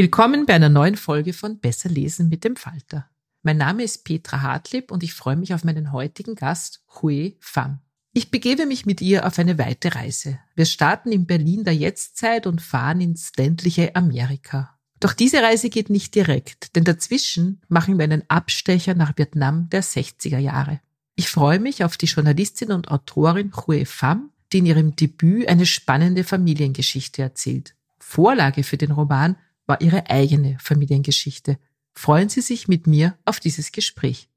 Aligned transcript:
Willkommen 0.00 0.46
bei 0.46 0.54
einer 0.54 0.68
neuen 0.68 0.94
Folge 0.94 1.32
von 1.32 1.58
Besser 1.58 1.88
lesen 1.88 2.28
mit 2.28 2.44
dem 2.44 2.54
Falter. 2.54 3.10
Mein 3.42 3.56
Name 3.56 3.82
ist 3.82 4.04
Petra 4.04 4.42
Hartlieb 4.42 4.92
und 4.92 5.02
ich 5.02 5.12
freue 5.12 5.34
mich 5.34 5.54
auf 5.54 5.64
meinen 5.64 5.90
heutigen 5.90 6.36
Gast, 6.36 6.84
Hui 7.02 7.36
Pham. 7.40 7.80
Ich 8.12 8.30
begebe 8.30 8.64
mich 8.64 8.86
mit 8.86 9.00
ihr 9.00 9.26
auf 9.26 9.40
eine 9.40 9.58
weite 9.58 9.96
Reise. 9.96 10.38
Wir 10.54 10.66
starten 10.66 11.10
in 11.10 11.26
Berlin 11.26 11.64
der 11.64 11.74
Jetztzeit 11.74 12.46
und 12.46 12.62
fahren 12.62 13.00
ins 13.00 13.32
ländliche 13.36 13.96
Amerika. 13.96 14.78
Doch 15.00 15.14
diese 15.14 15.42
Reise 15.42 15.68
geht 15.68 15.90
nicht 15.90 16.14
direkt, 16.14 16.76
denn 16.76 16.84
dazwischen 16.84 17.60
machen 17.66 17.98
wir 17.98 18.04
einen 18.04 18.22
Abstecher 18.30 18.94
nach 18.94 19.18
Vietnam 19.18 19.68
der 19.68 19.82
60er 19.82 20.38
Jahre. 20.38 20.78
Ich 21.16 21.28
freue 21.28 21.58
mich 21.58 21.82
auf 21.82 21.96
die 21.96 22.06
Journalistin 22.06 22.70
und 22.70 22.88
Autorin 22.88 23.50
Hui 23.66 23.84
Pham, 23.84 24.30
die 24.52 24.58
in 24.58 24.66
ihrem 24.66 24.94
Debüt 24.94 25.48
eine 25.48 25.66
spannende 25.66 26.22
Familiengeschichte 26.22 27.20
erzählt. 27.20 27.74
Vorlage 27.98 28.62
für 28.62 28.76
den 28.76 28.92
Roman 28.92 29.34
war 29.68 29.80
ihre 29.80 30.10
eigene 30.10 30.56
Familiengeschichte. 30.60 31.58
Freuen 31.94 32.28
Sie 32.28 32.40
sich 32.40 32.66
mit 32.66 32.86
mir 32.86 33.16
auf 33.24 33.38
dieses 33.38 33.70
Gespräch. 33.70 34.28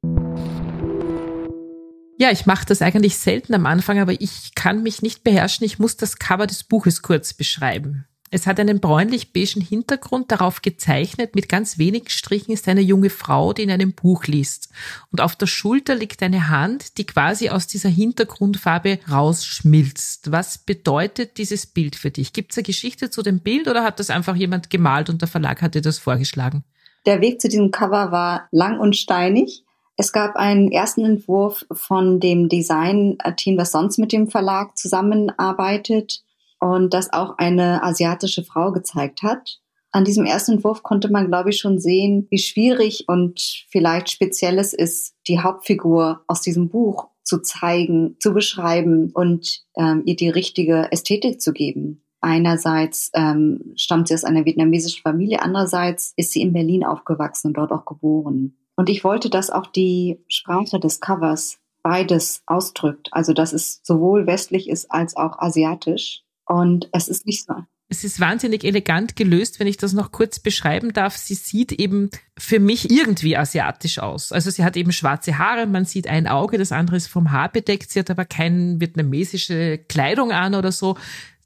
Ja, 2.17 2.29
ich 2.29 2.45
mache 2.45 2.67
das 2.67 2.83
eigentlich 2.83 3.17
selten 3.17 3.55
am 3.55 3.65
Anfang, 3.65 3.97
aber 3.97 4.19
ich 4.21 4.53
kann 4.53 4.83
mich 4.83 5.01
nicht 5.01 5.23
beherrschen. 5.23 5.65
Ich 5.65 5.79
muss 5.79 5.97
das 5.97 6.17
Cover 6.17 6.45
des 6.45 6.63
Buches 6.63 7.01
kurz 7.01 7.33
beschreiben. 7.33 8.05
Es 8.33 8.47
hat 8.47 8.61
einen 8.61 8.79
bräunlich-beigen 8.79 9.61
Hintergrund, 9.61 10.31
darauf 10.31 10.61
gezeichnet, 10.61 11.35
mit 11.35 11.49
ganz 11.49 11.77
wenigen 11.77 12.07
Strichen 12.07 12.53
ist 12.53 12.65
eine 12.69 12.79
junge 12.79 13.09
Frau, 13.09 13.51
die 13.51 13.63
in 13.63 13.71
einem 13.71 13.91
Buch 13.91 14.23
liest. 14.23 14.69
Und 15.11 15.19
auf 15.19 15.35
der 15.35 15.47
Schulter 15.47 15.95
liegt 15.95 16.23
eine 16.23 16.47
Hand, 16.47 16.97
die 16.97 17.05
quasi 17.05 17.49
aus 17.49 17.67
dieser 17.67 17.89
Hintergrundfarbe 17.89 18.99
rausschmilzt. 19.11 20.31
Was 20.31 20.59
bedeutet 20.59 21.37
dieses 21.37 21.65
Bild 21.65 21.97
für 21.97 22.09
dich? 22.09 22.31
Gibt 22.31 22.53
es 22.53 22.57
eine 22.57 22.63
Geschichte 22.63 23.09
zu 23.09 23.21
dem 23.21 23.41
Bild 23.41 23.67
oder 23.67 23.83
hat 23.83 23.99
das 23.99 24.09
einfach 24.09 24.37
jemand 24.37 24.69
gemalt 24.69 25.09
und 25.09 25.21
der 25.21 25.27
Verlag 25.27 25.61
hat 25.61 25.75
dir 25.75 25.81
das 25.81 25.99
vorgeschlagen? 25.99 26.63
Der 27.05 27.19
Weg 27.19 27.41
zu 27.41 27.49
diesem 27.49 27.69
Cover 27.71 28.13
war 28.13 28.47
lang 28.51 28.79
und 28.79 28.95
steinig. 28.95 29.65
Es 29.97 30.13
gab 30.13 30.37
einen 30.37 30.71
ersten 30.71 31.03
Entwurf 31.03 31.65
von 31.69 32.21
dem 32.21 32.47
Design-Team, 32.47 33.57
das 33.57 33.73
sonst 33.73 33.97
mit 33.97 34.13
dem 34.13 34.29
Verlag 34.29 34.77
zusammenarbeitet 34.77 36.23
und 36.61 36.93
das 36.93 37.11
auch 37.11 37.37
eine 37.37 37.83
asiatische 37.83 38.43
Frau 38.43 38.71
gezeigt 38.71 39.23
hat. 39.23 39.59
An 39.91 40.05
diesem 40.05 40.25
ersten 40.25 40.53
Entwurf 40.53 40.83
konnte 40.83 41.11
man, 41.11 41.27
glaube 41.27 41.49
ich, 41.49 41.59
schon 41.59 41.79
sehen, 41.79 42.27
wie 42.29 42.37
schwierig 42.37 43.05
und 43.09 43.65
vielleicht 43.69 44.09
speziell 44.09 44.57
es 44.57 44.71
ist, 44.71 45.15
die 45.27 45.41
Hauptfigur 45.41 46.23
aus 46.27 46.41
diesem 46.41 46.69
Buch 46.69 47.09
zu 47.23 47.41
zeigen, 47.41 48.15
zu 48.19 48.33
beschreiben 48.33 49.11
und 49.13 49.63
ähm, 49.75 50.03
ihr 50.05 50.15
die 50.15 50.29
richtige 50.29 50.89
Ästhetik 50.91 51.41
zu 51.41 51.51
geben. 51.51 52.03
Einerseits 52.21 53.09
ähm, 53.15 53.73
stammt 53.75 54.07
sie 54.07 54.13
aus 54.13 54.23
einer 54.23 54.45
vietnamesischen 54.45 55.01
Familie, 55.01 55.41
andererseits 55.41 56.13
ist 56.15 56.31
sie 56.31 56.41
in 56.41 56.53
Berlin 56.53 56.85
aufgewachsen 56.85 57.47
und 57.47 57.57
dort 57.57 57.71
auch 57.71 57.85
geboren. 57.85 58.55
Und 58.75 58.89
ich 58.89 59.03
wollte, 59.03 59.29
dass 59.29 59.49
auch 59.49 59.65
die 59.65 60.23
Sprache 60.27 60.79
des 60.79 61.01
Covers 61.01 61.59
beides 61.83 62.43
ausdrückt, 62.45 63.09
also 63.11 63.33
dass 63.33 63.53
es 63.53 63.81
sowohl 63.83 64.27
westlich 64.27 64.69
ist 64.69 64.91
als 64.91 65.17
auch 65.17 65.39
asiatisch. 65.39 66.23
Und 66.51 66.89
es 66.91 67.07
ist 67.07 67.25
nicht 67.25 67.45
so. 67.45 67.53
Es 67.87 68.03
ist 68.03 68.19
wahnsinnig 68.19 68.65
elegant 68.65 69.15
gelöst, 69.15 69.59
wenn 69.59 69.67
ich 69.67 69.77
das 69.77 69.93
noch 69.93 70.11
kurz 70.11 70.39
beschreiben 70.39 70.91
darf. 70.91 71.15
Sie 71.15 71.33
sieht 71.33 71.71
eben 71.71 72.09
für 72.37 72.59
mich 72.59 72.91
irgendwie 72.91 73.37
asiatisch 73.37 73.99
aus. 73.99 74.33
Also 74.33 74.49
sie 74.49 74.65
hat 74.65 74.75
eben 74.75 74.91
schwarze 74.91 75.37
Haare, 75.37 75.65
man 75.65 75.85
sieht 75.85 76.07
ein 76.07 76.27
Auge, 76.27 76.57
das 76.57 76.73
andere 76.73 76.97
ist 76.97 77.07
vom 77.07 77.31
Haar 77.31 77.49
bedeckt. 77.49 77.89
Sie 77.89 77.99
hat 77.99 78.09
aber 78.09 78.25
keine 78.25 78.81
vietnamesische 78.81 79.77
Kleidung 79.77 80.33
an 80.33 80.53
oder 80.53 80.73
so. 80.73 80.97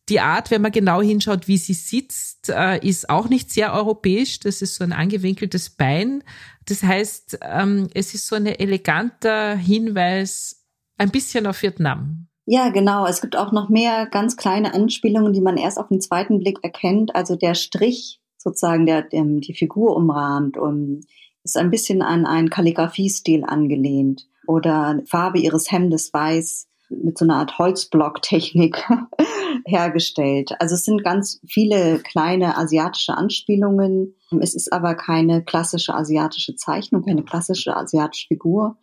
Die 0.09 0.19
Art, 0.19 0.49
wenn 0.49 0.63
man 0.63 0.71
genau 0.71 1.03
hinschaut, 1.03 1.47
wie 1.47 1.57
sie 1.57 1.73
sitzt, 1.73 2.49
äh, 2.49 2.79
ist 2.79 3.07
auch 3.07 3.29
nicht 3.29 3.51
sehr 3.51 3.73
europäisch. 3.73 4.39
Das 4.39 4.63
ist 4.63 4.75
so 4.75 4.83
ein 4.83 4.93
angewinkeltes 4.93 5.69
Bein. 5.69 6.23
Das 6.65 6.81
heißt, 6.81 7.39
ähm, 7.43 7.89
es 7.93 8.15
ist 8.15 8.25
so 8.25 8.35
ein 8.35 8.47
eleganter 8.47 9.55
Hinweis 9.55 10.65
ein 10.97 11.11
bisschen 11.11 11.45
auf 11.45 11.61
Vietnam. 11.61 12.27
Ja, 12.45 12.69
genau. 12.69 13.07
Es 13.07 13.21
gibt 13.21 13.35
auch 13.35 13.51
noch 13.51 13.69
mehr 13.69 14.05
ganz 14.05 14.37
kleine 14.37 14.73
Anspielungen, 14.73 15.33
die 15.33 15.41
man 15.41 15.57
erst 15.57 15.79
auf 15.79 15.87
den 15.87 16.01
zweiten 16.01 16.39
Blick 16.39 16.59
erkennt. 16.63 17.15
Also 17.15 17.35
der 17.35 17.55
Strich 17.55 18.21
sozusagen, 18.37 18.85
der, 18.85 19.01
der 19.01 19.23
die 19.23 19.55
Figur 19.55 19.95
umrahmt, 19.95 20.57
um, 20.57 21.01
ist 21.43 21.57
ein 21.57 21.71
bisschen 21.71 22.01
an 22.01 22.25
einen 22.25 22.49
Kalligrafiestil 22.49 23.43
angelehnt. 23.43 24.27
Oder 24.47 24.99
Farbe 25.07 25.39
ihres 25.39 25.71
Hemdes 25.71 26.13
weiß 26.13 26.67
mit 26.89 27.17
so 27.17 27.25
einer 27.25 27.37
Art 27.37 27.57
Holzblocktechnik 27.57 28.83
hergestellt. 29.65 30.51
Also 30.59 30.75
es 30.75 30.85
sind 30.85 31.03
ganz 31.03 31.41
viele 31.47 31.99
kleine 31.99 32.57
asiatische 32.57 33.17
Anspielungen. 33.17 34.15
Es 34.39 34.53
ist 34.53 34.71
aber 34.71 34.93
keine 34.93 35.43
klassische 35.43 35.95
asiatische 35.95 36.55
Zeichnung, 36.55 37.03
keine 37.03 37.23
klassische 37.23 37.75
asiatische 37.75 38.27
Figur, 38.27 38.77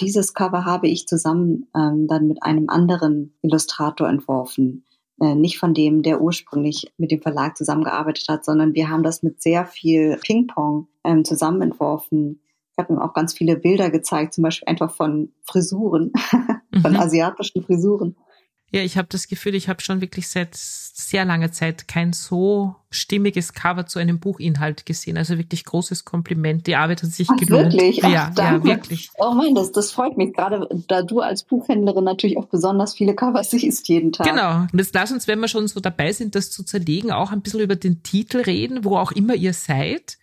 dieses 0.00 0.34
Cover 0.34 0.64
habe 0.64 0.88
ich 0.88 1.06
zusammen 1.06 1.66
ähm, 1.74 2.06
dann 2.06 2.28
mit 2.28 2.42
einem 2.42 2.68
anderen 2.68 3.34
Illustrator 3.42 4.08
entworfen. 4.08 4.84
Äh, 5.20 5.34
nicht 5.34 5.58
von 5.58 5.72
dem, 5.72 6.02
der 6.02 6.20
ursprünglich 6.20 6.92
mit 6.98 7.10
dem 7.10 7.22
Verlag 7.22 7.56
zusammengearbeitet 7.56 8.26
hat, 8.28 8.44
sondern 8.44 8.74
wir 8.74 8.90
haben 8.90 9.02
das 9.02 9.22
mit 9.22 9.42
sehr 9.42 9.64
viel 9.64 10.18
Ping-Pong 10.22 10.88
ähm, 11.04 11.24
zusammen 11.24 11.62
entworfen. 11.62 12.40
Ich 12.72 12.78
habe 12.78 12.92
ihm 12.92 12.98
auch 12.98 13.14
ganz 13.14 13.32
viele 13.32 13.56
Bilder 13.56 13.90
gezeigt, 13.90 14.34
zum 14.34 14.42
Beispiel 14.42 14.68
einfach 14.68 14.90
von 14.90 15.32
Frisuren, 15.44 16.12
von 16.82 16.92
mhm. 16.92 17.00
asiatischen 17.00 17.62
Frisuren. 17.62 18.16
Ja, 18.76 18.82
ich 18.82 18.98
habe 18.98 19.08
das 19.10 19.26
Gefühl, 19.26 19.54
ich 19.54 19.70
habe 19.70 19.80
schon 19.80 20.02
wirklich 20.02 20.28
seit 20.28 20.50
sehr 20.54 21.24
langer 21.24 21.50
Zeit 21.50 21.88
kein 21.88 22.12
so 22.12 22.76
stimmiges 22.90 23.54
Cover 23.54 23.86
zu 23.86 23.98
einem 23.98 24.20
Buchinhalt 24.20 24.84
gesehen. 24.84 25.16
Also 25.16 25.38
wirklich 25.38 25.64
großes 25.64 26.04
Kompliment. 26.04 26.66
Die 26.66 26.76
Arbeit 26.76 27.02
hat 27.02 27.08
sich 27.08 27.26
Ach, 27.30 27.36
gelohnt. 27.38 27.72
Wirklich? 27.72 28.04
Ach, 28.04 28.12
ja, 28.12 28.30
danke. 28.34 28.68
ja, 28.68 28.74
wirklich. 28.76 29.08
Oh 29.16 29.32
mein, 29.32 29.54
das, 29.54 29.72
das 29.72 29.92
freut 29.92 30.18
mich. 30.18 30.34
Gerade 30.34 30.68
da 30.88 31.00
du 31.00 31.20
als 31.20 31.42
Buchhändlerin 31.44 32.04
natürlich 32.04 32.36
auch 32.36 32.48
besonders 32.48 32.92
viele 32.92 33.14
Covers 33.14 33.50
siehst 33.50 33.88
jeden 33.88 34.12
Tag. 34.12 34.26
Genau. 34.26 34.66
Und 34.70 34.78
jetzt 34.78 34.94
lass 34.94 35.10
uns, 35.10 35.26
wenn 35.26 35.40
wir 35.40 35.48
schon 35.48 35.68
so 35.68 35.80
dabei 35.80 36.12
sind, 36.12 36.34
das 36.34 36.50
zu 36.50 36.62
zerlegen, 36.62 37.10
auch 37.10 37.32
ein 37.32 37.40
bisschen 37.40 37.60
über 37.60 37.76
den 37.76 38.02
Titel 38.02 38.42
reden, 38.42 38.84
wo 38.84 38.98
auch 38.98 39.12
immer 39.12 39.34
ihr 39.34 39.54
seid. 39.54 40.18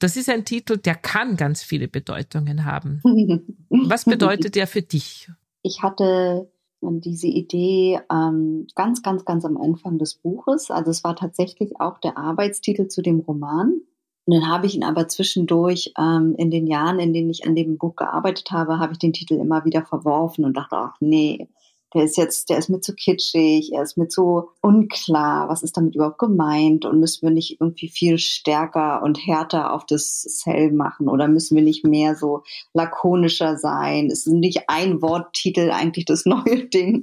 Das 0.00 0.16
ist 0.16 0.28
ein 0.28 0.44
Titel, 0.44 0.76
der 0.76 0.96
kann 0.96 1.36
ganz 1.36 1.62
viele 1.62 1.86
Bedeutungen 1.86 2.64
haben. 2.64 3.00
Was 3.68 4.06
bedeutet 4.06 4.56
der 4.56 4.66
für 4.66 4.82
dich? 4.82 5.30
Ich 5.62 5.84
hatte 5.84 6.48
diese 6.80 7.26
Idee 7.26 8.00
ähm, 8.10 8.66
ganz, 8.74 9.02
ganz, 9.02 9.24
ganz 9.24 9.44
am 9.44 9.56
Anfang 9.56 9.98
des 9.98 10.14
Buches. 10.14 10.70
Also 10.70 10.90
es 10.90 11.04
war 11.04 11.16
tatsächlich 11.16 11.80
auch 11.80 11.98
der 11.98 12.16
Arbeitstitel 12.16 12.88
zu 12.88 13.02
dem 13.02 13.20
Roman. 13.20 13.80
Und 14.26 14.34
dann 14.34 14.48
habe 14.48 14.66
ich 14.66 14.74
ihn 14.74 14.84
aber 14.84 15.08
zwischendurch 15.08 15.92
ähm, 15.98 16.34
in 16.36 16.50
den 16.50 16.66
Jahren, 16.66 16.98
in 16.98 17.12
denen 17.12 17.30
ich 17.30 17.46
an 17.46 17.54
dem 17.54 17.78
Buch 17.78 17.94
gearbeitet 17.96 18.50
habe, 18.50 18.78
habe 18.78 18.92
ich 18.92 18.98
den 18.98 19.12
Titel 19.12 19.34
immer 19.34 19.64
wieder 19.64 19.84
verworfen 19.84 20.44
und 20.44 20.56
dachte, 20.56 20.76
ach 20.76 20.96
nee, 21.00 21.48
der 21.94 22.04
ist 22.04 22.16
jetzt, 22.16 22.50
der 22.50 22.58
ist 22.58 22.68
mir 22.68 22.80
zu 22.80 22.94
kitschig, 22.94 23.72
er 23.72 23.82
ist 23.82 23.96
mir 23.96 24.08
zu 24.08 24.48
unklar, 24.60 25.48
was 25.48 25.62
ist 25.62 25.76
damit 25.76 25.94
überhaupt 25.94 26.18
gemeint 26.18 26.84
und 26.84 27.00
müssen 27.00 27.26
wir 27.26 27.32
nicht 27.32 27.60
irgendwie 27.60 27.88
viel 27.88 28.18
stärker 28.18 29.02
und 29.02 29.18
härter 29.18 29.72
auf 29.72 29.86
das 29.86 30.22
Cell 30.22 30.72
machen 30.72 31.08
oder 31.08 31.28
müssen 31.28 31.56
wir 31.56 31.62
nicht 31.62 31.84
mehr 31.84 32.16
so 32.16 32.42
lakonischer 32.74 33.56
sein? 33.56 34.10
Ist 34.10 34.26
nicht 34.26 34.68
ein 34.68 35.00
Worttitel 35.00 35.70
eigentlich 35.70 36.04
das 36.04 36.26
neue 36.26 36.66
Ding 36.66 37.02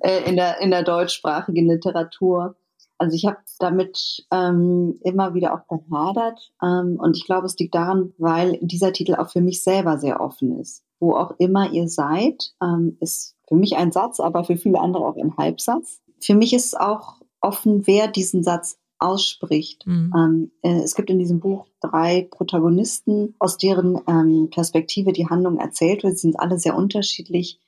äh, 0.00 0.28
in 0.28 0.36
der 0.36 0.60
in 0.60 0.70
der 0.70 0.82
deutschsprachigen 0.82 1.68
Literatur? 1.68 2.56
Also 2.98 3.16
ich 3.16 3.26
habe 3.26 3.38
damit 3.58 4.24
ähm, 4.30 4.98
immer 5.02 5.34
wieder 5.34 5.54
auch 5.54 5.66
gehadert 5.68 6.52
ähm, 6.62 6.98
und 7.00 7.16
ich 7.16 7.26
glaube, 7.26 7.46
es 7.46 7.58
liegt 7.58 7.74
daran, 7.74 8.12
weil 8.18 8.58
dieser 8.60 8.92
Titel 8.92 9.14
auch 9.14 9.30
für 9.30 9.40
mich 9.40 9.62
selber 9.62 9.98
sehr 9.98 10.20
offen 10.20 10.58
ist. 10.60 10.84
Wo 11.00 11.14
auch 11.16 11.32
immer 11.38 11.72
ihr 11.72 11.88
seid, 11.88 12.52
ähm, 12.62 12.96
ist 13.00 13.33
für 13.48 13.56
mich 13.56 13.76
ein 13.76 13.92
Satz, 13.92 14.20
aber 14.20 14.44
für 14.44 14.56
viele 14.56 14.80
andere 14.80 15.04
auch 15.04 15.16
ein 15.16 15.36
Halbsatz. 15.36 16.00
Für 16.20 16.34
mich 16.34 16.54
ist 16.54 16.78
auch 16.78 17.20
offen, 17.40 17.86
wer 17.86 18.08
diesen 18.08 18.42
Satz 18.42 18.78
ausspricht. 18.98 19.86
Mhm. 19.86 20.12
Ähm, 20.16 20.50
äh, 20.62 20.82
es 20.82 20.94
gibt 20.94 21.10
in 21.10 21.18
diesem 21.18 21.40
Buch 21.40 21.66
drei 21.80 22.26
Protagonisten, 22.30 23.34
aus 23.38 23.58
deren 23.58 24.00
ähm, 24.06 24.48
Perspektive 24.50 25.12
die 25.12 25.28
Handlung 25.28 25.58
erzählt 25.58 26.04
wird. 26.04 26.16
Sie 26.16 26.28
sind 26.28 26.40
alle 26.40 26.58
sehr 26.58 26.76
unterschiedlich. 26.76 27.60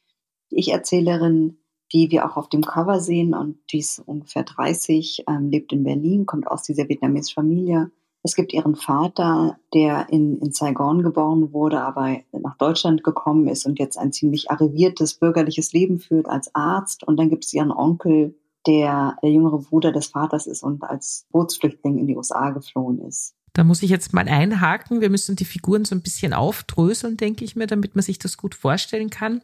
Die 0.50 0.58
Ich-Erzählerin 0.58 1.58
die 1.92 2.10
wir 2.10 2.26
auch 2.26 2.36
auf 2.36 2.48
dem 2.48 2.62
Cover 2.62 3.00
sehen. 3.00 3.34
Und 3.34 3.58
die 3.72 3.78
ist 3.78 4.00
ungefähr 4.00 4.42
30, 4.42 5.24
ähm, 5.28 5.50
lebt 5.50 5.72
in 5.72 5.84
Berlin, 5.84 6.26
kommt 6.26 6.46
aus 6.46 6.62
dieser 6.62 6.88
vietnamesischen 6.88 7.34
Familie. 7.34 7.90
Es 8.26 8.34
gibt 8.34 8.52
ihren 8.52 8.74
Vater, 8.74 9.56
der 9.72 10.08
in, 10.10 10.40
in 10.40 10.50
Saigon 10.50 11.04
geboren 11.04 11.52
wurde, 11.52 11.80
aber 11.80 12.16
nach 12.32 12.56
Deutschland 12.56 13.04
gekommen 13.04 13.46
ist 13.46 13.66
und 13.66 13.78
jetzt 13.78 13.96
ein 13.96 14.10
ziemlich 14.10 14.50
arriviertes 14.50 15.14
bürgerliches 15.14 15.72
Leben 15.72 16.00
führt 16.00 16.28
als 16.28 16.52
Arzt. 16.52 17.04
Und 17.04 17.20
dann 17.20 17.30
gibt 17.30 17.44
es 17.44 17.54
ihren 17.54 17.70
Onkel, 17.70 18.34
der 18.66 19.16
der 19.22 19.30
jüngere 19.30 19.58
Bruder 19.58 19.92
des 19.92 20.08
Vaters 20.08 20.48
ist 20.48 20.64
und 20.64 20.82
als 20.82 21.28
Bootsflüchtling 21.30 21.98
in 21.98 22.08
die 22.08 22.16
USA 22.16 22.50
geflohen 22.50 22.98
ist. 22.98 23.36
Da 23.56 23.64
muss 23.64 23.82
ich 23.82 23.88
jetzt 23.88 24.12
mal 24.12 24.28
einhaken. 24.28 25.00
Wir 25.00 25.08
müssen 25.08 25.34
die 25.34 25.46
Figuren 25.46 25.86
so 25.86 25.94
ein 25.94 26.02
bisschen 26.02 26.34
aufdröseln, 26.34 27.16
denke 27.16 27.42
ich 27.42 27.56
mir, 27.56 27.66
damit 27.66 27.96
man 27.96 28.02
sich 28.02 28.18
das 28.18 28.36
gut 28.36 28.54
vorstellen 28.54 29.08
kann. 29.08 29.40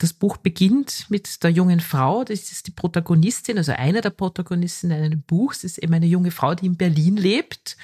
Das 0.00 0.12
Buch 0.12 0.36
beginnt 0.36 1.06
mit 1.10 1.44
der 1.44 1.50
jungen 1.50 1.78
Frau. 1.78 2.24
Das 2.24 2.50
ist 2.50 2.66
die 2.66 2.72
Protagonistin, 2.72 3.58
also 3.58 3.70
eine 3.70 4.00
der 4.00 4.10
Protagonisten 4.10 4.90
in 4.90 5.00
einem 5.00 5.22
Buch. 5.22 5.52
Es 5.52 5.62
ist 5.62 5.78
eben 5.78 5.94
eine 5.94 6.06
junge 6.06 6.32
Frau, 6.32 6.56
die 6.56 6.66
in 6.66 6.76
Berlin 6.76 7.16
lebt, 7.16 7.76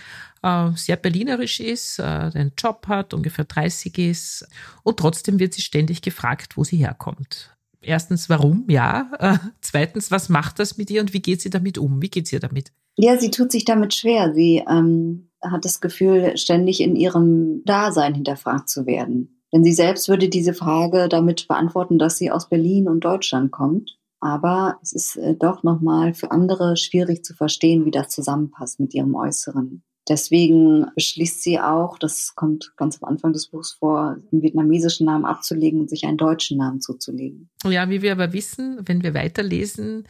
äh, 0.42 0.70
sehr 0.74 0.96
berlinerisch 0.96 1.60
ist, 1.60 2.00
äh, 2.00 2.02
einen 2.02 2.54
Job 2.58 2.88
hat, 2.88 3.14
ungefähr 3.14 3.44
30 3.44 3.98
ist. 3.98 4.48
Und 4.82 4.98
trotzdem 4.98 5.38
wird 5.38 5.54
sie 5.54 5.62
ständig 5.62 6.02
gefragt, 6.02 6.56
wo 6.56 6.64
sie 6.64 6.78
herkommt. 6.78 7.56
Erstens, 7.80 8.28
warum? 8.28 8.64
Ja. 8.68 9.12
Äh, 9.20 9.38
zweitens, 9.60 10.10
was 10.10 10.28
macht 10.28 10.58
das 10.58 10.76
mit 10.76 10.90
ihr 10.90 11.02
und 11.02 11.12
wie 11.12 11.22
geht 11.22 11.40
sie 11.40 11.50
damit 11.50 11.78
um? 11.78 12.02
Wie 12.02 12.10
geht 12.10 12.26
sie 12.26 12.40
damit? 12.40 12.72
Ja, 12.96 13.16
sie 13.16 13.30
tut 13.30 13.52
sich 13.52 13.64
damit 13.64 13.94
schwer. 13.94 14.34
Sie 14.34 14.64
ähm, 14.68 15.27
hat 15.42 15.64
das 15.64 15.80
Gefühl, 15.80 16.36
ständig 16.36 16.80
in 16.80 16.96
ihrem 16.96 17.62
Dasein 17.64 18.14
hinterfragt 18.14 18.68
zu 18.68 18.86
werden. 18.86 19.42
Denn 19.52 19.64
sie 19.64 19.72
selbst 19.72 20.08
würde 20.08 20.28
diese 20.28 20.54
Frage 20.54 21.08
damit 21.08 21.48
beantworten, 21.48 21.98
dass 21.98 22.18
sie 22.18 22.30
aus 22.30 22.48
Berlin 22.48 22.88
und 22.88 23.00
Deutschland 23.00 23.50
kommt. 23.50 23.98
Aber 24.20 24.78
es 24.82 24.92
ist 24.92 25.16
äh, 25.16 25.34
doch 25.34 25.62
nochmal 25.62 26.12
für 26.12 26.30
andere 26.30 26.76
schwierig 26.76 27.24
zu 27.24 27.34
verstehen, 27.34 27.84
wie 27.84 27.90
das 27.90 28.08
zusammenpasst 28.08 28.80
mit 28.80 28.92
ihrem 28.94 29.14
Äußeren. 29.14 29.82
Deswegen 30.08 30.86
beschließt 30.94 31.42
sie 31.42 31.60
auch, 31.60 31.98
das 31.98 32.34
kommt 32.34 32.72
ganz 32.76 33.02
am 33.02 33.08
Anfang 33.08 33.32
des 33.32 33.48
Buchs 33.48 33.72
vor, 33.72 34.16
einen 34.32 34.42
vietnamesischen 34.42 35.06
Namen 35.06 35.26
abzulegen 35.26 35.80
und 35.80 35.90
sich 35.90 36.04
einen 36.04 36.16
deutschen 36.16 36.58
Namen 36.58 36.80
zuzulegen. 36.80 37.50
Ja, 37.64 37.88
wie 37.90 38.00
wir 38.00 38.12
aber 38.12 38.32
wissen, 38.32 38.80
wenn 38.86 39.02
wir 39.02 39.12
weiterlesen, 39.12 40.04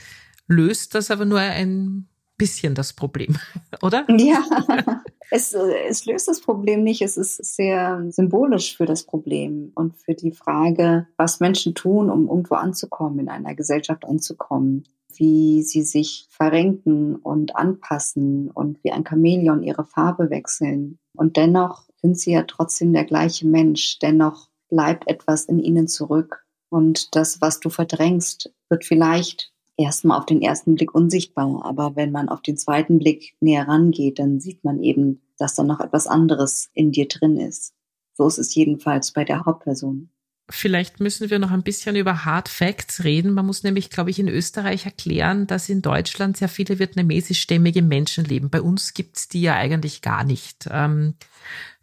löst 0.47 0.95
das 0.95 1.11
aber 1.11 1.25
nur 1.25 1.41
ein 1.41 2.07
bisschen 2.39 2.77
das 2.77 2.93
Problem, 2.93 3.37
oder? 3.83 4.07
Ja, 4.09 4.45
es, 5.31 5.53
es 5.53 6.07
löst 6.07 6.29
das 6.29 6.41
Problem 6.41 6.83
nicht. 6.83 7.03
Es 7.03 7.17
ist 7.17 7.37
sehr 7.57 8.05
symbolisch 8.11 8.77
für 8.77 8.87
das 8.87 9.05
Problem 9.05 9.73
und 9.75 9.97
für 9.97 10.15
die 10.15 10.33
Frage, 10.33 11.07
was 11.17 11.41
Menschen 11.41 11.75
tun, 11.75 12.11
um 12.11 12.29
irgendwo 12.29 12.55
anzukommen, 12.55 13.21
in 13.21 13.29
einer 13.29 13.55
Gesellschaft 13.55 14.05
anzukommen, 14.05 14.85
wie 15.17 15.63
sie 15.63 15.83
sich 15.83 16.27
verrenken 16.31 17.17
und 17.17 17.57
anpassen 17.57 18.51
und 18.51 18.83
wie 18.85 18.93
ein 18.93 19.05
Chamäleon 19.07 19.63
ihre 19.63 19.85
Farbe 19.85 20.31
wechseln. 20.31 20.99
Und 21.17 21.37
dennoch 21.37 21.89
sind 22.01 22.19
sie 22.19 22.33
ja 22.33 22.43
trotzdem 22.43 22.93
der 22.93 23.05
gleiche 23.05 23.47
Mensch. 23.47 23.99
Dennoch 23.99 24.49
bleibt 24.69 25.09
etwas 25.09 25.45
in 25.45 25.59
ihnen 25.59 25.89
zurück. 25.89 26.45
Und 26.71 27.15
das, 27.17 27.41
was 27.41 27.61
du 27.61 27.71
verdrängst, 27.71 28.53
wird 28.69 28.85
vielleicht 28.85 29.53
erstmal 29.79 30.19
auf 30.19 30.27
den 30.27 30.43
ersten 30.43 30.75
Blick 30.75 30.95
unsichtbar. 30.95 31.65
Aber 31.65 31.97
wenn 31.97 32.13
man 32.13 32.29
auf 32.29 32.43
den 32.43 32.59
zweiten 32.59 32.99
Blick 32.99 33.35
näher 33.41 33.67
rangeht, 33.67 34.19
dann 34.19 34.41
sieht 34.41 34.65
man 34.65 34.83
eben, 34.83 35.23
dass 35.39 35.55
da 35.55 35.63
noch 35.63 35.81
etwas 35.81 36.07
anderes 36.07 36.69
in 36.75 36.93
dir 36.93 37.09
drin 37.09 37.39
ist. 37.39 37.73
So 38.13 38.27
ist 38.27 38.39
es 38.39 38.55
jedenfalls 38.55 39.13
bei 39.13 39.25
der 39.25 39.47
Hauptperson. 39.47 40.11
Vielleicht 40.51 40.99
müssen 40.99 41.29
wir 41.29 41.39
noch 41.39 41.51
ein 41.51 41.63
bisschen 41.63 41.95
über 41.95 42.25
Hard 42.25 42.49
Facts 42.49 43.05
reden. 43.05 43.35
Man 43.35 43.45
muss 43.45 43.65
nämlich, 43.65 43.91
glaube 43.91 44.09
ich, 44.09 44.19
in 44.19 44.29
Österreich 44.29 44.87
erklären, 44.87 45.47
dass 45.47 45.69
in 45.69 45.83
Deutschland 45.83 46.39
sehr 46.39 46.49
viele 46.49 46.79
vietnamesischstämmige 46.79 47.83
Menschen 47.83 48.25
leben. 48.25 48.49
Bei 48.49 48.63
uns 48.63 48.95
gibt's 48.95 49.29
die 49.29 49.43
ja 49.43 49.57
eigentlich 49.57 50.01
gar 50.01 50.25
nicht. 50.25 50.67
Ähm, 50.71 51.17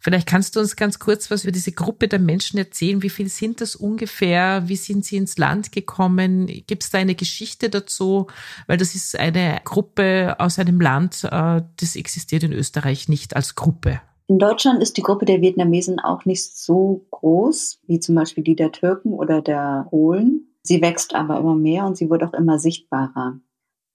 vielleicht 0.00 0.26
kannst 0.26 0.56
du 0.56 0.60
uns 0.60 0.74
ganz 0.74 0.98
kurz 0.98 1.30
was 1.30 1.44
über 1.44 1.52
diese 1.52 1.70
Gruppe 1.70 2.08
der 2.08 2.18
Menschen 2.18 2.58
erzählen. 2.58 3.02
Wie 3.02 3.10
viel 3.10 3.28
sind 3.28 3.60
das 3.60 3.76
ungefähr? 3.76 4.64
Wie 4.66 4.76
sind 4.76 5.04
sie 5.04 5.16
ins 5.16 5.38
Land 5.38 5.70
gekommen? 5.70 6.48
Gibt's 6.66 6.90
da 6.90 6.98
eine 6.98 7.14
Geschichte 7.14 7.70
dazu? 7.70 8.26
Weil 8.66 8.78
das 8.78 8.96
ist 8.96 9.16
eine 9.16 9.60
Gruppe 9.62 10.34
aus 10.40 10.58
einem 10.58 10.80
Land, 10.80 11.22
äh, 11.22 11.62
das 11.76 11.94
existiert 11.94 12.42
in 12.42 12.52
Österreich 12.52 13.08
nicht 13.08 13.36
als 13.36 13.54
Gruppe. 13.54 14.00
In 14.28 14.40
Deutschland 14.40 14.82
ist 14.82 14.96
die 14.96 15.02
Gruppe 15.02 15.24
der 15.24 15.40
Vietnamesen 15.40 16.00
auch 16.00 16.24
nicht 16.24 16.56
so 16.56 17.06
groß 17.12 17.78
wie 17.86 18.00
zum 18.00 18.16
Beispiel 18.16 18.42
die 18.42 18.56
der 18.56 18.72
Türken 18.72 19.12
oder 19.12 19.40
der 19.40 19.86
Polen. 19.90 20.48
Sie 20.62 20.82
wächst 20.82 21.14
aber 21.14 21.38
immer 21.38 21.54
mehr 21.54 21.86
und 21.86 21.96
sie 21.96 22.10
wird 22.10 22.24
auch 22.24 22.34
immer 22.34 22.58
sichtbarer. 22.58 23.38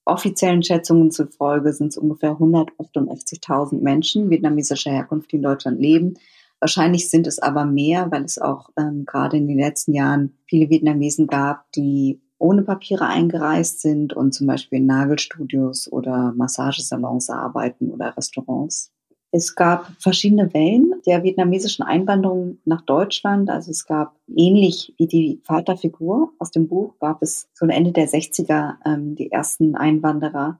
Offiziellen 0.06 0.64
Schätzungen 0.64 1.12
zufolge 1.12 1.74
sind 1.74 1.90
es 1.90 1.98
ungefähr 1.98 2.32
158.000 2.32 3.82
Menschen 3.82 4.30
vietnamesischer 4.30 4.92
Herkunft, 4.92 5.34
die 5.34 5.36
in 5.36 5.42
Deutschland 5.42 5.82
leben. 5.82 6.14
Wahrscheinlich 6.62 7.10
sind 7.10 7.28
es 7.28 7.40
aber 7.40 7.66
mehr, 7.66 8.10
weil 8.12 8.24
es 8.24 8.38
auch 8.38 8.70
ähm, 8.78 9.06
gerade 9.06 9.36
in 9.36 9.48
den 9.48 9.60
letzten 9.60 9.94
Jahren 9.94 10.38
viele 10.46 10.70
Vietnamesen 10.70 11.28
gab, 11.28 11.70
die 11.74 12.22
ohne 12.38 12.62
Papiere 12.62 13.06
eingereist 13.06 13.82
sind 13.82 14.14
und 14.14 14.34
zum 14.34 14.48
Beispiel 14.48 14.80
in 14.80 14.86
Nagelstudios 14.86 15.92
oder 15.92 16.34
Massagesalons 16.38 17.30
arbeiten 17.30 17.92
oder 17.92 18.16
Restaurants. 18.16 18.94
Es 19.34 19.56
gab 19.56 19.90
verschiedene 20.00 20.54
Wellen 20.54 20.94
der 21.06 21.24
vietnamesischen 21.24 21.84
Einwanderung 21.84 22.60
nach 22.66 22.82
Deutschland. 22.82 23.50
Also 23.50 23.72
es 23.72 23.86
gab 23.86 24.18
ähnlich 24.28 24.94
wie 24.98 25.08
die 25.08 25.42
Vaterfigur 25.46 26.34
aus 26.38 26.52
dem 26.52 26.68
Buch, 26.68 27.00
gab 27.00 27.22
es 27.22 27.50
so 27.54 27.66
Ende 27.66 27.94
der 27.94 28.10
60er 28.10 28.76
ähm, 28.86 29.16
die 29.16 29.32
ersten 29.32 29.76
Einwanderer, 29.76 30.60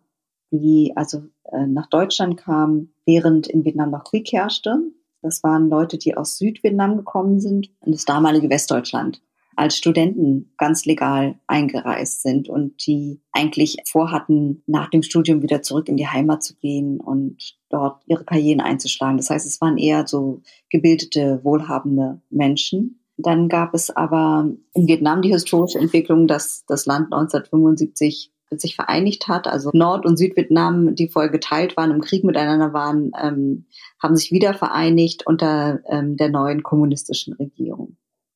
die 0.52 0.94
also 0.96 1.24
äh, 1.52 1.68
nach 1.68 1.88
Deutschland 1.88 2.38
kamen, 2.38 2.94
während 3.06 3.48
in 3.48 3.66
Vietnam 3.66 3.92
noch 3.92 4.06
Krieg 4.06 4.32
herrschte. 4.32 4.80
Das 5.22 5.44
waren 5.44 5.70
Leute, 5.70 5.98
die 5.98 6.16
aus 6.16 6.38
Südvietnam 6.38 6.96
gekommen 6.96 7.42
sind, 7.42 7.70
in 7.86 7.92
das 7.92 8.06
damalige 8.06 8.50
Westdeutschland 8.50 9.22
als 9.56 9.78
Studenten 9.78 10.54
ganz 10.58 10.86
legal 10.86 11.40
eingereist 11.48 12.22
sind 12.22 12.50
und 12.50 12.86
die 12.86 13.22
eigentlich 13.32 13.78
vorhatten, 13.86 14.64
nach 14.68 14.90
dem 14.90 15.04
Studium 15.04 15.42
wieder 15.42 15.62
zurück 15.62 15.90
in 15.90 15.98
die 15.98 16.08
Heimat 16.08 16.44
zu 16.44 16.56
gehen 16.56 17.00
und 17.00 17.58
dort 17.70 18.02
ihre 18.08 18.24
Karrieren 18.24 18.62
einzuschlagen. 18.62 19.18
Das 19.18 19.30
heißt, 19.30 19.46
es 19.46 19.62
waren 19.62 19.78
eher 19.78 20.08
so 20.08 20.42
gebildete, 20.70 21.40
wohlhabende 21.44 22.22
Menschen. 22.30 23.02
Dann 23.18 23.50
gab 23.50 23.74
es 23.74 23.90
aber 23.90 24.50
in 24.74 24.88
Vietnam 24.88 25.22
die 25.22 25.32
historische 25.32 25.80
Entwicklung, 25.80 26.28
dass 26.28 26.66
das 26.66 26.86
Land 26.86 27.14
1975 27.14 28.32
sich 28.60 28.76
vereinigt 28.76 29.28
hat. 29.28 29.48
Also 29.48 29.70
Nord- 29.74 30.06
und 30.06 30.18
Südvietnam, 30.18 30.96
die 30.96 31.08
vorher 31.08 31.32
geteilt 31.32 31.78
waren, 31.78 31.92
im 31.92 32.02
Krieg 32.02 32.24
miteinander 32.24 32.74
waren, 32.74 33.12
ähm, 33.22 33.66
haben 34.02 34.16
sich 34.16 34.32
wieder 34.32 34.54
vereinigt 34.54 35.26
unter 35.26 35.80
ähm, 35.88 36.18
der 36.18 36.30
neuen 36.30 36.64
kommunistischen 36.64 37.34
Regierung. 37.34 37.71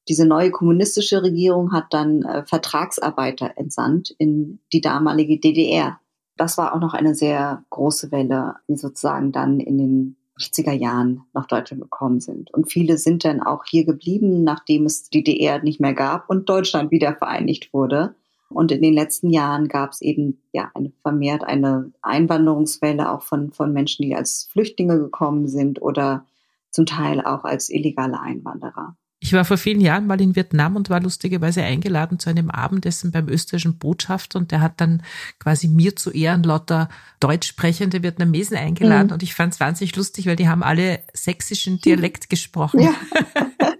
Diese 0.08 0.26
neue 0.26 0.52
kommunistische 0.52 1.24
Regierung 1.24 1.74
hat 1.74 1.86
dann 1.90 2.24
äh, 2.24 2.46
Vertragsarbeiter 2.46 3.54
entsandt 3.56 4.12
in 4.18 4.60
die 4.72 4.82
damalige 4.82 5.40
DDR. 5.40 6.00
Das 6.38 6.58
war 6.58 6.76
auch 6.76 6.80
noch 6.80 6.94
eine 6.94 7.16
sehr 7.16 7.64
große 7.70 8.12
Welle, 8.12 8.56
die 8.68 8.76
sozusagen 8.76 9.32
dann 9.32 9.60
in 9.60 9.78
den 9.78 10.16
80er 10.40 10.74
Jahren 10.74 11.24
nach 11.34 11.48
Deutschland 11.48 11.82
gekommen 11.82 12.20
sind. 12.20 12.54
Und 12.54 12.72
viele 12.72 12.98
sind 12.98 13.24
dann 13.24 13.42
auch 13.42 13.64
hier 13.66 13.86
geblieben, 13.86 14.44
nachdem 14.44 14.86
es 14.86 15.10
die 15.10 15.24
DDR 15.24 15.64
nicht 15.64 15.80
mehr 15.80 15.94
gab 15.94 16.30
und 16.30 16.50
Deutschland 16.50 16.92
wieder 16.92 17.16
vereinigt 17.16 17.74
wurde. 17.74 18.16
Und 18.50 18.72
in 18.72 18.82
den 18.82 18.94
letzten 18.94 19.30
Jahren 19.30 19.70
gab 19.70 19.92
es 19.92 20.02
eben 20.02 20.42
ja 20.52 20.70
eine 20.76 20.92
vermehrt 21.02 21.44
eine 21.44 21.92
Einwanderungswelle 22.02 23.12
auch 23.12 23.24
von, 23.24 23.52
von 23.52 23.74
Menschen, 23.74 24.04
die 24.04 24.16
als 24.16 24.50
Flüchtlinge 24.52 25.00
gekommen 25.00 25.48
sind 25.48 25.82
oder 25.82 26.26
zum 26.70 26.86
Teil 26.86 27.22
auch 27.22 27.44
als 27.44 27.70
illegale 27.70 28.20
Einwanderer. 28.20 28.98
Ich 29.26 29.34
war 29.34 29.44
vor 29.44 29.58
vielen 29.58 29.82
Jahren 29.82 30.06
mal 30.06 30.22
in 30.22 30.36
Vietnam 30.36 30.76
und 30.76 30.92
war 30.92 31.02
lustigerweise 31.02 31.64
eingeladen 31.64 32.20
zu 32.20 32.30
einem 32.30 32.52
Abendessen 32.52 33.12
beim 33.12 33.28
österreichischen 33.28 33.80
Botschafter 33.80 34.38
und 34.38 34.52
der 34.52 34.62
hat 34.62 34.80
dann 34.80 35.02
quasi 35.40 35.68
mir 35.68 35.96
zu 35.96 36.12
Ehren 36.12 36.44
lauter 36.44 36.90
deutsch 37.20 37.48
sprechende 37.48 38.04
Vietnamesen 38.04 38.56
eingeladen 38.56 39.08
mhm. 39.08 39.14
und 39.14 39.24
ich 39.24 39.34
fand 39.34 39.56
es 39.56 39.60
wahnsinnig 39.60 39.96
lustig, 39.96 40.28
weil 40.28 40.36
die 40.36 40.48
haben 40.48 40.62
alle 40.62 41.00
sächsischen 41.12 41.82
Dialekt 41.82 42.30
gesprochen. 42.30 42.82
Ja. 42.82 42.94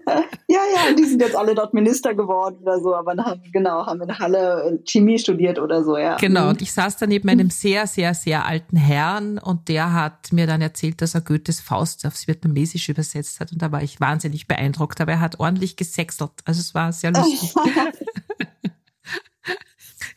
Ja, 0.74 0.94
die 0.94 1.04
sind 1.04 1.20
jetzt 1.20 1.36
alle 1.36 1.54
dort 1.54 1.74
Minister 1.74 2.14
geworden 2.14 2.58
oder 2.62 2.80
so, 2.80 2.94
aber 2.94 3.12
haben, 3.16 3.42
genau, 3.52 3.86
haben 3.86 4.02
in 4.02 4.18
Halle 4.18 4.62
äh, 4.64 4.78
Chemie 4.84 5.18
studiert 5.18 5.58
oder 5.58 5.84
so, 5.84 5.96
ja. 5.96 6.16
Genau, 6.16 6.44
mhm. 6.44 6.48
und 6.50 6.62
ich 6.62 6.72
saß 6.72 6.96
da 6.96 7.06
neben 7.06 7.28
einem 7.28 7.50
sehr, 7.50 7.86
sehr, 7.86 8.14
sehr 8.14 8.46
alten 8.46 8.76
Herrn 8.76 9.38
und 9.38 9.68
der 9.68 9.92
hat 9.92 10.32
mir 10.32 10.46
dann 10.46 10.60
erzählt, 10.60 11.00
dass 11.02 11.14
er 11.14 11.20
Goethes 11.20 11.60
Faust 11.60 12.06
aufs 12.06 12.26
Vietnamesisch 12.26 12.88
übersetzt 12.88 13.40
hat 13.40 13.52
und 13.52 13.62
da 13.62 13.72
war 13.72 13.82
ich 13.82 14.00
wahnsinnig 14.00 14.46
beeindruckt, 14.46 15.00
aber 15.00 15.12
er 15.12 15.20
hat 15.20 15.40
ordentlich 15.40 15.76
gesexelt, 15.76 16.32
also 16.44 16.60
es 16.60 16.74
war 16.74 16.92
sehr 16.92 17.12
lustig. 17.12 17.54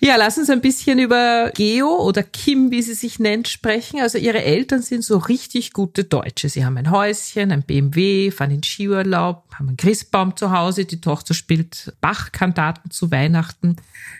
Ja, 0.01 0.15
lass 0.15 0.37
uns 0.37 0.49
ein 0.49 0.61
bisschen 0.61 0.97
über 0.97 1.51
Geo 1.53 1.89
oder 1.89 2.23
Kim, 2.23 2.71
wie 2.71 2.81
sie 2.81 2.93
sich 2.93 3.19
nennt, 3.19 3.49
sprechen. 3.49 3.99
Also 3.99 4.17
ihre 4.17 4.41
Eltern 4.41 4.81
sind 4.81 5.03
so 5.03 5.17
richtig 5.17 5.73
gute 5.73 6.05
Deutsche. 6.05 6.47
Sie 6.47 6.63
haben 6.63 6.77
ein 6.77 6.89
Häuschen, 6.89 7.51
ein 7.51 7.63
BMW, 7.63 8.31
fahren 8.31 8.51
in 8.51 8.63
Skiurlaub, 8.63 9.43
haben 9.53 9.67
einen 9.67 9.75
Christbaum 9.75 10.37
zu 10.37 10.51
Hause. 10.51 10.85
Die 10.85 11.01
Tochter 11.01 11.33
spielt 11.33 11.91
Bach-Kantaten 11.99 12.91
zu 12.91 13.11
Weihnachten. 13.11 13.75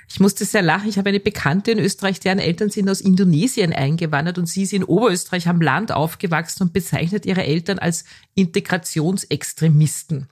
Ich 0.10 0.20
musste 0.20 0.44
sehr 0.44 0.64
lachen. 0.64 0.90
Ich 0.90 0.98
habe 0.98 1.08
eine 1.08 1.22
Bekannte 1.22 1.72
in 1.72 1.80
Österreich, 1.80 2.20
deren 2.20 2.40
Eltern 2.40 2.70
sind 2.70 2.90
aus 2.90 3.00
Indonesien 3.00 3.72
eingewandert 3.72 4.38
und 4.38 4.48
sie 4.48 4.64
ist 4.64 4.74
in 4.74 4.84
Oberösterreich 4.84 5.48
am 5.48 5.62
Land 5.62 5.94
aufgewachsen 5.94 6.64
und 6.64 6.74
bezeichnet 6.74 7.26
ihre 7.26 7.46
Eltern 7.46 7.80
als 7.80 8.04
Integrationsextremisten. 8.36 10.28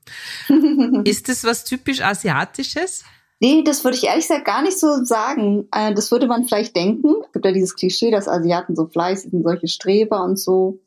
ist 1.05 1.29
das 1.29 1.45
was 1.45 1.63
typisch 1.63 2.01
Asiatisches? 2.01 3.05
Nee, 3.39 3.61
das 3.63 3.83
würde 3.83 3.97
ich 3.97 4.05
ehrlich 4.05 4.27
gesagt 4.27 4.45
gar 4.45 4.63
nicht 4.63 4.79
so 4.79 5.03
sagen. 5.03 5.67
Äh, 5.71 5.93
das 5.93 6.11
würde 6.11 6.27
man 6.27 6.45
vielleicht 6.45 6.75
denken. 6.75 7.15
Es 7.25 7.31
gibt 7.33 7.45
ja 7.45 7.51
dieses 7.51 7.75
Klischee, 7.75 8.09
dass 8.09 8.27
Asiaten 8.27 8.75
so 8.75 8.87
fleißig 8.87 9.31
sind, 9.31 9.43
solche 9.43 9.67
Streber 9.67 10.23
und 10.23 10.37
so. 10.39 10.79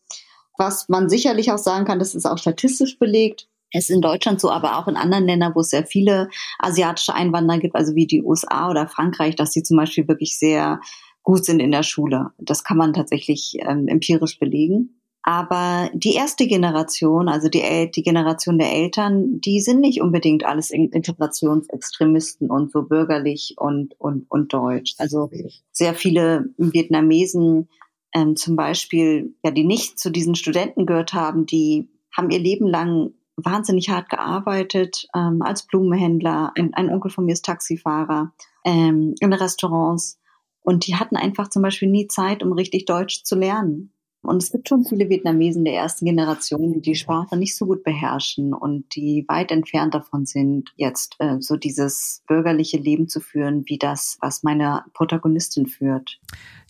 Was 0.59 0.89
man 0.89 1.09
sicherlich 1.09 1.53
auch 1.53 1.59
sagen 1.59 1.85
kann, 1.85 2.01
das 2.01 2.15
ist 2.15 2.27
auch 2.27 2.39
statistisch 2.39 2.99
belegt. 2.99 3.49
Es 3.73 3.89
ist 3.89 3.95
in 3.95 4.03
Deutschland 4.03 4.41
so, 4.41 4.51
aber 4.51 4.79
auch 4.79 4.89
in 4.89 4.97
anderen 4.97 5.27
Ländern, 5.27 5.53
wo 5.55 5.61
es 5.61 5.71
sehr 5.71 5.87
viele 5.87 6.29
asiatische 6.59 7.15
Einwanderer 7.15 7.61
gibt, 7.61 7.77
also 7.77 7.95
wie 7.95 8.07
die 8.07 8.23
USA 8.23 8.69
oder 8.69 8.89
Frankreich, 8.89 9.37
dass 9.37 9.53
sie 9.53 9.63
zum 9.63 9.77
Beispiel 9.77 10.09
wirklich 10.09 10.39
sehr 10.39 10.81
gut 11.23 11.45
sind 11.45 11.61
in 11.61 11.71
der 11.71 11.85
Schule. 11.85 12.31
Das 12.39 12.65
kann 12.65 12.77
man 12.77 12.93
tatsächlich 12.93 13.55
ähm, 13.61 13.87
empirisch 13.87 14.41
belegen. 14.41 15.00
Aber 15.23 15.91
die 15.93 16.15
erste 16.15 16.47
Generation, 16.47 17.29
also 17.29 17.49
die, 17.49 17.91
die 17.95 18.03
Generation 18.03 18.59
der 18.59 18.73
Eltern, 18.73 19.41
die 19.41 19.61
sind 19.61 19.81
nicht 19.81 20.01
unbedingt 20.01 20.45
alles 20.45 20.71
Integrationsextremisten 20.71 22.51
und 22.51 22.73
so 22.73 22.83
bürgerlich 22.83 23.55
und, 23.59 23.95
und, 24.01 24.31
und 24.31 24.53
deutsch. 24.53 24.95
Also 24.99 25.31
sehr 25.73 25.95
viele 25.95 26.47
Vietnamesen 26.57 27.69
ähm, 28.15 28.35
zum 28.35 28.57
Beispiel, 28.57 29.35
ja, 29.45 29.51
die 29.51 29.65
nicht 29.65 29.99
zu 29.99 30.11
diesen 30.11 30.35
Studenten 30.35 30.87
gehört 30.87 31.13
haben, 31.13 31.45
die 31.45 31.89
haben 32.17 32.31
ihr 32.31 32.41
Leben 32.41 32.67
lang 32.67 33.13
wahnsinnig 33.37 33.91
hart 33.91 34.09
gearbeitet 34.09 35.07
ähm, 35.15 35.43
als 35.43 35.67
Blumenhändler. 35.67 36.53
Ein, 36.57 36.75
ein, 36.75 36.91
Onkel 36.91 37.11
von 37.11 37.27
mir 37.27 37.33
ist 37.33 37.45
Taxifahrer 37.45 38.33
ähm, 38.65 39.15
in 39.21 39.33
Restaurants. 39.33 40.19
Und 40.63 40.87
die 40.87 40.97
hatten 40.97 41.17
einfach 41.17 41.49
zum 41.49 41.63
Beispiel 41.63 41.89
nie 41.89 42.07
Zeit, 42.09 42.43
um 42.43 42.53
richtig 42.53 42.85
Deutsch 42.85 43.23
zu 43.25 43.37
lernen. 43.37 43.93
Und 44.23 44.43
es 44.43 44.53
gibt 44.53 44.69
schon 44.69 44.85
viele 44.85 45.09
Vietnamesen 45.09 45.65
der 45.65 45.75
ersten 45.75 46.05
Generation, 46.05 46.75
die 46.75 46.83
die 46.83 46.95
Sprache 46.95 47.39
nicht 47.39 47.57
so 47.57 47.65
gut 47.65 47.83
beherrschen 47.85 48.53
und 48.53 48.95
die 48.95 49.25
weit 49.29 49.51
entfernt 49.51 49.95
davon 49.95 50.27
sind, 50.27 50.73
jetzt 50.77 51.17
äh, 51.21 51.37
so 51.41 51.57
dieses 51.57 52.23
bürgerliche 52.27 52.77
Leben 52.77 53.09
zu 53.09 53.21
führen, 53.21 53.65
wie 53.67 53.79
das, 53.79 54.19
was 54.21 54.43
meine 54.43 54.85
Protagonistin 54.93 55.67
führt. 55.67 56.21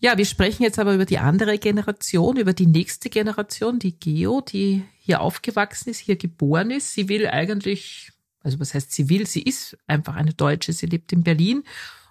Ja, 0.00 0.16
wir 0.16 0.26
sprechen 0.26 0.62
jetzt 0.62 0.78
aber 0.78 0.94
über 0.94 1.06
die 1.06 1.18
andere 1.18 1.58
Generation, 1.58 2.36
über 2.36 2.52
die 2.52 2.66
nächste 2.66 3.10
Generation, 3.10 3.80
die 3.80 3.98
Geo, 3.98 4.40
die 4.40 4.84
hier 5.00 5.20
aufgewachsen 5.20 5.90
ist, 5.90 5.98
hier 5.98 6.16
geboren 6.16 6.70
ist. 6.70 6.92
Sie 6.92 7.08
will 7.08 7.26
eigentlich, 7.26 8.12
also 8.42 8.60
was 8.60 8.74
heißt 8.74 8.92
sie 8.92 9.08
will, 9.08 9.26
sie 9.26 9.42
ist 9.42 9.76
einfach 9.88 10.14
eine 10.14 10.34
Deutsche, 10.34 10.72
sie 10.72 10.86
lebt 10.86 11.12
in 11.12 11.24
Berlin 11.24 11.64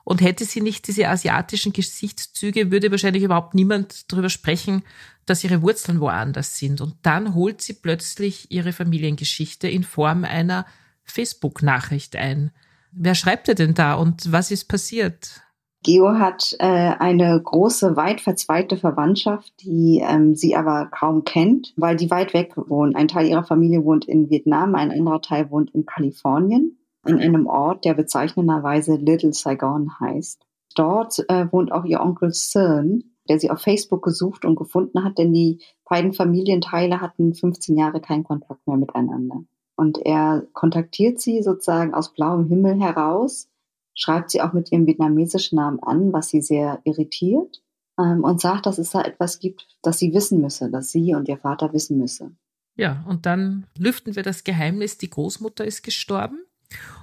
und 0.10 0.22
hätte 0.22 0.44
sie 0.44 0.62
nicht 0.62 0.88
diese 0.88 1.08
asiatischen 1.08 1.72
Gesichtszüge, 1.72 2.72
würde 2.72 2.90
wahrscheinlich 2.90 3.22
überhaupt 3.22 3.54
niemand 3.54 4.12
darüber 4.12 4.30
sprechen, 4.30 4.82
dass 5.28 5.44
ihre 5.44 5.62
Wurzeln 5.62 6.00
woanders 6.00 6.58
sind. 6.58 6.82
Und 6.82 6.96
dann 7.04 7.36
holt 7.36 7.62
sie 7.62 7.74
plötzlich 7.74 8.50
ihre 8.50 8.74
Familiengeschichte 8.74 9.68
in 9.68 9.84
Form 9.84 10.24
einer 10.24 10.66
Facebook-Nachricht 11.04 12.16
ein. 12.16 12.50
Wer 12.92 13.14
schreibt 13.14 13.50
ihr 13.50 13.54
denn 13.54 13.76
da 13.76 13.94
und 13.94 14.32
was 14.32 14.50
ist 14.50 14.68
passiert? 14.68 15.44
Geo 15.84 16.18
hat 16.18 16.56
äh, 16.58 16.66
eine 16.66 17.40
große, 17.40 17.96
weit 17.96 18.20
verzweigte 18.20 18.78
Verwandtschaft, 18.78 19.54
die 19.62 20.04
ähm, 20.04 20.34
sie 20.34 20.56
aber 20.56 20.88
kaum 20.88 21.24
kennt, 21.24 21.72
weil 21.78 21.96
die 21.96 22.10
weit 22.10 22.34
weg 22.34 22.54
wohnen. 22.56 22.96
Ein 22.96 23.10
Teil 23.10 23.28
ihrer 23.28 23.44
Familie 23.44 23.86
wohnt 23.86 24.06
in 24.06 24.32
Vietnam, 24.32 24.74
ein 24.74 24.90
anderer 24.90 25.22
Teil 25.22 25.52
wohnt 25.52 25.70
in 25.76 25.86
Kalifornien 25.86 26.79
in 27.06 27.20
einem 27.20 27.48
Ort, 27.48 27.86
der 27.86 27.94
bezeichnenderweise 27.94 28.96
Little 28.96 29.34
Saigon 29.34 30.00
heißt. 30.00 30.46
Dort 30.76 31.20
äh, 31.30 31.52
wohnt 31.52 31.72
auch 31.72 31.86
ihr 31.86 32.02
Onkel 32.02 32.32
Cern, 32.32 33.04
der 33.28 33.40
sie 33.40 33.52
auf 33.52 33.62
Facebook 33.62 34.04
gesucht 34.04 34.46
und 34.46 34.56
gefunden 34.56 35.04
hat, 35.04 35.18
denn 35.18 35.34
die 35.34 35.62
beiden 35.88 36.14
Familienteile 36.14 37.02
hatten 37.02 37.34
15 37.34 37.78
Jahre 37.78 38.02
keinen 38.02 38.24
Kontakt 38.24 38.66
mehr 38.68 38.78
miteinander. 38.78 39.44
Und 39.76 40.00
er 40.06 40.46
kontaktiert 40.54 41.20
sie 41.20 41.42
sozusagen 41.42 41.94
aus 41.94 42.14
blauem 42.14 42.48
Himmel 42.48 42.82
heraus, 42.82 43.50
schreibt 43.94 44.32
sie 44.32 44.42
auch 44.42 44.54
mit 44.54 44.72
ihrem 44.72 44.88
vietnamesischen 44.88 45.56
Namen 45.56 45.80
an, 45.82 46.12
was 46.12 46.30
sie 46.30 46.42
sehr 46.42 46.82
irritiert, 46.84 47.62
ähm, 48.00 48.24
und 48.24 48.42
sagt, 48.42 48.66
dass 48.66 48.78
es 48.78 48.92
da 48.92 49.02
etwas 49.02 49.40
gibt, 49.40 49.68
das 49.82 50.00
sie 50.00 50.14
wissen 50.14 50.42
müsse, 50.42 50.70
dass 50.70 50.92
sie 50.92 51.14
und 51.14 51.28
ihr 51.28 51.38
Vater 51.38 51.72
wissen 51.74 51.98
müsse. 51.98 52.32
Ja, 52.76 53.04
und 53.08 53.26
dann 53.26 53.68
lüften 53.78 54.16
wir 54.16 54.24
das 54.24 54.44
Geheimnis, 54.44 54.98
die 54.98 55.10
Großmutter 55.10 55.66
ist 55.66 55.84
gestorben. 55.84 56.40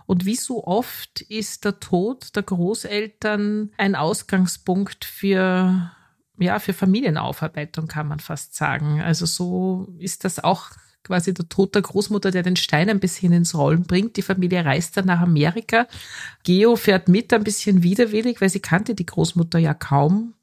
Und 0.06 0.24
wie 0.24 0.36
so 0.36 0.64
oft 0.64 1.20
ist 1.22 1.64
der 1.64 1.80
Tod 1.80 2.34
der 2.36 2.44
Großeltern 2.44 3.72
ein 3.76 3.94
Ausgangspunkt 3.94 5.04
für, 5.04 5.90
ja, 6.38 6.58
für 6.58 6.72
Familienaufarbeitung, 6.72 7.88
kann 7.88 8.08
man 8.08 8.20
fast 8.20 8.54
sagen. 8.54 9.00
Also 9.02 9.26
so 9.26 9.88
ist 9.98 10.24
das 10.24 10.42
auch 10.42 10.70
quasi 11.02 11.32
der 11.32 11.48
Tod 11.48 11.74
der 11.74 11.82
Großmutter, 11.82 12.30
der 12.30 12.42
den 12.42 12.56
Stein 12.56 12.90
ein 12.90 13.00
bisschen 13.00 13.32
ins 13.32 13.54
Rollen 13.54 13.84
bringt. 13.84 14.16
Die 14.16 14.22
Familie 14.22 14.64
reist 14.64 14.96
dann 14.96 15.06
nach 15.06 15.20
Amerika. 15.20 15.86
Geo 16.42 16.76
fährt 16.76 17.08
mit 17.08 17.32
ein 17.32 17.44
bisschen 17.44 17.82
widerwillig, 17.82 18.40
weil 18.40 18.48
sie 18.48 18.60
kannte 18.60 18.94
die 18.94 19.06
Großmutter 19.06 19.58
ja 19.58 19.74
kaum. 19.74 20.34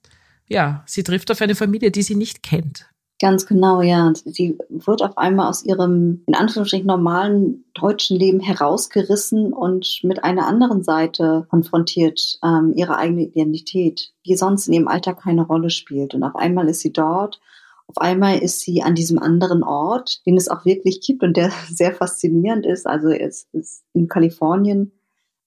Ja, 0.48 0.84
sie 0.86 1.04
trifft 1.04 1.32
auf 1.32 1.42
eine 1.42 1.56
Familie, 1.56 1.92
die 1.92 2.04
sie 2.04 2.16
nicht 2.16 2.44
kennt. 2.44 2.93
Ganz 3.24 3.46
genau, 3.46 3.82
ja. 3.82 4.12
Sie 4.14 4.58
wird 4.68 5.02
auf 5.02 5.18
einmal 5.18 5.48
aus 5.48 5.64
ihrem, 5.64 6.24
in 6.26 6.36
Anführungsstrichen, 6.36 6.86
normalen 6.86 7.64
deutschen 7.74 8.20
Leben 8.20 8.42
herausgerissen 8.42 9.54
und 9.54 10.02
mit 10.04 10.26
einer 10.26 10.46
anderen 10.46 10.84
Seite 10.84 11.48
konfrontiert, 11.50 12.38
ähm, 12.44 12.74
ihre 12.76 12.98
eigene 12.98 13.22
Identität, 13.22 14.12
die 14.26 14.36
sonst 14.36 14.68
in 14.68 14.74
ihrem 14.74 14.90
Alltag 14.90 15.22
keine 15.22 15.44
Rolle 15.44 15.70
spielt. 15.70 16.14
Und 16.14 16.24
auf 16.24 16.36
einmal 16.36 16.68
ist 16.68 16.82
sie 16.82 16.92
dort, 16.92 17.40
auf 17.88 17.98
einmal 17.98 18.40
ist 18.40 18.60
sie 18.60 18.84
an 18.84 18.94
diesem 18.94 19.20
anderen 19.20 19.64
Ort, 19.64 20.26
den 20.26 20.36
es 20.36 20.50
auch 20.50 20.66
wirklich 20.66 21.00
gibt 21.00 21.24
und 21.24 21.38
der 21.38 21.50
sehr 21.70 21.94
faszinierend 21.94 22.66
ist. 22.66 22.86
Also 22.86 23.08
es 23.08 23.48
ist 23.54 23.86
in 23.94 24.10
Kalifornien 24.10 24.92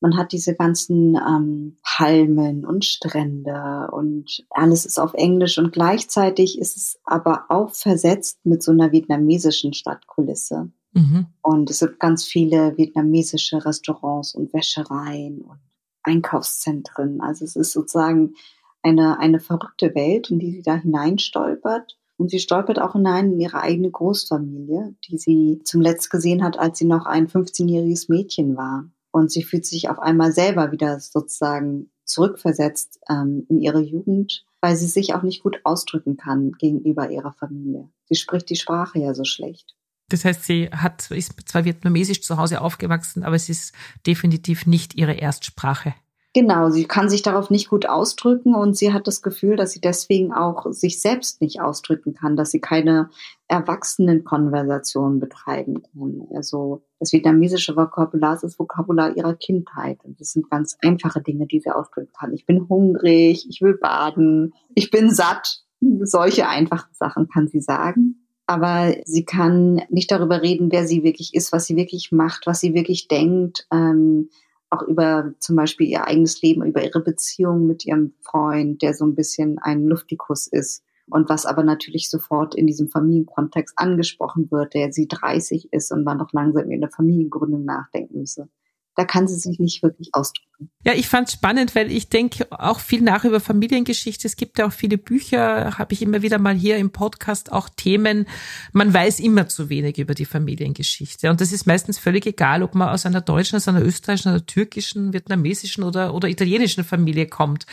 man 0.00 0.16
hat 0.16 0.32
diese 0.32 0.54
ganzen 0.54 1.16
ähm, 1.16 1.78
Palmen 1.82 2.66
und 2.66 2.84
Strände 2.84 3.88
und 3.92 4.44
alles 4.50 4.84
ist 4.84 4.98
auf 4.98 5.14
Englisch 5.14 5.58
und 5.58 5.72
gleichzeitig 5.72 6.58
ist 6.58 6.76
es 6.76 6.98
aber 7.04 7.46
auch 7.48 7.74
versetzt 7.74 8.38
mit 8.44 8.62
so 8.62 8.72
einer 8.72 8.92
vietnamesischen 8.92 9.72
Stadtkulisse. 9.72 10.70
Mhm. 10.92 11.26
Und 11.42 11.70
es 11.70 11.80
gibt 11.80 12.00
ganz 12.00 12.24
viele 12.24 12.76
vietnamesische 12.76 13.64
Restaurants 13.64 14.34
und 14.34 14.52
Wäschereien 14.52 15.40
und 15.42 15.60
Einkaufszentren. 16.02 17.20
Also 17.20 17.44
es 17.44 17.56
ist 17.56 17.72
sozusagen 17.72 18.34
eine, 18.82 19.18
eine 19.18 19.40
verrückte 19.40 19.94
Welt, 19.94 20.30
in 20.30 20.38
die 20.38 20.52
sie 20.52 20.62
da 20.62 20.76
hineinstolpert. 20.76 21.98
Und 22.18 22.30
sie 22.30 22.38
stolpert 22.38 22.80
auch 22.80 22.94
hinein 22.94 23.32
in 23.32 23.40
ihre 23.40 23.60
eigene 23.60 23.90
Großfamilie, 23.90 24.94
die 25.06 25.18
sie 25.18 25.60
zum 25.64 25.82
Letzt 25.82 26.08
gesehen 26.10 26.42
hat, 26.42 26.58
als 26.58 26.78
sie 26.78 26.86
noch 26.86 27.04
ein 27.04 27.28
15-jähriges 27.28 28.10
Mädchen 28.10 28.56
war. 28.56 28.88
Und 29.16 29.30
sie 29.30 29.44
fühlt 29.44 29.64
sich 29.64 29.88
auf 29.88 29.98
einmal 29.98 30.30
selber 30.30 30.72
wieder 30.72 31.00
sozusagen 31.00 31.90
zurückversetzt 32.04 33.00
ähm, 33.08 33.46
in 33.48 33.62
ihre 33.62 33.80
Jugend, 33.80 34.44
weil 34.60 34.76
sie 34.76 34.88
sich 34.88 35.14
auch 35.14 35.22
nicht 35.22 35.42
gut 35.42 35.60
ausdrücken 35.64 36.18
kann 36.18 36.52
gegenüber 36.52 37.08
ihrer 37.08 37.32
Familie. 37.32 37.88
Sie 38.04 38.14
spricht 38.14 38.50
die 38.50 38.56
Sprache 38.56 38.98
ja 38.98 39.14
so 39.14 39.24
schlecht. 39.24 39.74
Das 40.10 40.26
heißt, 40.26 40.44
sie 40.44 40.68
hat, 40.68 41.10
ist 41.10 41.32
zwar 41.48 41.64
vietnamesisch 41.64 42.20
zu 42.20 42.36
Hause 42.36 42.60
aufgewachsen, 42.60 43.24
aber 43.24 43.36
es 43.36 43.48
ist 43.48 43.74
definitiv 44.06 44.66
nicht 44.66 44.94
ihre 44.96 45.14
Erstsprache. 45.14 45.94
Genau, 46.36 46.68
sie 46.68 46.84
kann 46.84 47.08
sich 47.08 47.22
darauf 47.22 47.48
nicht 47.48 47.70
gut 47.70 47.88
ausdrücken 47.88 48.54
und 48.54 48.76
sie 48.76 48.92
hat 48.92 49.06
das 49.06 49.22
Gefühl, 49.22 49.56
dass 49.56 49.72
sie 49.72 49.80
deswegen 49.80 50.34
auch 50.34 50.70
sich 50.70 51.00
selbst 51.00 51.40
nicht 51.40 51.62
ausdrücken 51.62 52.12
kann, 52.12 52.36
dass 52.36 52.50
sie 52.50 52.60
keine 52.60 53.08
Erwachsenenkonversation 53.48 55.18
betreiben 55.18 55.82
kann. 55.82 56.28
Also 56.34 56.82
das 57.00 57.14
vietnamesische 57.14 57.74
Vokabular 57.74 58.34
ist 58.34 58.44
das 58.44 58.58
Vokabular 58.58 59.16
ihrer 59.16 59.32
Kindheit. 59.32 60.04
Und 60.04 60.20
das 60.20 60.32
sind 60.32 60.50
ganz 60.50 60.76
einfache 60.84 61.22
Dinge, 61.22 61.46
die 61.46 61.60
sie 61.60 61.70
ausdrücken 61.70 62.12
kann. 62.12 62.34
Ich 62.34 62.44
bin 62.44 62.68
hungrig, 62.68 63.46
ich 63.48 63.62
will 63.62 63.78
baden, 63.78 64.52
ich 64.74 64.90
bin 64.90 65.08
satt. 65.08 65.62
Solche 66.02 66.48
einfachen 66.48 66.92
Sachen 66.92 67.28
kann 67.28 67.48
sie 67.48 67.62
sagen. 67.62 68.26
Aber 68.44 68.94
sie 69.06 69.24
kann 69.24 69.80
nicht 69.88 70.10
darüber 70.10 70.42
reden, 70.42 70.70
wer 70.70 70.86
sie 70.86 71.02
wirklich 71.02 71.32
ist, 71.32 71.50
was 71.50 71.64
sie 71.64 71.76
wirklich 71.76 72.12
macht, 72.12 72.46
was 72.46 72.60
sie 72.60 72.74
wirklich 72.74 73.08
denkt. 73.08 73.66
Ähm, 73.72 74.28
auch 74.70 74.82
über 74.82 75.32
zum 75.38 75.56
Beispiel 75.56 75.88
ihr 75.88 76.06
eigenes 76.06 76.42
Leben, 76.42 76.64
über 76.64 76.84
ihre 76.84 77.00
Beziehung 77.00 77.66
mit 77.66 77.86
ihrem 77.86 78.14
Freund, 78.20 78.82
der 78.82 78.94
so 78.94 79.04
ein 79.04 79.14
bisschen 79.14 79.58
ein 79.58 79.84
Luftikus 79.84 80.46
ist. 80.46 80.82
Und 81.08 81.28
was 81.28 81.46
aber 81.46 81.62
natürlich 81.62 82.10
sofort 82.10 82.56
in 82.56 82.66
diesem 82.66 82.88
Familienkontext 82.88 83.78
angesprochen 83.78 84.50
wird, 84.50 84.74
der 84.74 84.92
sie 84.92 85.06
30 85.06 85.72
ist 85.72 85.92
und 85.92 86.02
man 86.02 86.18
noch 86.18 86.32
langsam 86.32 86.70
in 86.70 86.80
der 86.80 86.90
Familiengründung 86.90 87.64
nachdenken 87.64 88.18
müsse 88.18 88.48
da 88.96 89.04
kann 89.04 89.28
sie 89.28 89.36
sich 89.36 89.58
nicht 89.58 89.82
wirklich 89.82 90.14
ausdrücken. 90.14 90.70
Ja, 90.84 90.94
ich 90.94 91.06
fand 91.06 91.28
es 91.28 91.34
spannend, 91.34 91.74
weil 91.74 91.92
ich 91.92 92.08
denke 92.08 92.46
auch 92.50 92.80
viel 92.80 93.02
nach 93.02 93.24
über 93.24 93.40
Familiengeschichte. 93.40 94.26
Es 94.26 94.36
gibt 94.36 94.58
ja 94.58 94.66
auch 94.66 94.72
viele 94.72 94.96
Bücher, 94.96 95.76
habe 95.78 95.92
ich 95.92 96.00
immer 96.00 96.22
wieder 96.22 96.38
mal 96.38 96.54
hier 96.54 96.78
im 96.78 96.90
Podcast 96.90 97.52
auch 97.52 97.68
Themen. 97.68 98.26
Man 98.72 98.94
weiß 98.94 99.20
immer 99.20 99.48
zu 99.48 99.68
wenig 99.68 99.98
über 99.98 100.14
die 100.14 100.24
Familiengeschichte. 100.24 101.28
Und 101.28 101.42
das 101.42 101.52
ist 101.52 101.66
meistens 101.66 101.98
völlig 101.98 102.24
egal, 102.24 102.62
ob 102.62 102.74
man 102.74 102.88
aus 102.88 103.04
einer 103.04 103.20
deutschen, 103.20 103.56
aus 103.56 103.68
einer 103.68 103.82
österreichischen, 103.82 104.30
einer 104.30 104.46
türkischen, 104.46 105.12
vietnamesischen 105.12 105.84
oder, 105.84 106.14
oder 106.14 106.28
italienischen 106.28 106.82
Familie 106.82 107.26
kommt. 107.26 107.66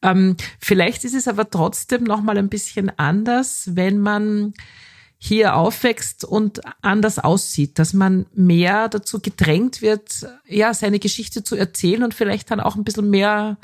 Ähm, 0.00 0.36
vielleicht 0.58 1.04
ist 1.04 1.14
es 1.14 1.28
aber 1.28 1.50
trotzdem 1.50 2.04
nochmal 2.04 2.38
ein 2.38 2.48
bisschen 2.48 2.90
anders, 2.98 3.68
wenn 3.74 3.98
man 3.98 4.54
hier 5.22 5.54
aufwächst 5.54 6.24
und 6.24 6.62
anders 6.80 7.18
aussieht, 7.18 7.78
dass 7.78 7.92
man 7.92 8.24
mehr 8.32 8.88
dazu 8.88 9.20
gedrängt 9.20 9.82
wird, 9.82 10.26
ja, 10.46 10.72
seine 10.72 10.98
Geschichte 10.98 11.44
zu 11.44 11.56
erzählen 11.56 12.02
und 12.02 12.14
vielleicht 12.14 12.50
dann 12.50 12.58
auch 12.58 12.74
ein 12.74 12.84
bisschen 12.84 13.10
mehr 13.10 13.58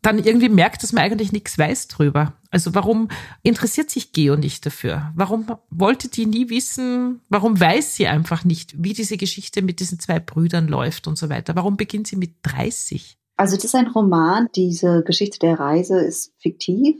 dann 0.00 0.18
irgendwie 0.18 0.48
merkt, 0.48 0.82
dass 0.82 0.92
man 0.92 1.04
eigentlich 1.04 1.30
nichts 1.30 1.58
weiß 1.58 1.88
drüber. 1.88 2.32
Also 2.50 2.74
warum 2.74 3.08
interessiert 3.42 3.90
sich 3.90 4.12
Geo 4.12 4.36
nicht 4.36 4.64
dafür? 4.64 5.12
Warum 5.14 5.46
wollte 5.70 6.08
die 6.08 6.24
nie 6.24 6.48
wissen? 6.48 7.20
Warum 7.28 7.60
weiß 7.60 7.94
sie 7.94 8.06
einfach 8.06 8.44
nicht, 8.44 8.82
wie 8.82 8.94
diese 8.94 9.18
Geschichte 9.18 9.60
mit 9.60 9.80
diesen 9.80 10.00
zwei 10.00 10.18
Brüdern 10.18 10.66
läuft 10.66 11.06
und 11.06 11.18
so 11.18 11.28
weiter? 11.28 11.54
Warum 11.56 11.76
beginnt 11.76 12.06
sie 12.06 12.16
mit 12.16 12.36
30? 12.42 13.18
Also 13.36 13.56
das 13.56 13.66
ist 13.66 13.74
ein 13.74 13.88
Roman. 13.88 14.48
Diese 14.56 15.02
Geschichte 15.04 15.38
der 15.38 15.60
Reise 15.60 16.00
ist 16.00 16.32
fiktiv. 16.38 16.96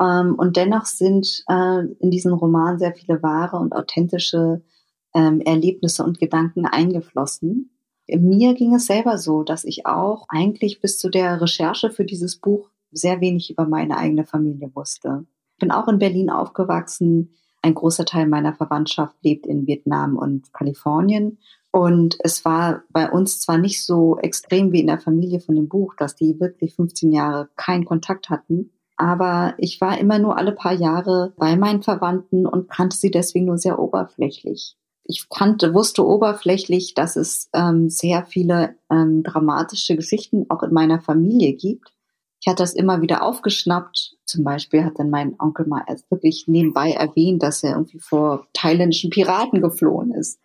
Ähm, 0.00 0.34
und 0.36 0.56
dennoch 0.56 0.86
sind 0.86 1.44
äh, 1.48 1.84
in 2.00 2.10
diesen 2.10 2.32
Roman 2.32 2.78
sehr 2.78 2.94
viele 2.94 3.22
wahre 3.22 3.56
und 3.56 3.74
authentische 3.74 4.62
ähm, 5.14 5.40
Erlebnisse 5.40 6.04
und 6.04 6.18
Gedanken 6.18 6.66
eingeflossen. 6.66 7.70
Mir 8.08 8.54
ging 8.54 8.74
es 8.74 8.86
selber 8.86 9.18
so, 9.18 9.42
dass 9.42 9.64
ich 9.64 9.86
auch 9.86 10.26
eigentlich 10.28 10.80
bis 10.80 10.98
zu 10.98 11.08
der 11.08 11.40
Recherche 11.40 11.90
für 11.90 12.04
dieses 12.04 12.36
Buch 12.36 12.70
sehr 12.92 13.20
wenig 13.20 13.50
über 13.50 13.66
meine 13.66 13.96
eigene 13.96 14.24
Familie 14.24 14.70
wusste. 14.74 15.26
Ich 15.54 15.58
bin 15.58 15.70
auch 15.70 15.88
in 15.88 15.98
Berlin 15.98 16.30
aufgewachsen. 16.30 17.34
Ein 17.62 17.74
großer 17.74 18.04
Teil 18.04 18.28
meiner 18.28 18.54
Verwandtschaft 18.54 19.16
lebt 19.22 19.46
in 19.46 19.66
Vietnam 19.66 20.16
und 20.16 20.52
Kalifornien. 20.52 21.38
Und 21.72 22.16
es 22.20 22.44
war 22.44 22.84
bei 22.90 23.10
uns 23.10 23.40
zwar 23.40 23.58
nicht 23.58 23.84
so 23.84 24.18
extrem 24.18 24.72
wie 24.72 24.80
in 24.80 24.86
der 24.86 25.00
Familie 25.00 25.40
von 25.40 25.56
dem 25.56 25.68
Buch, 25.68 25.94
dass 25.96 26.14
die 26.14 26.38
wirklich 26.38 26.74
15 26.74 27.12
Jahre 27.12 27.48
keinen 27.56 27.84
Kontakt 27.84 28.30
hatten, 28.30 28.70
aber 28.96 29.54
ich 29.58 29.80
war 29.80 29.98
immer 29.98 30.18
nur 30.18 30.38
alle 30.38 30.52
paar 30.52 30.72
Jahre 30.72 31.34
bei 31.36 31.56
meinen 31.56 31.82
Verwandten 31.82 32.46
und 32.46 32.70
kannte 32.70 32.96
sie 32.96 33.10
deswegen 33.10 33.46
nur 33.46 33.58
sehr 33.58 33.78
oberflächlich. 33.78 34.76
Ich 35.04 35.28
kannte, 35.28 35.74
wusste 35.74 36.04
oberflächlich, 36.04 36.94
dass 36.94 37.16
es 37.16 37.48
ähm, 37.52 37.90
sehr 37.90 38.24
viele 38.24 38.76
ähm, 38.90 39.22
dramatische 39.22 39.96
Geschichten 39.96 40.46
auch 40.48 40.62
in 40.62 40.72
meiner 40.72 41.00
Familie 41.00 41.52
gibt. 41.52 41.92
Ich 42.40 42.48
hatte 42.48 42.62
das 42.62 42.74
immer 42.74 43.02
wieder 43.02 43.22
aufgeschnappt. 43.22 44.16
Zum 44.24 44.42
Beispiel 44.42 44.84
hat 44.84 44.98
dann 44.98 45.10
mein 45.10 45.38
Onkel 45.38 45.66
mal 45.66 45.84
erst 45.86 46.10
wirklich 46.10 46.48
nebenbei 46.48 46.92
erwähnt, 46.92 47.42
dass 47.42 47.62
er 47.62 47.72
irgendwie 47.72 48.00
vor 48.00 48.48
thailändischen 48.52 49.10
Piraten 49.10 49.60
geflohen 49.60 50.12
ist. 50.12 50.40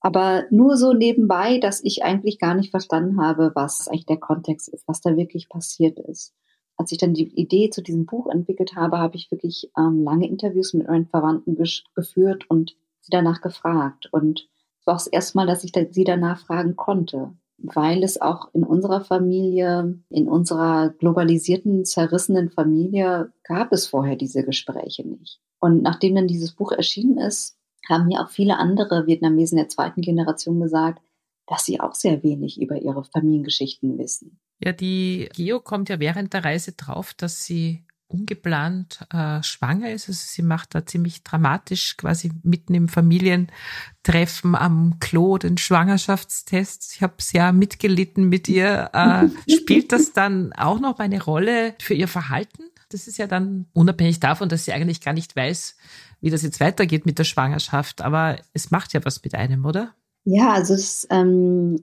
Aber 0.00 0.44
nur 0.50 0.76
so 0.76 0.92
nebenbei, 0.92 1.58
dass 1.58 1.82
ich 1.82 2.04
eigentlich 2.04 2.38
gar 2.38 2.54
nicht 2.54 2.70
verstanden 2.70 3.20
habe, 3.20 3.52
was 3.54 3.88
eigentlich 3.88 4.06
der 4.06 4.18
Kontext 4.18 4.68
ist, 4.68 4.86
was 4.86 5.00
da 5.00 5.16
wirklich 5.16 5.48
passiert 5.48 5.98
ist 5.98 6.34
als 6.76 6.92
ich 6.92 6.98
dann 6.98 7.14
die 7.14 7.28
Idee 7.34 7.70
zu 7.70 7.82
diesem 7.82 8.06
Buch 8.06 8.28
entwickelt 8.28 8.74
habe, 8.74 8.98
habe 8.98 9.16
ich 9.16 9.30
wirklich 9.30 9.70
ähm, 9.78 10.02
lange 10.02 10.28
Interviews 10.28 10.74
mit 10.74 10.88
meinen 10.88 11.06
Verwandten 11.06 11.56
geführt 11.94 12.50
und 12.50 12.76
sie 13.00 13.10
danach 13.10 13.40
gefragt. 13.40 14.08
Und 14.12 14.48
es 14.80 14.86
war 14.86 14.94
auch 14.94 14.98
das 14.98 15.06
erste 15.06 15.38
Mal, 15.38 15.46
dass 15.46 15.64
ich 15.64 15.72
da, 15.72 15.82
sie 15.90 16.04
danach 16.04 16.40
fragen 16.40 16.76
konnte, 16.76 17.32
weil 17.58 18.02
es 18.02 18.20
auch 18.20 18.52
in 18.54 18.64
unserer 18.64 19.00
Familie, 19.00 19.98
in 20.10 20.28
unserer 20.28 20.90
globalisierten, 20.90 21.84
zerrissenen 21.84 22.50
Familie 22.50 23.32
gab 23.44 23.72
es 23.72 23.86
vorher 23.86 24.16
diese 24.16 24.44
Gespräche 24.44 25.06
nicht. 25.06 25.40
Und 25.60 25.82
nachdem 25.82 26.16
dann 26.16 26.26
dieses 26.26 26.52
Buch 26.52 26.72
erschienen 26.72 27.18
ist, 27.18 27.56
haben 27.88 28.06
mir 28.06 28.20
auch 28.20 28.30
viele 28.30 28.58
andere 28.58 29.06
Vietnamesen 29.06 29.56
der 29.56 29.68
zweiten 29.68 30.00
Generation 30.00 30.60
gesagt, 30.60 31.02
dass 31.46 31.64
sie 31.64 31.80
auch 31.80 31.94
sehr 31.94 32.22
wenig 32.22 32.60
über 32.60 32.76
ihre 32.76 33.04
Familiengeschichten 33.04 33.98
wissen. 33.98 34.40
Ja, 34.64 34.72
die 34.72 35.28
Geo 35.34 35.60
kommt 35.60 35.90
ja 35.90 36.00
während 36.00 36.32
der 36.32 36.42
Reise 36.42 36.72
drauf, 36.72 37.12
dass 37.12 37.44
sie 37.44 37.84
ungeplant 38.08 39.00
äh, 39.12 39.42
schwanger 39.42 39.90
ist. 39.90 40.08
Also 40.08 40.20
sie 40.24 40.40
macht 40.42 40.74
da 40.74 40.86
ziemlich 40.86 41.22
dramatisch 41.22 41.98
quasi 41.98 42.32
mitten 42.42 42.72
im 42.72 42.88
Familientreffen 42.88 44.54
am 44.54 44.98
Klo 45.00 45.36
den 45.36 45.58
Schwangerschaftstest. 45.58 46.94
Ich 46.94 47.02
habe 47.02 47.14
sehr 47.18 47.52
mitgelitten 47.52 48.30
mit 48.30 48.48
ihr. 48.48 48.90
Äh, 48.94 49.28
spielt 49.52 49.92
das 49.92 50.14
dann 50.14 50.54
auch 50.54 50.80
noch 50.80 50.98
eine 50.98 51.22
Rolle 51.22 51.74
für 51.78 51.94
ihr 51.94 52.08
Verhalten? 52.08 52.62
Das 52.88 53.06
ist 53.06 53.18
ja 53.18 53.26
dann 53.26 53.66
unabhängig 53.74 54.20
davon, 54.20 54.48
dass 54.48 54.64
sie 54.64 54.72
eigentlich 54.72 55.02
gar 55.02 55.12
nicht 55.12 55.36
weiß, 55.36 55.76
wie 56.22 56.30
das 56.30 56.42
jetzt 56.42 56.60
weitergeht 56.60 57.04
mit 57.04 57.18
der 57.18 57.24
Schwangerschaft. 57.24 58.00
Aber 58.00 58.38
es 58.54 58.70
macht 58.70 58.94
ja 58.94 59.04
was 59.04 59.22
mit 59.22 59.34
einem, 59.34 59.66
oder? 59.66 59.94
Ja, 60.24 60.52
also 60.52 60.72
es 60.72 61.06
ähm, 61.10 61.76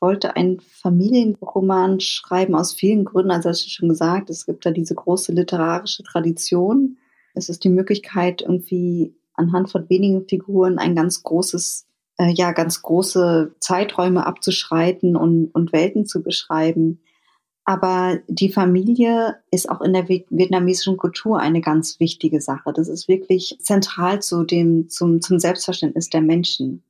wollte 0.00 0.36
einen 0.36 0.60
Familienroman 0.60 2.00
schreiben 2.00 2.54
aus 2.54 2.74
vielen 2.74 3.04
Gründen. 3.04 3.30
Also 3.30 3.48
hast 3.48 3.64
du 3.64 3.70
schon 3.70 3.88
gesagt, 3.88 4.30
es 4.30 4.46
gibt 4.46 4.64
da 4.64 4.70
diese 4.70 4.94
große 4.94 5.32
literarische 5.32 6.02
Tradition. 6.02 6.98
Es 7.34 7.48
ist 7.48 7.64
die 7.64 7.68
Möglichkeit, 7.68 8.42
irgendwie 8.42 9.14
anhand 9.34 9.70
von 9.70 9.88
wenigen 9.88 10.26
Figuren 10.28 10.78
ein 10.78 10.94
ganz 10.94 11.22
großes, 11.22 11.86
äh, 12.18 12.32
ja, 12.32 12.52
ganz 12.52 12.82
große 12.82 13.54
Zeiträume 13.60 14.26
abzuschreiten 14.26 15.16
und, 15.16 15.48
und 15.54 15.72
Welten 15.72 16.06
zu 16.06 16.22
beschreiben. 16.22 17.00
Aber 17.64 18.18
die 18.28 18.50
Familie 18.50 19.36
ist 19.50 19.68
auch 19.68 19.82
in 19.82 19.92
der 19.92 20.08
vietnamesischen 20.08 20.96
Kultur 20.96 21.38
eine 21.38 21.60
ganz 21.60 22.00
wichtige 22.00 22.40
Sache. 22.40 22.72
Das 22.72 22.88
ist 22.88 23.08
wirklich 23.08 23.58
zentral 23.60 24.22
zu 24.22 24.44
dem, 24.44 24.88
zum, 24.88 25.20
zum 25.20 25.38
Selbstverständnis 25.38 26.08
der 26.08 26.22
Menschen. 26.22 26.82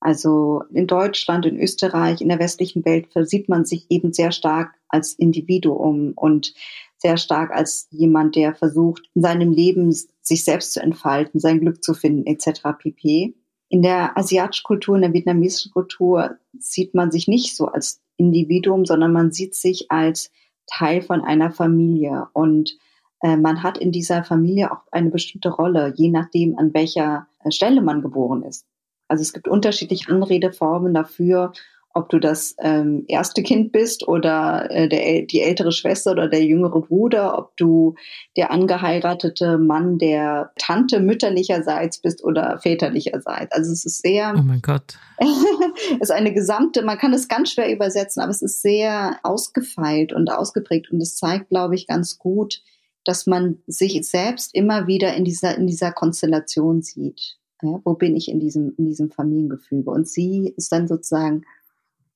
Also 0.00 0.62
in 0.72 0.86
Deutschland, 0.86 1.44
in 1.44 1.60
Österreich, 1.60 2.20
in 2.22 2.28
der 2.28 2.38
westlichen 2.38 2.84
Welt 2.84 3.08
sieht 3.28 3.48
man 3.48 3.66
sich 3.66 3.86
eben 3.90 4.12
sehr 4.12 4.32
stark 4.32 4.74
als 4.88 5.12
Individuum 5.12 6.12
und 6.16 6.54
sehr 6.96 7.16
stark 7.16 7.50
als 7.50 7.86
jemand, 7.90 8.36
der 8.36 8.54
versucht, 8.54 9.08
in 9.14 9.22
seinem 9.22 9.52
Leben 9.52 9.94
sich 10.22 10.44
selbst 10.44 10.72
zu 10.72 10.82
entfalten, 10.82 11.40
sein 11.40 11.60
Glück 11.60 11.82
zu 11.82 11.94
finden, 11.94 12.26
etc. 12.26 12.62
pp. 12.78 13.34
In 13.68 13.82
der 13.82 14.18
asiatischen 14.18 14.64
Kultur, 14.64 14.96
in 14.96 15.02
der 15.02 15.12
vietnamesischen 15.12 15.70
Kultur 15.72 16.36
sieht 16.58 16.94
man 16.94 17.10
sich 17.10 17.28
nicht 17.28 17.56
so 17.56 17.66
als 17.66 18.02
Individuum, 18.16 18.84
sondern 18.84 19.12
man 19.12 19.32
sieht 19.32 19.54
sich 19.54 19.90
als 19.90 20.30
Teil 20.66 21.02
von 21.02 21.22
einer 21.22 21.50
Familie. 21.50 22.28
Und 22.32 22.76
äh, 23.22 23.36
man 23.36 23.62
hat 23.62 23.78
in 23.78 23.92
dieser 23.92 24.24
Familie 24.24 24.72
auch 24.72 24.82
eine 24.90 25.10
bestimmte 25.10 25.50
Rolle, 25.50 25.94
je 25.96 26.10
nachdem, 26.10 26.58
an 26.58 26.74
welcher 26.74 27.28
äh, 27.44 27.50
Stelle 27.50 27.80
man 27.80 28.02
geboren 28.02 28.42
ist. 28.42 28.66
Also 29.10 29.22
es 29.22 29.32
gibt 29.32 29.48
unterschiedliche 29.48 30.08
Anredeformen 30.08 30.94
dafür, 30.94 31.52
ob 31.92 32.08
du 32.08 32.20
das 32.20 32.54
ähm, 32.60 33.04
erste 33.08 33.42
Kind 33.42 33.72
bist 33.72 34.06
oder 34.06 34.70
äh, 34.70 34.88
der, 34.88 35.22
die 35.22 35.40
ältere 35.40 35.72
Schwester 35.72 36.12
oder 36.12 36.28
der 36.28 36.44
jüngere 36.44 36.82
Bruder, 36.82 37.36
ob 37.36 37.56
du 37.56 37.96
der 38.36 38.52
angeheiratete 38.52 39.58
Mann 39.58 39.98
der 39.98 40.52
Tante 40.56 41.00
mütterlicherseits 41.00 41.98
bist 41.98 42.22
oder 42.22 42.58
väterlicherseits. 42.58 43.52
Also 43.52 43.72
es 43.72 43.84
ist 43.84 44.02
sehr. 44.02 44.34
Oh 44.36 44.42
mein 44.42 44.62
Gott. 44.62 44.98
es 45.18 46.00
ist 46.00 46.12
eine 46.12 46.32
gesamte, 46.32 46.82
man 46.82 46.98
kann 46.98 47.12
es 47.12 47.26
ganz 47.26 47.52
schwer 47.52 47.72
übersetzen, 47.72 48.22
aber 48.22 48.30
es 48.30 48.42
ist 48.42 48.62
sehr 48.62 49.18
ausgefeilt 49.24 50.12
und 50.12 50.30
ausgeprägt 50.30 50.92
und 50.92 51.00
es 51.00 51.16
zeigt, 51.16 51.48
glaube 51.48 51.74
ich, 51.74 51.88
ganz 51.88 52.18
gut, 52.18 52.62
dass 53.04 53.26
man 53.26 53.58
sich 53.66 54.00
selbst 54.08 54.54
immer 54.54 54.86
wieder 54.86 55.14
in 55.14 55.24
dieser, 55.24 55.56
in 55.56 55.66
dieser 55.66 55.90
Konstellation 55.90 56.82
sieht. 56.82 57.39
Ja, 57.62 57.80
wo 57.84 57.94
bin 57.94 58.16
ich 58.16 58.30
in 58.30 58.40
diesem, 58.40 58.74
in 58.76 58.86
diesem 58.86 59.10
Familiengefüge? 59.10 59.90
Und 59.90 60.08
sie 60.08 60.52
ist 60.56 60.72
dann 60.72 60.88
sozusagen 60.88 61.44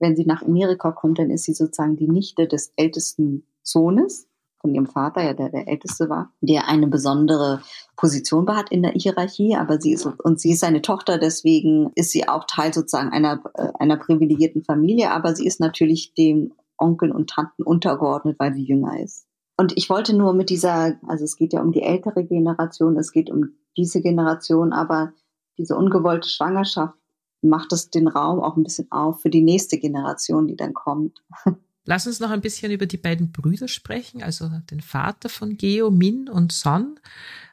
wenn 0.05 0.17
sie 0.17 0.27
nach 0.27 0.43
Amerika 0.43 0.93
kommt, 0.93 1.19
dann 1.19 1.31
ist 1.31 1.45
sie 1.45 1.55
sozusagen 1.55 1.97
die 1.97 2.09
Nichte 2.09 2.47
des 2.47 2.73
ältesten 2.77 3.47
Sohnes 3.63 4.29
von 4.61 4.75
ihrem 4.75 4.87
Vater, 4.87 5.23
ja, 5.23 5.35
der 5.35 5.51
der 5.51 5.69
Älteste 5.69 6.09
war, 6.09 6.33
der 6.41 6.69
eine 6.69 6.87
besondere 6.87 7.61
Position 7.97 8.49
hat 8.49 8.71
in 8.71 8.83
der 8.83 8.93
Hierarchie, 8.93 9.57
aber 9.57 9.81
sie 9.81 9.93
ist, 9.93 10.07
und 10.07 10.41
sie 10.41 10.53
ist 10.53 10.61
seine 10.61 10.83
Tochter, 10.83 11.19
deswegen 11.19 11.91
ist 11.95 12.11
sie 12.11 12.29
auch 12.29 12.45
Teil 12.45 12.73
sozusagen 12.73 13.11
einer, 13.11 13.43
äh, 13.55 13.69
einer 13.79 13.97
privilegierten 13.97 14.65
Familie, 14.65 15.11
aber 15.11 15.35
sie 15.35 15.47
ist 15.47 15.61
natürlich 15.61 16.15
dem 16.15 16.53
Onkeln 16.79 17.13
und 17.13 17.31
Tanten 17.31 17.63
untergeordnet, 17.63 18.37
weil 18.39 18.55
sie 18.55 18.65
jünger 18.65 18.99
ist. 19.01 19.27
Und 19.57 19.77
ich 19.77 19.89
wollte 19.91 20.17
nur 20.17 20.33
mit 20.33 20.51
dieser, 20.51 20.99
also 21.07 21.25
es 21.25 21.37
geht 21.37 21.53
ja 21.53 21.63
um 21.63 21.71
die 21.71 21.83
ältere 21.83 22.25
Generation, 22.25 22.97
es 22.97 23.13
geht 23.13 23.31
um 23.31 23.51
diese 23.77 24.01
Generation, 24.01 24.73
aber 24.73 25.13
diese 25.59 25.77
ungewollte 25.77 26.29
Schwangerschaft 26.29 26.95
macht 27.43 27.73
es 27.73 27.91
den 27.91 28.09
Raum 28.09 28.41
auch 28.41 28.57
ein 28.57 28.65
bisschen 28.65 28.91
auf 28.91 29.21
für 29.21 29.31
die 29.31 29.43
nächste 29.43 29.79
Generation, 29.79 30.47
die 30.47 30.57
dann 30.57 30.75
kommt. 30.75 31.23
Lass 31.87 32.07
uns 32.07 32.19
noch 32.19 32.31
ein 32.31 32.41
bisschen 32.41 32.73
über 32.73 32.87
die 32.87 32.97
beiden 32.97 33.31
Brüder 33.31 33.69
sprechen, 33.69 34.23
also 34.23 34.49
den 34.71 34.81
Vater 34.81 35.29
von 35.29 35.59
Geo, 35.59 35.91
Min 35.91 36.31
und 36.31 36.51
Son. 36.51 36.99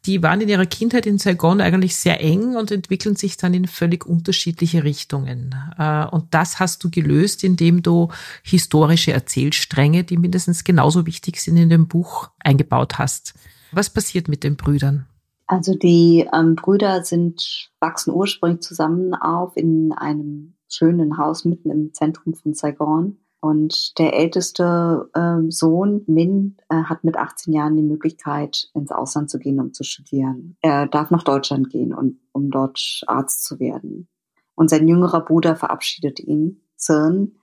Die 0.06 0.24
waren 0.24 0.40
in 0.40 0.48
ihrer 0.48 0.66
Kindheit 0.66 1.06
in 1.06 1.18
Saigon 1.18 1.60
eigentlich 1.60 1.98
sehr 1.98 2.22
eng 2.22 2.56
und 2.56 2.72
entwickeln 2.72 3.18
sich 3.18 3.36
dann 3.36 3.54
in 3.54 3.68
völlig 3.68 4.06
unterschiedliche 4.06 4.86
Richtungen. 4.86 5.54
Äh, 5.78 6.06
und 6.06 6.34
das 6.34 6.62
hast 6.62 6.82
du 6.86 6.90
gelöst, 6.90 7.44
indem 7.44 7.84
du 7.84 8.08
historische 8.42 9.12
Erzählstränge, 9.12 10.06
die 10.06 10.18
mindestens 10.18 10.64
genauso 10.64 11.06
wichtig 11.06 11.42
sind 11.42 11.58
in 11.58 11.70
dem 11.70 11.90
Buch, 11.90 12.30
eingebaut 12.40 13.00
hast. 13.00 13.34
Was 13.74 13.90
passiert 13.90 14.30
mit 14.30 14.46
den 14.46 14.56
Brüdern? 14.56 15.08
Also 15.52 15.76
die 15.76 16.26
ähm, 16.32 16.56
Brüder 16.56 17.04
sind, 17.04 17.70
wachsen 17.82 18.14
ursprünglich 18.14 18.62
zusammen 18.62 19.14
auf 19.14 19.58
in 19.58 19.92
einem 19.92 20.56
schönen 20.70 21.18
Haus 21.18 21.44
mitten 21.44 21.70
im 21.70 21.94
Zentrum 21.94 22.36
von 22.36 22.54
Saigon. 22.54 23.18
Und 23.42 24.00
der 24.00 24.16
älteste 24.16 25.10
äh, 25.14 25.52
Sohn, 25.52 26.04
Min, 26.08 26.56
äh, 26.70 26.84
hat 26.84 27.04
mit 27.04 27.18
18 27.18 27.54
Jahren 27.54 27.76
die 27.76 27.84
Möglichkeit, 27.84 28.70
ins 28.74 28.94
Ausland 28.94 29.30
zu 29.30 29.40
gehen, 29.40 29.60
um 29.60 29.74
zu 29.74 29.84
studieren. 29.84 30.56
Er 30.62 30.88
darf 30.88 31.12
nach 31.12 31.24
Deutschland 31.24 31.70
gehen, 31.70 31.94
und, 31.94 32.22
um 32.32 32.50
dort 32.50 33.02
Arzt 33.08 33.44
zu 33.44 33.60
werden. 33.60 34.08
Und 34.56 34.70
sein 34.70 34.88
jüngerer 34.88 35.20
Bruder 35.20 35.58
verabschiedet 35.58 36.22
ihn, 36.22 36.62
Zern, 36.78 37.34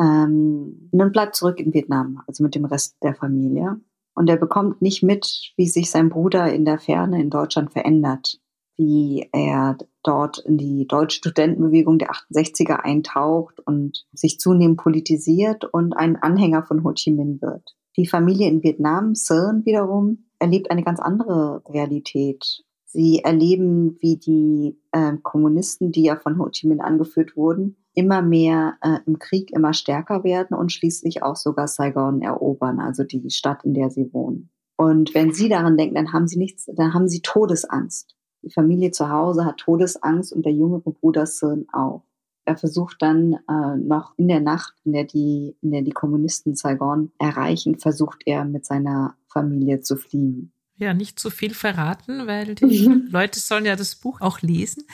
ähm, 0.00 0.88
und 0.90 0.98
dann 0.98 1.12
bleibt 1.12 1.34
zurück 1.34 1.60
in 1.60 1.74
Vietnam, 1.74 2.22
also 2.26 2.42
mit 2.42 2.54
dem 2.54 2.64
Rest 2.64 2.96
der 3.02 3.14
Familie. 3.14 3.78
Und 4.18 4.28
er 4.28 4.36
bekommt 4.36 4.82
nicht 4.82 5.04
mit, 5.04 5.52
wie 5.56 5.68
sich 5.68 5.92
sein 5.92 6.08
Bruder 6.08 6.52
in 6.52 6.64
der 6.64 6.80
Ferne 6.80 7.22
in 7.22 7.30
Deutschland 7.30 7.72
verändert, 7.72 8.40
wie 8.76 9.28
er 9.30 9.78
dort 10.02 10.38
in 10.38 10.58
die 10.58 10.88
deutsche 10.88 11.18
Studentenbewegung 11.18 12.00
der 12.00 12.10
68er 12.10 12.80
eintaucht 12.80 13.60
und 13.60 14.06
sich 14.12 14.40
zunehmend 14.40 14.78
politisiert 14.78 15.64
und 15.66 15.92
ein 15.92 16.16
Anhänger 16.16 16.64
von 16.64 16.82
Ho 16.82 16.94
Chi 16.94 17.12
Minh 17.12 17.40
wird. 17.40 17.76
Die 17.96 18.08
Familie 18.08 18.48
in 18.48 18.64
Vietnam, 18.64 19.14
Sern 19.14 19.64
wiederum, 19.64 20.24
erlebt 20.40 20.72
eine 20.72 20.82
ganz 20.82 20.98
andere 20.98 21.62
Realität. 21.68 22.64
Sie 22.90 23.22
erleben, 23.22 23.98
wie 24.00 24.16
die 24.16 24.80
äh, 24.92 25.12
Kommunisten, 25.22 25.92
die 25.92 26.04
ja 26.04 26.16
von 26.16 26.38
Ho 26.38 26.48
Chi 26.48 26.66
Minh 26.66 26.80
angeführt 26.80 27.36
wurden, 27.36 27.76
immer 27.92 28.22
mehr 28.22 28.78
äh, 28.80 29.00
im 29.06 29.18
Krieg 29.18 29.50
immer 29.52 29.74
stärker 29.74 30.24
werden 30.24 30.56
und 30.56 30.72
schließlich 30.72 31.22
auch 31.22 31.36
sogar 31.36 31.68
Saigon 31.68 32.22
erobern, 32.22 32.80
also 32.80 33.04
die 33.04 33.28
Stadt, 33.28 33.62
in 33.64 33.74
der 33.74 33.90
sie 33.90 34.12
wohnen. 34.14 34.48
Und 34.76 35.14
wenn 35.14 35.32
sie 35.32 35.50
daran 35.50 35.76
denken, 35.76 35.96
dann 35.96 36.14
haben 36.14 36.26
sie 36.26 36.38
nichts, 36.38 36.64
dann 36.74 36.94
haben 36.94 37.08
sie 37.08 37.20
Todesangst. 37.20 38.16
Die 38.42 38.50
Familie 38.50 38.90
zu 38.90 39.10
Hause 39.10 39.44
hat 39.44 39.58
Todesangst 39.58 40.32
und 40.32 40.46
der 40.46 40.52
jüngere 40.52 40.90
Bruder 40.90 41.26
Sun 41.26 41.66
auch. 41.72 42.04
Er 42.46 42.56
versucht 42.56 43.02
dann 43.02 43.34
äh, 43.50 43.76
noch 43.76 44.14
in 44.16 44.28
der 44.28 44.40
Nacht, 44.40 44.72
in 44.84 44.92
der 44.92 45.04
die, 45.04 45.58
in 45.60 45.72
der 45.72 45.82
die 45.82 45.90
Kommunisten 45.90 46.54
Saigon 46.54 47.12
erreichen, 47.18 47.76
versucht 47.76 48.22
er 48.24 48.46
mit 48.46 48.64
seiner 48.64 49.16
Familie 49.26 49.80
zu 49.80 49.96
fliehen. 49.96 50.52
Ja, 50.78 50.94
nicht 50.94 51.18
zu 51.18 51.30
viel 51.30 51.54
verraten, 51.54 52.26
weil 52.26 52.54
die 52.54 52.86
Leute 53.10 53.40
sollen 53.40 53.66
ja 53.66 53.76
das 53.76 53.96
Buch 53.96 54.20
auch 54.20 54.40
lesen. 54.42 54.84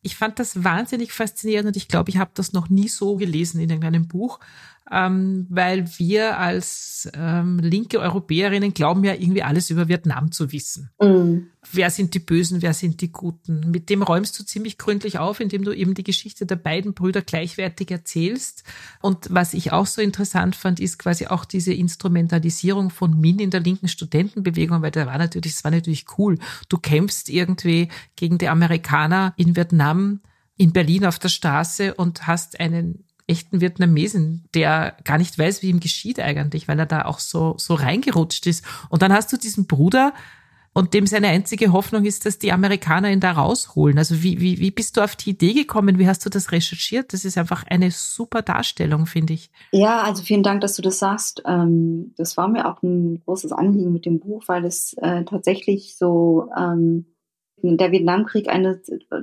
Ich 0.00 0.16
fand 0.16 0.38
das 0.38 0.64
wahnsinnig 0.64 1.12
faszinierend 1.12 1.68
und 1.68 1.76
ich 1.76 1.88
glaube, 1.88 2.10
ich 2.10 2.18
habe 2.18 2.30
das 2.34 2.52
noch 2.52 2.68
nie 2.68 2.88
so 2.88 3.16
gelesen 3.16 3.60
in 3.60 3.70
irgendeinem 3.70 4.08
Buch 4.08 4.40
ähm, 4.90 5.46
weil 5.48 5.86
wir 5.98 6.38
als 6.38 7.10
ähm, 7.14 7.58
linke 7.58 8.00
Europäerinnen 8.00 8.74
glauben 8.74 9.02
ja 9.04 9.14
irgendwie 9.14 9.42
alles 9.42 9.70
über 9.70 9.88
Vietnam 9.88 10.30
zu 10.30 10.52
wissen. 10.52 10.90
Mhm. 11.00 11.48
Wer 11.72 11.90
sind 11.90 12.12
die 12.12 12.18
Bösen, 12.18 12.60
wer 12.60 12.74
sind 12.74 13.00
die 13.00 13.10
Guten? 13.10 13.70
Mit 13.70 13.88
dem 13.88 14.02
räumst 14.02 14.38
du 14.38 14.44
ziemlich 14.44 14.76
gründlich 14.76 15.18
auf, 15.18 15.40
indem 15.40 15.64
du 15.64 15.72
eben 15.72 15.94
die 15.94 16.04
Geschichte 16.04 16.44
der 16.44 16.56
beiden 16.56 16.92
Brüder 16.92 17.22
gleichwertig 17.22 17.90
erzählst. 17.90 18.64
Und 19.00 19.28
was 19.30 19.54
ich 19.54 19.72
auch 19.72 19.86
so 19.86 20.02
interessant 20.02 20.54
fand, 20.54 20.80
ist 20.80 20.98
quasi 20.98 21.28
auch 21.28 21.46
diese 21.46 21.72
Instrumentalisierung 21.72 22.90
von 22.90 23.18
Min 23.18 23.38
in 23.38 23.50
der 23.50 23.60
linken 23.60 23.88
Studentenbewegung, 23.88 24.82
weil 24.82 24.90
da 24.90 25.06
war 25.06 25.16
natürlich, 25.16 25.54
es 25.54 25.64
war 25.64 25.70
natürlich 25.70 26.04
cool. 26.18 26.38
Du 26.68 26.76
kämpfst 26.76 27.30
irgendwie 27.30 27.88
gegen 28.16 28.36
die 28.36 28.48
Amerikaner 28.48 29.32
in 29.38 29.56
Vietnam 29.56 30.20
in 30.56 30.72
Berlin 30.72 31.06
auf 31.06 31.18
der 31.18 31.30
Straße 31.30 31.94
und 31.94 32.26
hast 32.26 32.60
einen 32.60 33.04
echten 33.26 33.60
Vietnamesen, 33.60 34.48
der 34.54 34.96
gar 35.04 35.18
nicht 35.18 35.38
weiß, 35.38 35.62
wie 35.62 35.70
ihm 35.70 35.80
geschieht 35.80 36.20
eigentlich, 36.20 36.68
weil 36.68 36.78
er 36.78 36.86
da 36.86 37.04
auch 37.06 37.18
so, 37.18 37.54
so 37.58 37.74
reingerutscht 37.74 38.46
ist. 38.46 38.64
Und 38.90 39.02
dann 39.02 39.12
hast 39.12 39.32
du 39.32 39.36
diesen 39.36 39.66
Bruder, 39.66 40.12
und 40.74 40.92
dem 40.92 41.06
seine 41.06 41.28
einzige 41.28 41.72
Hoffnung 41.72 42.04
ist, 42.04 42.26
dass 42.26 42.38
die 42.40 42.52
Amerikaner 42.52 43.10
ihn 43.10 43.20
da 43.20 43.30
rausholen. 43.30 43.96
Also 43.96 44.24
wie, 44.24 44.40
wie, 44.40 44.58
wie 44.58 44.72
bist 44.72 44.96
du 44.96 45.02
auf 45.02 45.14
die 45.14 45.30
Idee 45.30 45.52
gekommen? 45.52 46.00
Wie 46.00 46.08
hast 46.08 46.26
du 46.26 46.30
das 46.30 46.50
recherchiert? 46.50 47.12
Das 47.12 47.24
ist 47.24 47.38
einfach 47.38 47.64
eine 47.68 47.92
super 47.92 48.42
Darstellung, 48.42 49.06
finde 49.06 49.34
ich. 49.34 49.50
Ja, 49.70 50.02
also 50.02 50.24
vielen 50.24 50.42
Dank, 50.42 50.60
dass 50.62 50.74
du 50.74 50.82
das 50.82 50.98
sagst. 50.98 51.42
Ähm, 51.46 52.12
das 52.16 52.36
war 52.36 52.48
mir 52.48 52.68
auch 52.68 52.82
ein 52.82 53.22
großes 53.24 53.52
Anliegen 53.52 53.92
mit 53.92 54.04
dem 54.04 54.18
Buch, 54.18 54.42
weil 54.48 54.64
es 54.64 54.94
äh, 54.94 55.24
tatsächlich 55.24 55.96
so 55.96 56.48
ähm, 56.58 57.06
der 57.64 57.92
Vietnamkrieg 57.92 58.48
eine, 58.48 58.80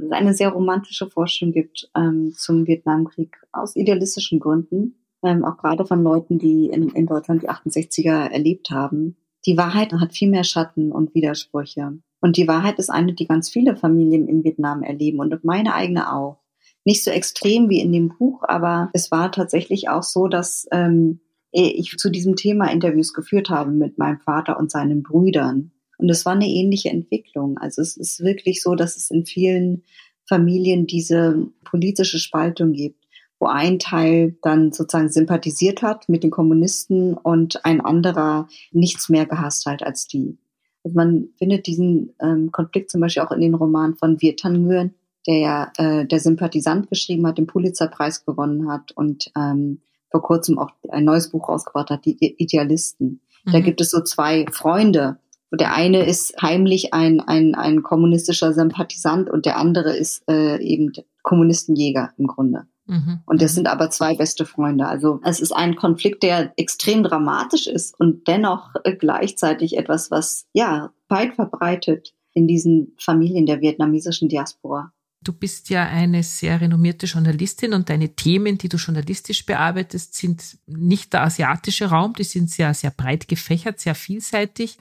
eine 0.10 0.34
sehr 0.34 0.50
romantische 0.50 1.08
Vorstellung 1.08 1.54
gibt 1.54 1.90
ähm, 1.96 2.34
zum 2.36 2.66
Vietnamkrieg 2.66 3.38
aus 3.52 3.76
idealistischen 3.76 4.40
Gründen, 4.40 4.96
ähm, 5.24 5.46
auch 5.46 5.58
gerade 5.58 5.86
von 5.86 6.04
Leuten, 6.04 6.40
die 6.40 6.68
in, 6.68 6.90
in 6.90 7.06
Deutschland 7.06 7.44
die 7.44 7.50
68er 7.50 8.30
erlebt 8.32 8.72
haben. 8.72 9.18
Die 9.46 9.58
Wahrheit 9.58 9.94
hat 9.94 10.14
viel 10.14 10.30
mehr 10.30 10.44
Schatten 10.44 10.92
und 10.92 11.14
Widersprüche. 11.14 12.00
Und 12.20 12.38
die 12.38 12.48
Wahrheit 12.48 12.78
ist 12.78 12.90
eine, 12.90 13.14
die 13.14 13.28
ganz 13.28 13.50
viele 13.50 13.76
Familien 13.76 14.28
in 14.28 14.44
Vietnam 14.44 14.84
erleben 14.84 15.20
und 15.20 15.44
meine 15.44 15.74
eigene 15.74 16.14
auch. 16.14 16.38
Nicht 16.84 17.04
so 17.04 17.12
extrem 17.12 17.70
wie 17.70 17.80
in 17.80 17.92
dem 17.92 18.10
Buch, 18.10 18.44
aber 18.44 18.90
es 18.94 19.12
war 19.12 19.32
tatsächlich 19.32 19.90
auch 19.90 20.04
so, 20.04 20.28
dass 20.28 20.68
ähm, 20.72 21.20
ich 21.52 21.98
zu 21.98 22.10
diesem 22.10 22.36
Thema 22.36 22.72
Interviews 22.72 23.14
geführt 23.14 23.50
habe 23.50 23.72
mit 23.72 23.98
meinem 23.98 24.20
Vater 24.20 24.58
und 24.58 24.72
seinen 24.72 25.04
Brüdern. 25.04 25.72
Und 26.02 26.10
es 26.10 26.26
war 26.26 26.34
eine 26.34 26.48
ähnliche 26.48 26.90
Entwicklung. 26.90 27.58
Also 27.60 27.82
es 27.82 27.96
ist 27.96 28.22
wirklich 28.22 28.62
so, 28.62 28.76
dass 28.76 28.98
es 28.98 29.12
in 29.12 29.26
vielen 29.26 29.84
Familien 30.28 30.88
diese 30.88 31.48
politische 31.64 32.18
Spaltung 32.18 32.74
gibt, 32.74 33.06
wo 33.40 33.48
ein 33.48 33.80
Teil 33.80 34.36
dann 34.42 34.72
sozusagen 34.72 35.10
sympathisiert 35.10 35.82
hat 35.82 36.10
mit 36.10 36.24
den 36.24 36.32
Kommunisten 36.32 37.14
und 37.14 37.66
ein 37.66 37.82
anderer 37.82 38.48
nichts 38.72 39.10
mehr 39.10 39.26
gehasst 39.26 39.66
hat 39.66 39.84
als 39.84 40.08
die. 40.08 40.38
Also 40.84 40.96
man 40.96 41.30
findet 41.38 41.68
diesen 41.68 42.14
ähm, 42.20 42.52
Konflikt 42.52 42.90
zum 42.90 43.02
Beispiel 43.02 43.22
auch 43.24 43.32
in 43.32 43.42
den 43.42 43.54
Romanen 43.54 43.96
von 43.96 44.22
Viet 44.22 44.40
Thanh 44.40 44.64
Nguyen, 44.64 44.96
der 45.28 45.38
ja 45.38 45.72
äh, 45.78 46.06
der 46.06 46.20
Sympathisant 46.20 46.90
geschrieben 46.90 47.28
hat, 47.28 47.38
den 47.38 47.46
Pulitzerpreis 47.48 48.26
gewonnen 48.26 48.72
hat 48.72 48.92
und 48.94 49.32
ähm, 49.38 49.82
vor 50.10 50.24
kurzem 50.24 50.58
auch 50.58 50.72
ein 50.90 51.06
neues 51.06 51.30
Buch 51.30 51.48
rausgebracht 51.48 51.92
hat, 51.92 52.06
die 52.06 52.18
Idealisten. 52.38 53.22
Mhm. 53.46 53.52
Da 53.52 53.60
gibt 53.60 53.82
es 53.82 53.92
so 53.92 54.02
zwei 54.02 54.46
Freunde, 54.52 55.20
der 55.60 55.74
eine 55.74 56.06
ist 56.06 56.34
heimlich 56.42 56.94
ein, 56.94 57.20
ein, 57.20 57.56
ein 57.56 57.84
kommunistischer 57.84 58.54
Sympathisant 58.54 59.30
und 59.30 59.46
der 59.46 59.58
andere 59.58 59.96
ist 59.96 60.24
äh, 60.30 60.62
eben 60.62 60.92
Kommunistenjäger 61.24 62.14
im 62.18 62.28
Grunde. 62.28 62.68
Mhm. 62.88 63.20
Und 63.26 63.42
das 63.42 63.54
sind 63.54 63.68
aber 63.68 63.90
zwei 63.90 64.16
beste 64.16 64.46
Freunde. 64.46 64.88
Also 64.88 65.20
es 65.24 65.40
ist 65.40 65.52
ein 65.52 65.76
Konflikt, 65.76 66.24
der 66.24 66.54
extrem 66.58 67.04
dramatisch 67.04 67.68
ist 67.68 68.00
und 68.00 68.28
dennoch 68.28 68.74
äh, 68.84 68.96
gleichzeitig 68.96 69.78
etwas, 69.78 70.10
was 70.10 70.46
ja 70.54 70.92
weit 71.10 71.36
verbreitet 71.36 72.14
in 72.34 72.48
diesen 72.48 72.94
Familien 72.98 73.46
der 73.46 73.62
vietnamesischen 73.62 74.30
Diaspora 74.30 74.94
Du 75.24 75.34
bist 75.34 75.70
ja 75.70 75.86
eine 75.86 76.24
sehr 76.24 76.62
renommierte 76.62 77.06
Journalistin 77.06 77.76
und 77.76 77.90
deine 77.90 78.16
Themen, 78.16 78.58
die 78.58 78.70
du 78.70 78.78
journalistisch 78.78 79.46
bearbeitest, 79.46 80.16
sind 80.16 80.58
nicht 80.66 81.14
der 81.14 81.22
asiatische 81.22 81.86
Raum, 81.92 82.14
die 82.14 82.24
sind 82.24 82.50
sehr, 82.50 82.74
sehr 82.74 82.90
breit 82.90 83.28
gefächert, 83.28 83.80
sehr 83.80 83.94
vielseitig. 83.94 84.80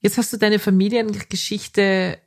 Jetzt 0.00 0.18
hast 0.18 0.32
du 0.32 0.36
deine 0.36 0.58
Familiengeschichte 0.58 2.18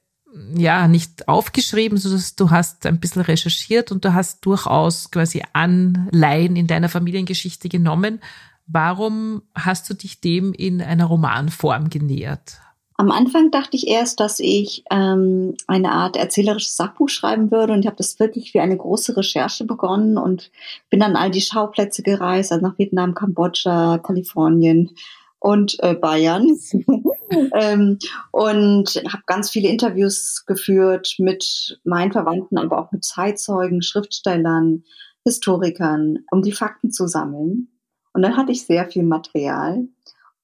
ja 0.55 0.87
nicht 0.87 1.27
aufgeschrieben, 1.27 1.97
sondern 1.97 2.23
du 2.37 2.49
hast 2.49 2.85
ein 2.85 2.99
bisschen 2.99 3.21
recherchiert 3.21 3.91
und 3.91 4.03
du 4.03 4.13
hast 4.13 4.45
durchaus 4.45 5.11
quasi 5.11 5.43
Anleihen 5.53 6.55
in 6.55 6.67
deiner 6.67 6.89
Familiengeschichte 6.89 7.69
genommen. 7.69 8.19
Warum 8.65 9.43
hast 9.55 9.89
du 9.89 9.93
dich 9.93 10.21
dem 10.21 10.53
in 10.53 10.81
einer 10.81 11.05
Romanform 11.05 11.89
genähert? 11.89 12.59
Am 12.95 13.11
Anfang 13.11 13.49
dachte 13.49 13.75
ich 13.75 13.87
erst, 13.87 14.19
dass 14.19 14.39
ich 14.39 14.83
ähm, 14.91 15.55
eine 15.67 15.91
Art 15.91 16.15
erzählerisches 16.15 16.75
Sachbuch 16.75 17.09
schreiben 17.09 17.51
würde 17.51 17.73
und 17.73 17.79
ich 17.79 17.87
habe 17.87 17.97
das 17.97 18.19
wirklich 18.19 18.53
wie 18.53 18.59
eine 18.59 18.77
große 18.77 19.17
Recherche 19.17 19.65
begonnen 19.65 20.17
und 20.17 20.51
bin 20.89 20.99
dann 20.99 21.15
all 21.15 21.31
die 21.31 21.41
Schauplätze 21.41 22.03
gereist, 22.03 22.51
also 22.51 22.65
nach 22.65 22.77
Vietnam, 22.77 23.15
Kambodscha, 23.15 23.97
Kalifornien 23.97 24.91
und 25.39 25.77
äh, 25.81 25.95
Bayern 25.95 26.47
ähm, 27.53 27.99
und 28.31 29.01
habe 29.11 29.23
ganz 29.25 29.49
viele 29.49 29.69
Interviews 29.69 30.43
geführt 30.45 31.15
mit 31.17 31.79
meinen 31.83 32.11
Verwandten, 32.11 32.57
aber 32.57 32.79
auch 32.79 32.91
mit 32.91 33.03
Zeitzeugen, 33.03 33.81
Schriftstellern, 33.81 34.83
Historikern, 35.23 36.19
um 36.31 36.41
die 36.41 36.51
Fakten 36.51 36.91
zu 36.91 37.07
sammeln. 37.07 37.69
Und 38.13 38.21
dann 38.21 38.37
hatte 38.37 38.51
ich 38.51 38.65
sehr 38.65 38.89
viel 38.89 39.03
Material 39.03 39.87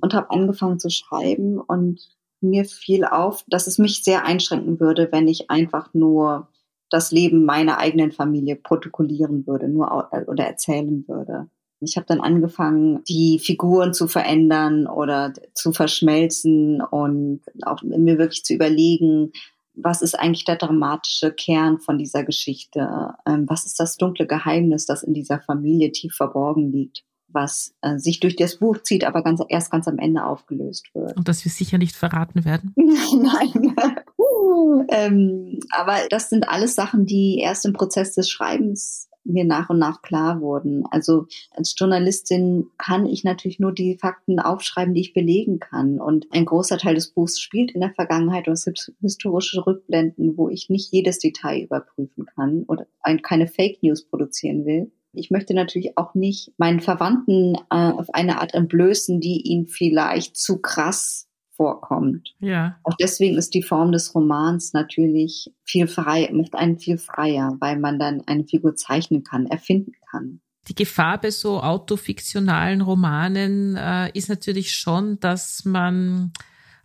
und 0.01 0.13
habe 0.13 0.31
angefangen 0.31 0.79
zu 0.79 0.89
schreiben 0.89 1.59
und 1.59 1.99
mir 2.41 2.65
fiel 2.65 3.03
auf, 3.03 3.43
dass 3.47 3.67
es 3.67 3.77
mich 3.77 4.03
sehr 4.03 4.25
einschränken 4.25 4.79
würde, 4.79 5.09
wenn 5.11 5.27
ich 5.27 5.49
einfach 5.49 5.93
nur 5.93 6.49
das 6.89 7.11
Leben 7.11 7.43
meiner 7.43 7.77
eigenen 7.77 8.11
Familie 8.11 8.55
protokollieren 8.55 9.45
würde, 9.45 9.67
nur 9.67 10.09
oder 10.27 10.45
erzählen 10.45 11.07
würde. 11.07 11.49
Ich 11.81 11.95
habe 11.95 12.05
dann 12.07 12.21
angefangen, 12.21 13.03
die 13.07 13.39
Figuren 13.39 13.93
zu 13.93 14.07
verändern 14.07 14.87
oder 14.87 15.33
zu 15.53 15.71
verschmelzen 15.71 16.81
und 16.81 17.41
auch 17.63 17.81
mir 17.83 18.17
wirklich 18.17 18.43
zu 18.43 18.53
überlegen, 18.53 19.31
was 19.75 20.01
ist 20.01 20.19
eigentlich 20.19 20.43
der 20.43 20.57
dramatische 20.57 21.31
Kern 21.31 21.79
von 21.79 21.97
dieser 21.97 22.23
Geschichte? 22.23 23.13
Ähm, 23.25 23.45
was 23.47 23.65
ist 23.65 23.79
das 23.79 23.95
dunkle 23.95 24.27
Geheimnis, 24.27 24.85
das 24.85 25.03
in 25.03 25.13
dieser 25.13 25.39
Familie 25.39 25.91
tief 25.91 26.15
verborgen 26.15 26.71
liegt? 26.71 27.03
was 27.31 27.73
äh, 27.81 27.97
sich 27.97 28.19
durch 28.19 28.35
das 28.35 28.57
Buch 28.57 28.81
zieht, 28.81 29.03
aber 29.03 29.23
ganz, 29.23 29.41
erst 29.47 29.71
ganz 29.71 29.87
am 29.87 29.99
Ende 29.99 30.25
aufgelöst 30.25 30.89
wird. 30.93 31.15
Und 31.15 31.27
das 31.27 31.45
wir 31.45 31.51
sicher 31.51 31.77
nicht 31.77 31.95
verraten 31.95 32.45
werden? 32.45 32.73
Nein. 32.75 33.75
ähm, 34.89 35.59
aber 35.71 35.97
das 36.09 36.29
sind 36.29 36.47
alles 36.49 36.75
Sachen, 36.75 37.05
die 37.05 37.39
erst 37.39 37.65
im 37.65 37.73
Prozess 37.73 38.13
des 38.13 38.29
Schreibens 38.29 39.08
mir 39.29 39.45
nach 39.45 39.69
und 39.69 39.79
nach 39.79 40.01
klar 40.01 40.41
wurden. 40.41 40.83
Also 40.91 41.25
als 41.51 41.75
Journalistin 41.77 42.67
kann 42.77 43.05
ich 43.05 43.23
natürlich 43.23 43.59
nur 43.59 43.71
die 43.71 43.97
Fakten 43.97 44.39
aufschreiben, 44.39 44.93
die 44.93 45.01
ich 45.01 45.13
belegen 45.13 45.59
kann. 45.59 45.99
Und 45.99 46.27
ein 46.31 46.45
großer 46.45 46.77
Teil 46.77 46.95
des 46.95 47.11
Buchs 47.11 47.39
spielt 47.39 47.71
in 47.71 47.81
der 47.81 47.93
Vergangenheit 47.93 48.47
und 48.47 48.53
es 48.53 48.65
gibt 48.65 48.91
historische 49.01 49.65
Rückblenden, 49.65 50.37
wo 50.37 50.49
ich 50.49 50.69
nicht 50.69 50.91
jedes 50.91 51.19
Detail 51.19 51.61
überprüfen 51.63 52.25
kann 52.25 52.63
oder 52.67 52.85
keine 53.23 53.47
Fake 53.47 53.81
News 53.81 54.05
produzieren 54.05 54.65
will. 54.65 54.91
Ich 55.13 55.31
möchte 55.31 55.53
natürlich 55.53 55.97
auch 55.97 56.13
nicht 56.13 56.51
meinen 56.57 56.81
Verwandten 56.81 57.55
äh, 57.71 57.91
auf 57.91 58.13
eine 58.13 58.39
Art 58.39 58.53
entblößen, 58.53 59.19
die 59.19 59.41
ihnen 59.41 59.67
vielleicht 59.67 60.37
zu 60.37 60.59
krass 60.59 61.28
vorkommt. 61.59 62.33
Ja. 62.39 62.77
Auch 62.83 62.95
deswegen 62.97 63.37
ist 63.37 63.53
die 63.53 63.63
Form 63.63 63.91
des 63.91 64.15
Romans 64.15 64.71
natürlich 64.71 65.51
viel 65.65 65.87
frei, 65.87 66.29
macht 66.31 66.55
einen 66.55 66.79
viel 66.79 66.97
freier, 66.97 67.57
weil 67.59 67.77
man 67.77 67.99
dann 67.99 68.21
eine 68.27 68.45
Figur 68.45 68.77
zeichnen 68.77 69.25
kann, 69.25 69.45
erfinden 69.45 69.91
kann. 70.09 70.39
Die 70.69 70.75
Gefahr 70.75 71.19
bei 71.19 71.31
so 71.31 71.59
autofiktionalen 71.61 72.79
Romanen 72.79 73.75
äh, 73.75 74.09
ist 74.17 74.29
natürlich 74.29 74.73
schon, 74.73 75.19
dass 75.19 75.65
man 75.65 76.31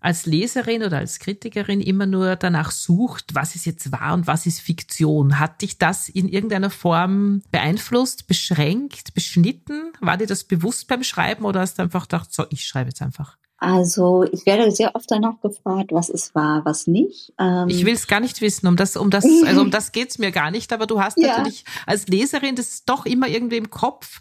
als 0.01 0.27
Leserin 0.27 0.83
oder 0.83 0.99
als 0.99 1.21
Kritikerin 1.21 1.81
immer 1.81 2.07
nur 2.07 2.35
danach 2.35 2.73
sucht, 2.73 3.35
was 3.37 3.55
ist 3.55 3.67
jetzt 3.67 3.93
wahr 3.93 4.15
und 4.15 4.27
was 4.27 4.45
ist 4.45 4.61
Fiktion. 4.61 5.39
Hat 5.39 5.63
dich 5.63 5.79
das 5.79 6.09
in 6.09 6.29
irgendeiner 6.29 6.71
Form 6.71 7.43
beeinflusst, 7.53 8.27
beschränkt, 8.27 9.15
beschnitten? 9.15 9.93
War 10.01 10.17
dir 10.17 10.27
das 10.27 10.43
bewusst 10.45 10.89
beim 10.89 11.05
Schreiben 11.05 11.45
oder 11.45 11.61
hast 11.61 11.79
du 11.79 11.83
einfach 11.83 12.03
gedacht, 12.03 12.35
so, 12.35 12.45
ich 12.51 12.67
schreibe 12.67 12.91
jetzt 12.91 13.01
einfach? 13.01 13.39
Also 13.65 14.25
ich 14.31 14.45
werde 14.45 14.71
sehr 14.71 14.95
oft 14.95 15.11
danach 15.11 15.41
gefragt, 15.41 15.91
was 15.91 16.11
ist 16.11 16.35
wahr, 16.35 16.63
was 16.67 16.87
nicht. 16.87 17.33
Ähm 17.39 17.69
ich 17.69 17.87
will 17.87 17.95
es 17.95 18.07
gar 18.07 18.21
nicht 18.21 18.43
wissen, 18.43 18.67
um 18.67 18.77
das, 18.77 18.95
um 18.97 19.09
das, 19.11 19.25
also 19.47 19.63
um 19.63 19.71
das 19.71 19.93
geht's 19.93 20.19
mir 20.19 20.33
gar 20.33 20.51
nicht, 20.51 20.73
aber 20.73 20.87
du 20.87 21.01
hast 21.01 21.19
ja. 21.19 21.39
natürlich 21.39 21.65
als 21.87 22.07
Leserin 22.07 22.57
das 22.57 22.85
doch 22.85 23.07
immer 23.07 23.29
irgendwie 23.29 23.57
im 23.57 23.71
Kopf 23.71 24.21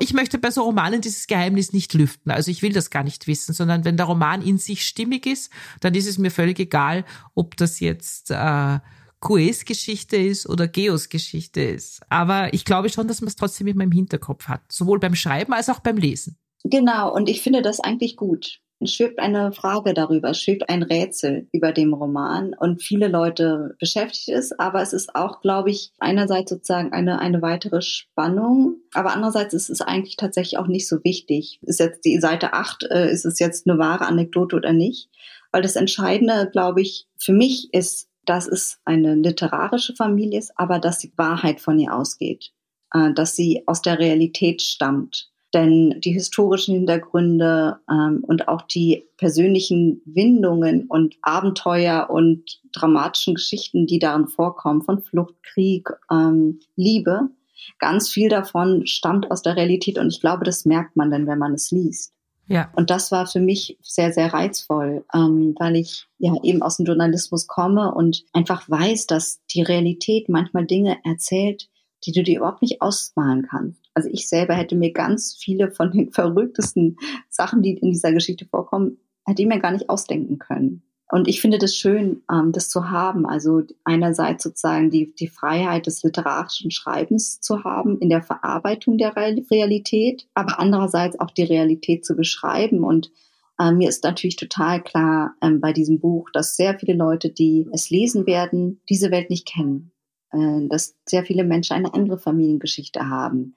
ich 0.00 0.14
möchte 0.14 0.38
bei 0.38 0.50
so 0.50 0.62
Romanen 0.62 1.00
dieses 1.00 1.26
Geheimnis 1.26 1.72
nicht 1.72 1.94
lüften. 1.94 2.32
Also 2.32 2.50
ich 2.50 2.62
will 2.62 2.72
das 2.72 2.90
gar 2.90 3.04
nicht 3.04 3.26
wissen, 3.26 3.52
sondern 3.52 3.84
wenn 3.84 3.96
der 3.96 4.06
Roman 4.06 4.42
in 4.42 4.58
sich 4.58 4.84
stimmig 4.84 5.26
ist, 5.26 5.52
dann 5.80 5.94
ist 5.94 6.08
es 6.08 6.18
mir 6.18 6.30
völlig 6.30 6.58
egal, 6.58 7.04
ob 7.34 7.56
das 7.56 7.78
jetzt 7.78 8.30
äh, 8.30 8.80
Kues 9.20 9.64
Geschichte 9.64 10.16
ist 10.16 10.48
oder 10.48 10.66
Geos 10.66 11.08
Geschichte 11.08 11.60
ist. 11.60 12.00
Aber 12.08 12.52
ich 12.52 12.64
glaube 12.64 12.88
schon, 12.88 13.06
dass 13.06 13.20
man 13.20 13.28
es 13.28 13.36
trotzdem 13.36 13.68
immer 13.68 13.84
im 13.84 13.92
Hinterkopf 13.92 14.48
hat, 14.48 14.62
sowohl 14.72 14.98
beim 14.98 15.14
Schreiben 15.14 15.52
als 15.52 15.68
auch 15.68 15.80
beim 15.80 15.98
Lesen. 15.98 16.36
Genau, 16.64 17.12
und 17.14 17.28
ich 17.28 17.42
finde 17.42 17.62
das 17.62 17.78
eigentlich 17.78 18.16
gut 18.16 18.60
schwebt 18.86 19.18
eine 19.18 19.52
Frage 19.52 19.94
darüber, 19.94 20.34
schwebt 20.34 20.68
ein 20.68 20.82
Rätsel 20.82 21.48
über 21.52 21.72
dem 21.72 21.92
Roman 21.92 22.54
und 22.58 22.82
viele 22.82 23.08
Leute 23.08 23.76
beschäftigt 23.78 24.28
es, 24.28 24.52
aber 24.58 24.82
es 24.82 24.92
ist 24.92 25.14
auch, 25.14 25.40
glaube 25.40 25.70
ich, 25.70 25.92
einerseits 25.98 26.50
sozusagen 26.50 26.92
eine, 26.92 27.18
eine 27.18 27.42
weitere 27.42 27.82
Spannung, 27.82 28.76
aber 28.94 29.12
andererseits 29.12 29.54
ist 29.54 29.70
es 29.70 29.80
eigentlich 29.80 30.16
tatsächlich 30.16 30.58
auch 30.58 30.66
nicht 30.66 30.88
so 30.88 31.02
wichtig. 31.04 31.58
Ist 31.62 31.80
jetzt 31.80 32.04
die 32.04 32.20
Seite 32.20 32.52
8, 32.52 32.84
äh, 32.90 33.10
ist 33.10 33.24
es 33.24 33.38
jetzt 33.38 33.68
eine 33.68 33.78
wahre 33.78 34.06
Anekdote 34.06 34.56
oder 34.56 34.72
nicht? 34.72 35.08
Weil 35.50 35.62
das 35.62 35.76
Entscheidende, 35.76 36.48
glaube 36.50 36.80
ich, 36.80 37.06
für 37.18 37.32
mich 37.32 37.72
ist, 37.72 38.08
dass 38.24 38.46
es 38.46 38.78
eine 38.84 39.14
literarische 39.14 39.94
Familie 39.94 40.38
ist, 40.38 40.52
aber 40.56 40.78
dass 40.78 40.98
die 40.98 41.12
Wahrheit 41.16 41.60
von 41.60 41.78
ihr 41.78 41.94
ausgeht, 41.94 42.52
äh, 42.92 43.12
dass 43.12 43.36
sie 43.36 43.62
aus 43.66 43.82
der 43.82 43.98
Realität 43.98 44.62
stammt 44.62 45.31
denn 45.54 46.00
die 46.00 46.12
historischen 46.12 46.74
Hintergründe 46.74 47.78
ähm, 47.90 48.24
und 48.26 48.48
auch 48.48 48.62
die 48.62 49.04
persönlichen 49.16 50.02
Windungen 50.04 50.86
und 50.88 51.16
Abenteuer 51.22 52.08
und 52.10 52.60
dramatischen 52.72 53.34
Geschichten, 53.34 53.86
die 53.86 53.98
darin 53.98 54.28
vorkommen, 54.28 54.82
von 54.82 55.02
Flucht, 55.02 55.34
Krieg, 55.42 55.88
ähm, 56.10 56.60
Liebe, 56.76 57.30
ganz 57.78 58.10
viel 58.10 58.28
davon 58.28 58.86
stammt 58.86 59.30
aus 59.30 59.42
der 59.42 59.56
Realität 59.56 59.98
und 59.98 60.08
ich 60.08 60.20
glaube, 60.20 60.44
das 60.44 60.64
merkt 60.64 60.96
man 60.96 61.10
dann, 61.10 61.26
wenn 61.26 61.38
man 61.38 61.54
es 61.54 61.70
liest. 61.70 62.12
Ja. 62.48 62.70
Und 62.74 62.90
das 62.90 63.12
war 63.12 63.26
für 63.26 63.40
mich 63.40 63.78
sehr, 63.82 64.12
sehr 64.12 64.32
reizvoll, 64.32 65.04
ähm, 65.14 65.54
weil 65.58 65.76
ich 65.76 66.06
ja 66.18 66.34
eben 66.42 66.62
aus 66.62 66.76
dem 66.76 66.86
Journalismus 66.86 67.46
komme 67.46 67.94
und 67.94 68.24
einfach 68.32 68.68
weiß, 68.68 69.06
dass 69.06 69.40
die 69.46 69.62
Realität 69.62 70.28
manchmal 70.28 70.66
Dinge 70.66 70.98
erzählt, 71.04 71.68
die 72.04 72.12
du 72.12 72.22
dir 72.22 72.38
überhaupt 72.38 72.62
nicht 72.62 72.82
ausmalen 72.82 73.46
kannst. 73.48 73.81
Also 73.94 74.08
ich 74.10 74.28
selber 74.28 74.54
hätte 74.54 74.76
mir 74.76 74.92
ganz 74.92 75.36
viele 75.38 75.70
von 75.70 75.92
den 75.92 76.10
verrücktesten 76.12 76.96
Sachen, 77.28 77.62
die 77.62 77.72
in 77.78 77.92
dieser 77.92 78.12
Geschichte 78.12 78.46
vorkommen, 78.46 78.98
hätte 79.24 79.42
ich 79.42 79.48
mir 79.48 79.60
gar 79.60 79.72
nicht 79.72 79.88
ausdenken 79.88 80.38
können. 80.38 80.82
Und 81.10 81.28
ich 81.28 81.42
finde 81.42 81.58
das 81.58 81.76
schön, 81.76 82.22
ähm, 82.32 82.52
das 82.52 82.70
zu 82.70 82.90
haben. 82.90 83.26
Also 83.26 83.62
einerseits 83.84 84.44
sozusagen 84.44 84.90
die, 84.90 85.14
die 85.14 85.28
Freiheit 85.28 85.86
des 85.86 86.02
literarischen 86.02 86.70
Schreibens 86.70 87.38
zu 87.40 87.64
haben 87.64 87.98
in 87.98 88.08
der 88.08 88.22
Verarbeitung 88.22 88.96
der 88.96 89.14
Realität, 89.14 90.26
aber 90.32 90.58
andererseits 90.58 91.20
auch 91.20 91.30
die 91.30 91.44
Realität 91.44 92.06
zu 92.06 92.16
beschreiben. 92.16 92.82
Und 92.82 93.12
äh, 93.58 93.72
mir 93.72 93.90
ist 93.90 94.04
natürlich 94.04 94.36
total 94.36 94.82
klar 94.82 95.34
ähm, 95.42 95.60
bei 95.60 95.74
diesem 95.74 96.00
Buch, 96.00 96.30
dass 96.32 96.56
sehr 96.56 96.78
viele 96.78 96.94
Leute, 96.94 97.28
die 97.28 97.68
es 97.72 97.90
lesen 97.90 98.26
werden, 98.26 98.80
diese 98.88 99.10
Welt 99.10 99.28
nicht 99.28 99.46
kennen. 99.46 99.92
Äh, 100.32 100.66
dass 100.68 100.96
sehr 101.06 101.24
viele 101.24 101.44
Menschen 101.44 101.74
eine 101.74 101.92
andere 101.92 102.18
Familiengeschichte 102.18 103.08
haben. 103.08 103.54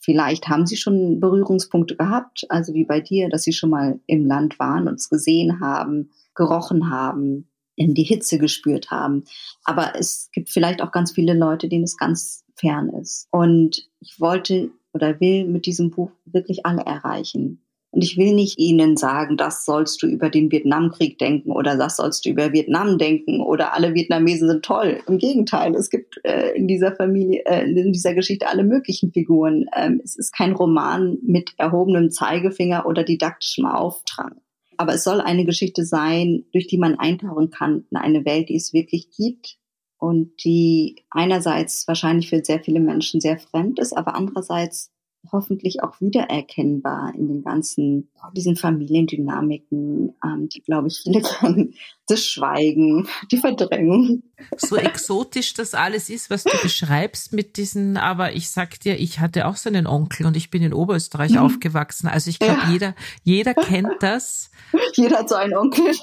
Vielleicht 0.00 0.48
haben 0.48 0.66
sie 0.66 0.76
schon 0.76 1.20
Berührungspunkte 1.20 1.96
gehabt, 1.96 2.46
also 2.48 2.74
wie 2.74 2.84
bei 2.84 3.00
dir, 3.00 3.28
dass 3.28 3.42
sie 3.42 3.52
schon 3.52 3.70
mal 3.70 4.00
im 4.06 4.26
Land 4.26 4.58
waren 4.58 4.88
und 4.88 4.94
es 4.94 5.08
gesehen 5.08 5.60
haben, 5.60 6.10
gerochen 6.34 6.90
haben, 6.90 7.48
in 7.76 7.94
die 7.94 8.04
Hitze 8.04 8.38
gespürt 8.38 8.90
haben. 8.90 9.24
Aber 9.64 9.94
es 9.96 10.30
gibt 10.32 10.50
vielleicht 10.50 10.82
auch 10.82 10.92
ganz 10.92 11.12
viele 11.12 11.34
Leute, 11.34 11.68
denen 11.68 11.84
es 11.84 11.96
ganz 11.96 12.44
fern 12.54 12.88
ist. 12.90 13.26
Und 13.30 13.88
ich 14.00 14.20
wollte 14.20 14.70
oder 14.92 15.20
will 15.20 15.44
mit 15.46 15.66
diesem 15.66 15.90
Buch 15.90 16.12
wirklich 16.24 16.64
alle 16.66 16.82
erreichen. 16.82 17.63
Und 17.94 18.02
ich 18.02 18.16
will 18.16 18.34
nicht 18.34 18.58
Ihnen 18.58 18.96
sagen, 18.96 19.36
das 19.36 19.64
sollst 19.64 20.02
du 20.02 20.08
über 20.08 20.28
den 20.28 20.50
Vietnamkrieg 20.50 21.16
denken 21.16 21.52
oder 21.52 21.76
das 21.76 21.98
sollst 21.98 22.24
du 22.24 22.30
über 22.30 22.52
Vietnam 22.52 22.98
denken 22.98 23.40
oder 23.40 23.72
alle 23.72 23.94
Vietnamesen 23.94 24.48
sind 24.48 24.64
toll. 24.64 24.98
Im 25.06 25.18
Gegenteil, 25.18 25.76
es 25.76 25.90
gibt 25.90 26.20
äh, 26.24 26.56
in 26.56 26.66
dieser 26.66 26.96
Familie, 26.96 27.44
äh, 27.46 27.62
in 27.70 27.92
dieser 27.92 28.14
Geschichte 28.14 28.48
alle 28.48 28.64
möglichen 28.64 29.12
Figuren. 29.12 29.66
Ähm, 29.76 30.00
es 30.02 30.16
ist 30.16 30.32
kein 30.32 30.54
Roman 30.54 31.18
mit 31.22 31.52
erhobenem 31.56 32.10
Zeigefinger 32.10 32.84
oder 32.84 33.04
didaktischem 33.04 33.66
Auftrag. 33.66 34.34
Aber 34.76 34.94
es 34.94 35.04
soll 35.04 35.20
eine 35.20 35.44
Geschichte 35.44 35.84
sein, 35.84 36.46
durch 36.52 36.66
die 36.66 36.78
man 36.78 36.98
eintauchen 36.98 37.50
kann 37.50 37.84
in 37.92 37.96
eine 37.96 38.24
Welt, 38.24 38.48
die 38.48 38.56
es 38.56 38.72
wirklich 38.72 39.10
gibt 39.16 39.56
und 39.98 40.44
die 40.44 40.96
einerseits 41.10 41.86
wahrscheinlich 41.86 42.28
für 42.28 42.44
sehr 42.44 42.58
viele 42.58 42.80
Menschen 42.80 43.20
sehr 43.20 43.38
fremd 43.38 43.78
ist, 43.78 43.96
aber 43.96 44.16
andererseits 44.16 44.90
hoffentlich 45.32 45.82
auch 45.82 46.00
wiedererkennbar 46.00 47.14
in 47.14 47.28
den 47.28 47.42
ganzen, 47.42 48.08
diesen 48.36 48.56
Familiendynamiken, 48.56 50.14
ähm, 50.24 50.48
die, 50.48 50.60
glaube 50.60 50.88
ich, 50.88 51.00
viele 51.02 51.20
kennen. 51.40 51.74
Das 52.06 52.24
Schweigen, 52.24 53.08
die 53.30 53.38
Verdrängung. 53.38 54.22
So 54.56 54.76
exotisch 54.76 55.54
das 55.54 55.74
alles 55.74 56.10
ist, 56.10 56.28
was 56.28 56.44
du 56.44 56.50
beschreibst 56.62 57.32
mit 57.32 57.56
diesen, 57.56 57.96
aber 57.96 58.34
ich 58.34 58.50
sag 58.50 58.78
dir, 58.80 58.98
ich 58.98 59.20
hatte 59.20 59.46
auch 59.46 59.56
so 59.56 59.70
einen 59.70 59.86
Onkel 59.86 60.26
und 60.26 60.36
ich 60.36 60.50
bin 60.50 60.62
in 60.62 60.74
Oberösterreich 60.74 61.32
mhm. 61.32 61.38
aufgewachsen. 61.38 62.08
Also 62.08 62.30
ich 62.30 62.38
glaube, 62.38 62.60
ja. 62.64 62.70
jeder, 62.70 62.94
jeder 63.22 63.54
kennt 63.54 64.02
das. 64.02 64.50
Jeder 64.94 65.20
hat 65.20 65.28
so 65.28 65.36
einen 65.36 65.54
Onkel. 65.56 65.84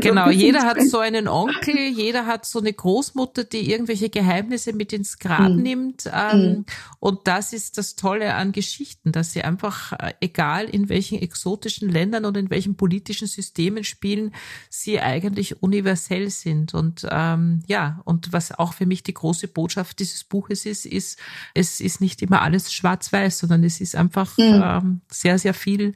Genau, 0.00 0.28
jeder 0.30 0.62
hat 0.62 0.80
so 0.82 0.98
einen 0.98 1.28
Onkel, 1.28 1.76
jeder 1.76 2.26
hat 2.26 2.44
so 2.44 2.58
eine 2.58 2.72
Großmutter, 2.72 3.44
die 3.44 3.70
irgendwelche 3.70 4.10
Geheimnisse 4.10 4.72
mit 4.72 4.92
ins 4.92 5.18
Grab 5.18 5.50
mhm. 5.50 5.62
nimmt. 5.62 6.10
Ähm, 6.12 6.40
mhm. 6.40 6.64
Und 7.00 7.26
das 7.26 7.52
ist 7.52 7.78
das 7.78 7.96
Tolle 7.96 8.34
an 8.34 8.52
Geschichten, 8.52 9.12
dass 9.12 9.32
sie 9.32 9.42
einfach, 9.42 9.92
äh, 9.92 10.14
egal 10.20 10.66
in 10.66 10.88
welchen 10.88 11.18
exotischen 11.18 11.88
Ländern 11.88 12.24
oder 12.24 12.38
in 12.40 12.50
welchen 12.50 12.76
politischen 12.76 13.26
Systemen 13.28 13.84
spielen, 13.84 14.34
sie 14.68 15.00
eigentlich 15.00 15.47
universell 15.56 16.30
sind. 16.30 16.74
Und 16.74 17.06
ähm, 17.10 17.62
ja, 17.66 18.00
und 18.04 18.32
was 18.32 18.52
auch 18.52 18.74
für 18.74 18.86
mich 18.86 19.02
die 19.02 19.14
große 19.14 19.48
Botschaft 19.48 19.98
dieses 19.98 20.24
Buches 20.24 20.66
ist, 20.66 20.86
ist, 20.86 21.18
es 21.54 21.80
ist 21.80 22.00
nicht 22.00 22.22
immer 22.22 22.42
alles 22.42 22.72
schwarz-weiß, 22.72 23.38
sondern 23.38 23.64
es 23.64 23.80
ist 23.80 23.96
einfach 23.96 24.36
mhm. 24.38 24.62
ähm, 24.64 25.00
sehr, 25.10 25.38
sehr 25.38 25.54
viel 25.54 25.94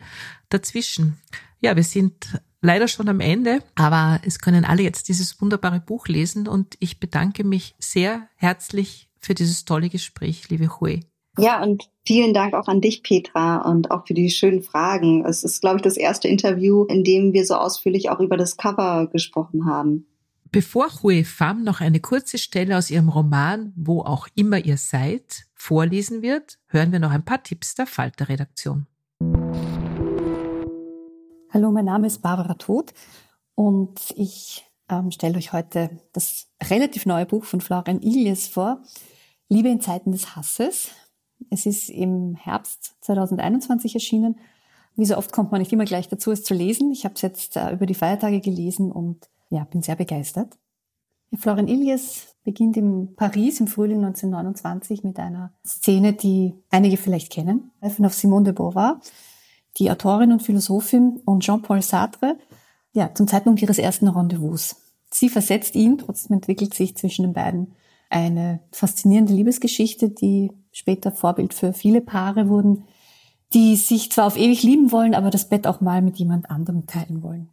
dazwischen. 0.48 1.18
Ja, 1.60 1.76
wir 1.76 1.84
sind 1.84 2.40
leider 2.60 2.88
schon 2.88 3.08
am 3.08 3.20
Ende, 3.20 3.62
aber 3.74 4.20
es 4.24 4.38
können 4.38 4.64
alle 4.64 4.82
jetzt 4.82 5.08
dieses 5.08 5.40
wunderbare 5.40 5.80
Buch 5.80 6.06
lesen 6.06 6.48
und 6.48 6.76
ich 6.78 7.00
bedanke 7.00 7.44
mich 7.44 7.74
sehr 7.78 8.28
herzlich 8.36 9.08
für 9.18 9.34
dieses 9.34 9.64
tolle 9.64 9.88
Gespräch, 9.88 10.48
liebe 10.48 10.68
Hui. 10.80 11.04
Ja, 11.38 11.62
und 11.62 11.88
vielen 12.04 12.34
Dank 12.34 12.52
auch 12.52 12.68
an 12.68 12.82
dich, 12.82 13.02
Petra, 13.02 13.62
und 13.62 13.90
auch 13.90 14.06
für 14.06 14.12
die 14.12 14.28
schönen 14.28 14.62
Fragen. 14.62 15.24
Es 15.24 15.44
ist, 15.44 15.62
glaube 15.62 15.76
ich, 15.76 15.82
das 15.82 15.96
erste 15.96 16.28
Interview, 16.28 16.84
in 16.84 17.04
dem 17.04 17.32
wir 17.32 17.46
so 17.46 17.54
ausführlich 17.54 18.10
auch 18.10 18.20
über 18.20 18.36
das 18.36 18.58
Cover 18.58 19.08
gesprochen 19.10 19.64
haben. 19.64 20.06
Bevor 20.50 20.90
Hui 21.02 21.24
Pham 21.24 21.64
noch 21.64 21.80
eine 21.80 22.00
kurze 22.00 22.36
Stelle 22.36 22.76
aus 22.76 22.90
ihrem 22.90 23.08
Roman 23.08 23.72
Wo 23.74 24.02
auch 24.02 24.28
immer 24.34 24.58
ihr 24.58 24.76
seid 24.76 25.46
vorlesen 25.54 26.20
wird, 26.20 26.58
hören 26.66 26.92
wir 26.92 26.98
noch 26.98 27.12
ein 27.12 27.24
paar 27.24 27.42
Tipps 27.42 27.74
der 27.74 27.86
Falter-Redaktion. 27.86 28.86
Hallo, 31.50 31.70
mein 31.70 31.86
Name 31.86 32.08
ist 32.08 32.20
Barbara 32.20 32.54
Todt 32.54 32.92
und 33.54 33.98
ich 34.16 34.66
ähm, 34.90 35.10
stelle 35.10 35.38
euch 35.38 35.54
heute 35.54 35.98
das 36.12 36.48
relativ 36.62 37.06
neue 37.06 37.24
Buch 37.24 37.44
von 37.44 37.62
Florian 37.62 38.02
Ilies 38.02 38.48
vor, 38.48 38.82
Liebe 39.48 39.70
in 39.70 39.80
Zeiten 39.80 40.12
des 40.12 40.36
Hasses. 40.36 40.90
Es 41.50 41.66
ist 41.66 41.88
im 41.88 42.34
Herbst 42.34 42.94
2021 43.00 43.94
erschienen. 43.94 44.38
Wie 44.96 45.06
so 45.06 45.16
oft 45.16 45.32
kommt 45.32 45.52
man 45.52 45.60
nicht 45.60 45.72
immer 45.72 45.84
gleich 45.84 46.08
dazu, 46.08 46.30
es 46.30 46.44
zu 46.44 46.54
lesen. 46.54 46.90
Ich 46.92 47.04
habe 47.04 47.14
es 47.14 47.22
jetzt 47.22 47.56
äh, 47.56 47.72
über 47.72 47.86
die 47.86 47.94
Feiertage 47.94 48.40
gelesen 48.40 48.92
und 48.92 49.28
ja, 49.50 49.64
bin 49.64 49.82
sehr 49.82 49.96
begeistert. 49.96 50.58
Florian 51.38 51.68
Ilias 51.68 52.36
beginnt 52.44 52.76
in 52.76 53.14
Paris 53.14 53.60
im 53.60 53.66
Frühling 53.66 54.04
1929 54.04 55.04
mit 55.04 55.18
einer 55.18 55.52
Szene, 55.64 56.12
die 56.12 56.54
einige 56.70 56.96
vielleicht 56.96 57.32
kennen, 57.32 57.70
Treffen 57.80 58.04
auf 58.04 58.14
Simone 58.14 58.44
de 58.44 58.52
Beauvoir, 58.52 59.00
die 59.78 59.90
Autorin 59.90 60.32
und 60.32 60.42
Philosophin 60.42 61.20
und 61.24 61.42
Jean-Paul 61.42 61.80
Sartre, 61.80 62.36
ja, 62.92 63.14
zum 63.14 63.26
Zeitpunkt 63.26 63.62
ihres 63.62 63.78
ersten 63.78 64.08
Rendezvous. 64.08 64.76
Sie 65.10 65.28
versetzt 65.28 65.74
ihn, 65.74 65.98
trotzdem 65.98 66.34
entwickelt 66.34 66.74
sich 66.74 66.96
zwischen 66.96 67.22
den 67.22 67.32
beiden 67.32 67.74
eine 68.12 68.60
faszinierende 68.72 69.32
Liebesgeschichte, 69.32 70.10
die 70.10 70.52
später 70.70 71.12
Vorbild 71.12 71.54
für 71.54 71.72
viele 71.72 72.00
Paare 72.00 72.48
wurden, 72.48 72.84
die 73.52 73.76
sich 73.76 74.10
zwar 74.10 74.26
auf 74.26 74.38
ewig 74.38 74.62
lieben 74.62 74.92
wollen, 74.92 75.14
aber 75.14 75.30
das 75.30 75.48
Bett 75.48 75.66
auch 75.66 75.80
mal 75.80 76.02
mit 76.02 76.16
jemand 76.18 76.50
anderem 76.50 76.86
teilen 76.86 77.22
wollen. 77.22 77.50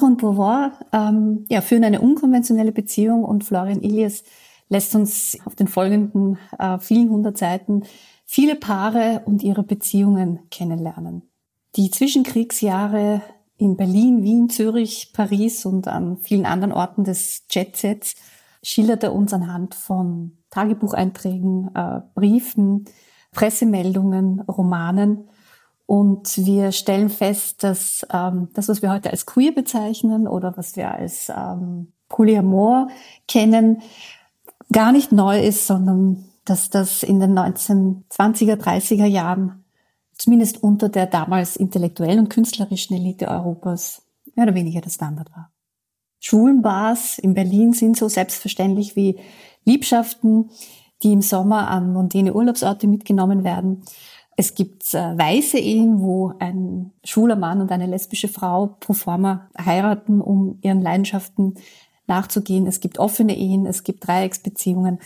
und 0.00 0.18
Beauvoir 0.18 0.72
ähm, 0.92 1.44
ja, 1.50 1.60
führen 1.60 1.84
eine 1.84 2.00
unkonventionelle 2.00 2.72
Beziehung 2.72 3.24
und 3.24 3.44
Florian 3.44 3.82
Ilias 3.82 4.24
lässt 4.68 4.94
uns 4.94 5.36
auf 5.44 5.54
den 5.54 5.68
folgenden 5.68 6.38
äh, 6.58 6.78
vielen 6.78 7.10
hundert 7.10 7.36
Seiten 7.36 7.82
viele 8.24 8.56
Paare 8.56 9.22
und 9.26 9.42
ihre 9.42 9.62
Beziehungen 9.62 10.40
kennenlernen. 10.50 11.30
Die 11.76 11.90
Zwischenkriegsjahre 11.90 13.20
in 13.58 13.76
Berlin, 13.76 14.22
Wien, 14.22 14.48
Zürich, 14.48 15.12
Paris 15.12 15.66
und 15.66 15.88
an 15.88 16.16
vielen 16.16 16.46
anderen 16.46 16.72
Orten 16.72 17.04
des 17.04 17.44
Jetsets 17.50 18.14
schildert 18.62 19.02
er 19.02 19.14
uns 19.14 19.32
anhand 19.32 19.74
von 19.74 20.38
Tagebucheinträgen, 20.50 21.74
äh, 21.74 22.00
Briefen, 22.14 22.84
Pressemeldungen, 23.32 24.40
Romanen. 24.40 25.28
Und 25.86 26.36
wir 26.36 26.72
stellen 26.72 27.10
fest, 27.10 27.62
dass 27.64 28.06
ähm, 28.12 28.48
das, 28.54 28.68
was 28.68 28.82
wir 28.82 28.90
heute 28.92 29.10
als 29.10 29.26
queer 29.26 29.52
bezeichnen 29.52 30.28
oder 30.28 30.56
was 30.56 30.76
wir 30.76 30.92
als 30.92 31.30
ähm, 31.34 31.92
Polyamor 32.08 32.88
kennen, 33.26 33.82
gar 34.72 34.92
nicht 34.92 35.12
neu 35.12 35.42
ist, 35.42 35.66
sondern 35.66 36.24
dass 36.44 36.70
das 36.70 37.02
in 37.02 37.20
den 37.20 37.38
1920er, 37.38 38.56
30er 38.56 39.06
Jahren 39.06 39.64
zumindest 40.16 40.62
unter 40.62 40.88
der 40.88 41.06
damals 41.06 41.56
intellektuellen 41.56 42.20
und 42.20 42.28
künstlerischen 42.30 42.96
Elite 42.96 43.28
Europas 43.28 44.02
mehr 44.34 44.46
oder 44.46 44.54
weniger 44.54 44.80
der 44.80 44.90
Standard 44.90 45.30
war. 45.34 45.51
Schwulenbars 46.22 47.18
in 47.18 47.34
Berlin 47.34 47.72
sind 47.72 47.96
so 47.96 48.08
selbstverständlich 48.08 48.96
wie 48.96 49.18
Liebschaften, 49.64 50.50
die 51.02 51.12
im 51.12 51.20
Sommer 51.20 51.68
an 51.68 51.92
mondäne 51.92 52.32
Urlaubsorte 52.32 52.86
mitgenommen 52.86 53.42
werden. 53.42 53.82
Es 54.36 54.54
gibt 54.54 54.94
äh, 54.94 55.18
weiße 55.18 55.58
Ehen, 55.58 56.00
wo 56.00 56.32
ein 56.38 56.92
schwuler 57.04 57.36
Mann 57.36 57.60
und 57.60 57.70
eine 57.72 57.86
lesbische 57.86 58.28
Frau 58.28 58.76
pro 58.80 58.92
forma 58.92 59.50
heiraten, 59.62 60.20
um 60.20 60.58
ihren 60.62 60.80
Leidenschaften 60.80 61.56
nachzugehen. 62.06 62.66
Es 62.66 62.80
gibt 62.80 62.98
offene 62.98 63.36
Ehen, 63.36 63.66
es 63.66 63.82
gibt 63.82 64.06
Dreiecksbeziehungen. 64.06 65.00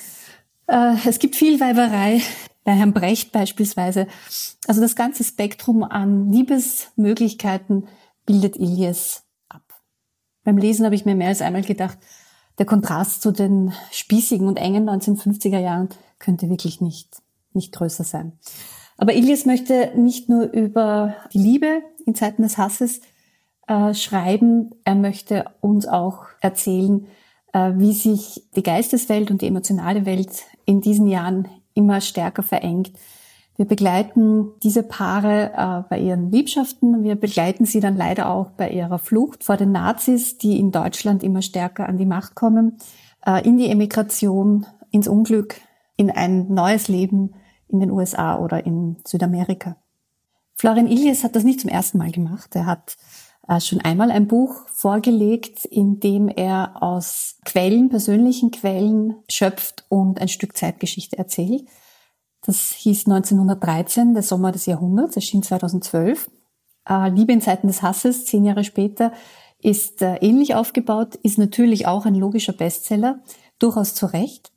Äh, 0.67 0.95
es 1.07 1.19
gibt 1.19 1.35
viel 1.35 1.59
Weiberei, 1.61 2.21
bei 2.63 2.73
Herrn 2.73 2.93
Brecht 2.93 3.33
beispielsweise. 3.33 4.07
Also 4.67 4.81
das 4.83 4.97
ganze 4.97 5.25
Spektrum 5.25 5.83
an 5.83 6.31
Liebesmöglichkeiten 6.31 7.89
bildet 8.27 8.57
Ilias 8.57 9.26
beim 10.47 10.59
Lesen 10.59 10.85
habe 10.85 10.95
ich 10.95 11.05
mir 11.05 11.17
mehr 11.17 11.29
als 11.29 11.43
einmal 11.43 11.63
gedacht, 11.63 11.99
der 12.59 12.67
Kontrast 12.67 13.21
zu 13.21 13.33
den 13.33 13.73
spießigen 13.91 14.47
und 14.47 14.59
engen 14.59 14.89
1950er 14.89 15.59
Jahren 15.59 15.89
könnte 16.21 16.49
wirklich 16.49 16.81
nicht, 16.81 17.17
nicht 17.53 17.75
größer 17.75 18.05
sein. 18.05 18.33
Aber 18.97 19.13
Ilias 19.13 19.45
möchte 19.45 19.91
nicht 19.97 20.29
nur 20.29 20.45
über 20.45 21.17
die 21.33 21.39
Liebe 21.39 21.83
in 22.07 22.15
Zeiten 22.15 22.43
des 22.43 22.59
Hasses 22.59 23.01
äh, 23.67 23.93
schreiben, 23.93 24.71
er 24.85 24.95
möchte 24.95 25.47
uns 25.61 25.89
auch 25.89 26.27
erzählen, 26.41 27.09
äh, 27.53 27.73
wie 27.75 27.93
sich 27.93 28.45
die 28.55 28.63
Geisteswelt 28.63 29.33
und 29.33 29.43
die 29.43 29.49
emotionale 29.49 30.07
Welt 30.07 30.45
in 30.65 30.81
diesen 30.81 31.09
Jahren 31.09 31.49
immer 31.75 32.01
stärker 32.01 32.45
verengt, 32.45 32.93
wir 33.57 33.65
begleiten 33.65 34.53
diese 34.63 34.83
Paare 34.83 35.53
äh, 35.57 35.89
bei 35.89 35.99
ihren 35.99 36.31
Liebschaften. 36.31 37.03
Wir 37.03 37.17
begleiten 37.17 37.65
sie 37.65 37.81
dann 37.81 37.97
leider 37.97 38.31
auch 38.31 38.51
bei 38.51 38.71
ihrer 38.71 38.99
Flucht 38.99 39.45
vor 39.45 39.57
den 39.57 39.73
Nazis, 39.73 40.37
die 40.37 40.59
in 40.59 40.73
Deutschland 40.73 41.23
immer 41.23 41.43
stärker 41.43 41.89
an 41.89 41.97
die 41.97 42.07
Macht 42.07 42.35
kommen, 42.35 42.77
äh, 43.25 43.47
in 43.47 43.57
die 43.57 43.71
Emigration, 43.71 44.67
ins 44.91 45.09
Unglück, 45.09 45.57
in 45.97 46.11
ein 46.11 46.53
neues 46.53 46.89
Leben 46.89 47.35
in 47.69 47.81
den 47.81 47.91
USA 47.91 48.39
oder 48.39 48.65
in 48.67 48.97
Südamerika. 49.07 49.77
Florian 50.55 50.87
Ilias 50.87 51.25
hat 51.25 51.35
das 51.35 51.45
nicht 51.45 51.61
zum 51.61 51.71
ersten 51.71 51.99
Mal 51.99 52.13
gemacht. 52.13 52.55
Er 52.55 52.67
hat 52.67 52.97
äh, 53.49 53.61
schon 53.61 53.81
einmal 53.81 54.11
ein 54.11 54.27
Buch 54.27 54.69
vorgelegt, 54.69 55.65
in 55.65 56.01
dem 56.01 56.29
er 56.29 56.83
aus 56.83 57.39
Quellen, 57.45 57.89
persönlichen 57.89 58.51
Quellen 58.51 59.17
schöpft 59.31 59.85
und 59.89 60.21
ein 60.21 60.29
Stück 60.29 60.57
Zeitgeschichte 60.57 61.17
erzählt. 61.17 61.67
Das 62.47 62.71
hieß 62.75 63.07
1913, 63.07 64.15
der 64.15 64.23
Sommer 64.23 64.53
des 64.53 64.67
Jahrhunderts, 64.67 65.17
erschien 65.17 65.43
2012. 65.43 66.31
Äh, 66.89 67.11
Liebe 67.11 67.33
in 67.33 67.41
Zeiten 67.41 67.67
des 67.67 67.83
Hasses, 67.83 68.25
zehn 68.25 68.45
Jahre 68.45 68.63
später, 68.63 69.13
ist 69.61 70.01
äh, 70.01 70.15
ähnlich 70.19 70.55
aufgebaut, 70.55 71.17
ist 71.17 71.39
natürlich 71.39 71.89
auch 71.89 72.07
ein 72.07 72.15
logischer 72.15 72.53
Bestseller, 72.53 73.19
durchaus 73.59 73.97
zu 73.97 74.07
Recht. 74.07 74.53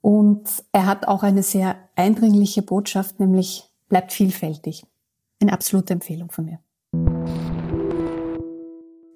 Und 0.00 0.48
er 0.72 0.86
hat 0.86 1.06
auch 1.06 1.22
eine 1.22 1.44
sehr 1.44 1.76
eindringliche 1.94 2.62
Botschaft, 2.62 3.20
nämlich 3.20 3.70
bleibt 3.88 4.12
vielfältig. 4.12 4.84
Eine 5.40 5.52
absolute 5.52 5.92
Empfehlung 5.92 6.32
von 6.32 6.46
mir. 6.46 6.58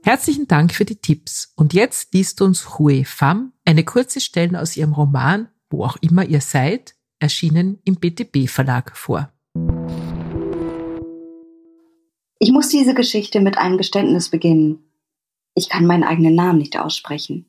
Herzlichen 0.04 0.46
Dank 0.46 0.72
für 0.72 0.84
die 0.84 0.96
Tipps. 0.96 1.52
Und 1.56 1.74
jetzt 1.74 2.14
liest 2.14 2.40
uns 2.42 2.78
Hue 2.78 3.04
Pham 3.04 3.52
eine 3.64 3.84
kurze 3.84 4.20
Stelle 4.20 4.60
aus 4.60 4.76
ihrem 4.76 4.92
Roman 4.92 5.48
Wo 5.68 5.84
auch 5.84 5.96
immer 6.00 6.24
ihr 6.24 6.40
seid, 6.40 6.94
erschienen 7.18 7.80
im 7.84 7.96
BTB 7.96 8.48
Verlag 8.48 8.96
vor. 8.96 9.32
Ich 12.38 12.52
muss 12.52 12.68
diese 12.68 12.94
Geschichte 12.94 13.40
mit 13.40 13.58
einem 13.58 13.78
Geständnis 13.78 14.28
beginnen. 14.28 14.78
Ich 15.54 15.68
kann 15.68 15.86
meinen 15.86 16.04
eigenen 16.04 16.34
Namen 16.34 16.58
nicht 16.58 16.78
aussprechen. 16.78 17.46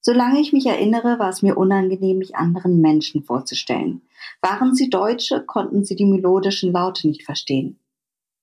Solange 0.00 0.40
ich 0.40 0.52
mich 0.52 0.66
erinnere, 0.66 1.18
war 1.18 1.30
es 1.30 1.42
mir 1.42 1.58
unangenehm, 1.58 2.18
mich 2.18 2.36
anderen 2.36 2.80
Menschen 2.80 3.24
vorzustellen. 3.24 4.02
Waren 4.40 4.72
sie 4.72 4.88
Deutsche, 4.88 5.42
konnten 5.44 5.84
sie 5.84 5.96
die 5.96 6.04
melodischen 6.04 6.72
Laute 6.72 7.08
nicht 7.08 7.24
verstehen. 7.24 7.80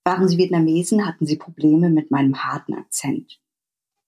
Waren 0.04 0.28
sie 0.28 0.38
Vietnamesen, 0.38 1.08
hatten 1.08 1.26
sie 1.26 1.38
Probleme 1.38 1.90
mit 1.90 2.12
meinem 2.12 2.44
harten 2.44 2.74
Akzent. 2.74 3.40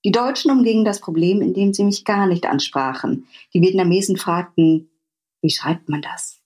Die 0.04 0.12
Deutschen 0.12 0.52
umgingen 0.52 0.84
das 0.84 1.00
Problem, 1.00 1.42
indem 1.42 1.74
sie 1.74 1.86
mich 1.86 2.04
gar 2.04 2.28
nicht 2.28 2.46
ansprachen. 2.46 3.26
Die 3.54 3.62
Vietnamesen 3.62 4.18
fragten, 4.18 4.90
wie 5.46 5.52
schreibt 5.52 5.90
man 5.90 6.02
das? 6.02 6.42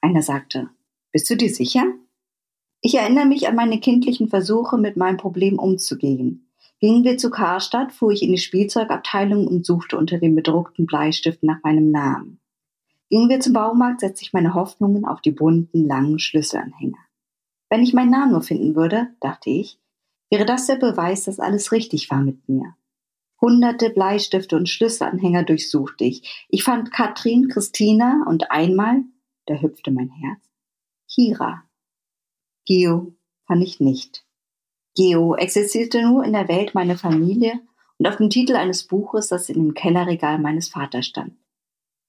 Einer 0.00 0.20
sagte, 0.20 0.68
bist 1.12 1.30
du 1.30 1.36
dir 1.36 1.54
sicher? 1.54 1.84
Ich 2.80 2.96
erinnere 2.96 3.26
mich 3.26 3.46
an 3.46 3.54
meine 3.54 3.78
kindlichen 3.78 4.28
Versuche, 4.28 4.76
mit 4.76 4.96
meinem 4.96 5.18
Problem 5.18 5.56
umzugehen. 5.56 6.50
Gingen 6.80 7.04
wir 7.04 7.16
zu 7.16 7.30
Karstadt, 7.30 7.92
fuhr 7.92 8.10
ich 8.10 8.24
in 8.24 8.32
die 8.32 8.38
Spielzeugabteilung 8.38 9.46
und 9.46 9.64
suchte 9.64 9.96
unter 9.96 10.18
dem 10.18 10.34
bedruckten 10.34 10.84
Bleistift 10.84 11.44
nach 11.44 11.62
meinem 11.62 11.92
Namen. 11.92 12.40
Gingen 13.08 13.28
wir 13.28 13.38
zum 13.38 13.52
Baumarkt, 13.52 14.00
setzte 14.00 14.24
ich 14.24 14.32
meine 14.32 14.54
Hoffnungen 14.54 15.04
auf 15.04 15.20
die 15.20 15.30
bunten, 15.30 15.86
langen 15.86 16.18
Schlüsselanhänger. 16.18 16.98
Wenn 17.70 17.84
ich 17.84 17.94
meinen 17.94 18.10
Namen 18.10 18.32
nur 18.32 18.42
finden 18.42 18.74
würde, 18.74 19.14
dachte 19.20 19.50
ich, 19.50 19.78
wäre 20.28 20.44
das 20.44 20.66
der 20.66 20.74
Beweis, 20.74 21.22
dass 21.22 21.38
alles 21.38 21.70
richtig 21.70 22.10
war 22.10 22.20
mit 22.20 22.48
mir. 22.48 22.74
Hunderte 23.44 23.90
Bleistifte 23.90 24.56
und 24.56 24.70
Schlüsselanhänger 24.70 25.42
durchsuchte 25.42 26.02
ich. 26.04 26.46
Ich 26.48 26.64
fand 26.64 26.90
Katrin, 26.90 27.48
Christina 27.48 28.24
und 28.26 28.50
einmal, 28.50 29.02
da 29.44 29.56
hüpfte 29.56 29.90
mein 29.90 30.08
Herz, 30.08 30.40
Kira. 31.12 31.62
Geo 32.64 33.14
fand 33.46 33.62
ich 33.62 33.80
nicht. 33.80 34.24
Geo 34.96 35.34
existierte 35.34 36.00
nur 36.00 36.24
in 36.24 36.32
der 36.32 36.48
Welt 36.48 36.74
meiner 36.74 36.96
Familie 36.96 37.60
und 37.98 38.08
auf 38.08 38.16
dem 38.16 38.30
Titel 38.30 38.56
eines 38.56 38.84
Buches, 38.84 39.28
das 39.28 39.50
in 39.50 39.56
dem 39.56 39.74
Kellerregal 39.74 40.38
meines 40.38 40.70
Vaters 40.70 41.04
stand. 41.04 41.36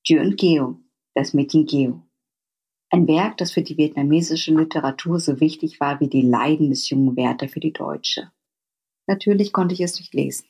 Dieu 0.07 0.21
und 0.21 0.37
Geo, 0.37 0.79
das 1.15 1.33
Mädchen 1.33 1.65
Geo. 1.65 2.01
Ein 2.89 3.09
Werk, 3.09 3.35
das 3.39 3.51
für 3.51 3.61
die 3.61 3.75
vietnamesische 3.75 4.55
Literatur 4.55 5.19
so 5.19 5.41
wichtig 5.41 5.81
war 5.81 5.99
wie 5.99 6.07
die 6.07 6.21
Leiden 6.21 6.69
des 6.69 6.89
jungen 6.89 7.17
Werther 7.17 7.49
für 7.49 7.59
die 7.59 7.73
deutsche. 7.73 8.31
Natürlich 9.05 9.51
konnte 9.51 9.73
ich 9.73 9.81
es 9.81 9.99
nicht 9.99 10.13
lesen. 10.13 10.47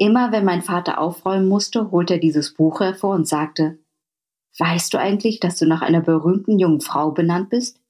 Immer 0.00 0.30
wenn 0.30 0.44
mein 0.44 0.62
Vater 0.62 1.00
aufräumen 1.00 1.48
musste, 1.48 1.90
holte 1.90 2.14
er 2.14 2.20
dieses 2.20 2.54
Buch 2.54 2.78
hervor 2.78 3.16
und 3.16 3.26
sagte, 3.26 3.78
Weißt 4.56 4.94
du 4.94 4.98
eigentlich, 4.98 5.40
dass 5.40 5.58
du 5.58 5.66
nach 5.66 5.82
einer 5.82 6.00
berühmten 6.00 6.60
jungen 6.60 6.80
Frau 6.80 7.10
benannt 7.10 7.50
bist? 7.50 7.80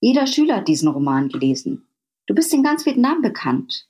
Jeder 0.00 0.26
Schüler 0.26 0.56
hat 0.56 0.68
diesen 0.68 0.88
Roman 0.88 1.28
gelesen. 1.28 1.86
Du 2.26 2.34
bist 2.34 2.52
in 2.52 2.64
ganz 2.64 2.84
Vietnam 2.86 3.22
bekannt. 3.22 3.88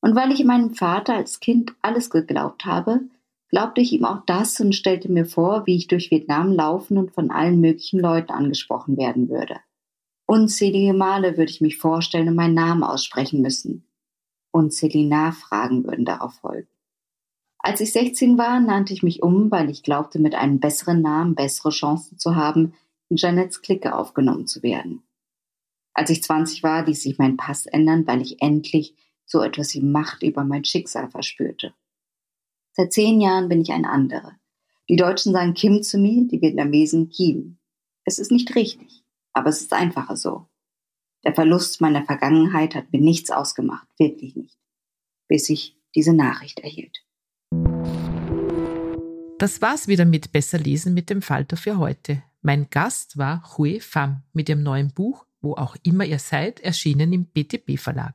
Und 0.00 0.14
weil 0.14 0.30
ich 0.30 0.44
meinem 0.44 0.70
Vater 0.70 1.14
als 1.14 1.40
Kind 1.40 1.72
alles 1.82 2.10
geglaubt 2.10 2.64
habe, 2.64 3.00
glaubte 3.48 3.80
ich 3.80 3.92
ihm 3.92 4.04
auch 4.04 4.24
das 4.26 4.60
und 4.60 4.72
stellte 4.72 5.10
mir 5.10 5.26
vor, 5.26 5.66
wie 5.66 5.74
ich 5.74 5.88
durch 5.88 6.12
Vietnam 6.12 6.52
laufen 6.52 6.96
und 6.96 7.10
von 7.10 7.32
allen 7.32 7.60
möglichen 7.60 7.98
Leuten 7.98 8.30
angesprochen 8.30 8.96
werden 8.96 9.28
würde. 9.28 9.56
Unzählige 10.26 10.94
Male 10.94 11.36
würde 11.36 11.50
ich 11.50 11.60
mich 11.60 11.76
vorstellen 11.76 12.28
und 12.28 12.36
meinen 12.36 12.54
Namen 12.54 12.84
aussprechen 12.84 13.42
müssen. 13.42 13.87
Unzählige 14.58 15.08
Nachfragen 15.08 15.84
würden 15.84 16.04
darauf 16.04 16.34
folgen. 16.34 16.68
Als 17.60 17.80
ich 17.80 17.92
16 17.92 18.38
war, 18.38 18.58
nannte 18.60 18.92
ich 18.92 19.04
mich 19.04 19.22
um, 19.22 19.50
weil 19.50 19.70
ich 19.70 19.84
glaubte, 19.84 20.18
mit 20.18 20.34
einem 20.34 20.58
besseren 20.58 21.00
Namen 21.00 21.36
bessere 21.36 21.70
Chancen 21.70 22.18
zu 22.18 22.34
haben, 22.34 22.74
in 23.08 23.16
Janets 23.16 23.62
Clique 23.62 23.94
aufgenommen 23.94 24.46
zu 24.46 24.62
werden. 24.62 25.02
Als 25.94 26.10
ich 26.10 26.22
20 26.22 26.62
war, 26.62 26.84
ließ 26.84 27.02
sich 27.02 27.18
mein 27.18 27.36
Pass 27.36 27.66
ändern, 27.66 28.06
weil 28.06 28.20
ich 28.20 28.42
endlich 28.42 28.94
so 29.26 29.42
etwas 29.42 29.74
wie 29.74 29.82
Macht 29.82 30.22
über 30.22 30.44
mein 30.44 30.64
Schicksal 30.64 31.08
verspürte. 31.08 31.72
Seit 32.72 32.92
zehn 32.92 33.20
Jahren 33.20 33.48
bin 33.48 33.60
ich 33.60 33.72
ein 33.72 33.84
anderer. 33.84 34.36
Die 34.88 34.96
Deutschen 34.96 35.32
sagen 35.32 35.54
Kim 35.54 35.82
zu 35.82 35.98
mir, 35.98 36.26
die 36.26 36.40
Vietnamesen 36.40 37.10
Kim. 37.10 37.58
Es 38.04 38.18
ist 38.18 38.32
nicht 38.32 38.54
richtig, 38.54 39.04
aber 39.32 39.50
es 39.50 39.60
ist 39.60 39.72
einfacher 39.72 40.16
so. 40.16 40.46
Der 41.24 41.34
Verlust 41.34 41.80
meiner 41.80 42.04
Vergangenheit 42.04 42.74
hat 42.74 42.92
mir 42.92 43.00
nichts 43.00 43.30
ausgemacht, 43.30 43.86
wirklich 43.98 44.36
nicht, 44.36 44.58
bis 45.28 45.48
ich 45.50 45.76
diese 45.94 46.12
Nachricht 46.12 46.60
erhielt. 46.60 47.04
Das 49.38 49.62
war's 49.62 49.88
wieder 49.88 50.04
mit 50.04 50.32
Besser 50.32 50.58
lesen 50.58 50.94
mit 50.94 51.10
dem 51.10 51.22
Falter 51.22 51.56
für 51.56 51.78
heute. 51.78 52.22
Mein 52.42 52.70
Gast 52.70 53.18
war 53.18 53.56
Hui 53.56 53.80
Pham 53.80 54.22
mit 54.32 54.48
ihrem 54.48 54.62
neuen 54.62 54.92
Buch 54.92 55.24
wo 55.40 55.54
auch 55.54 55.76
immer 55.82 56.04
ihr 56.04 56.18
seid, 56.18 56.60
erschienen 56.60 57.12
im 57.12 57.26
BTB 57.26 57.78
Verlag. 57.78 58.14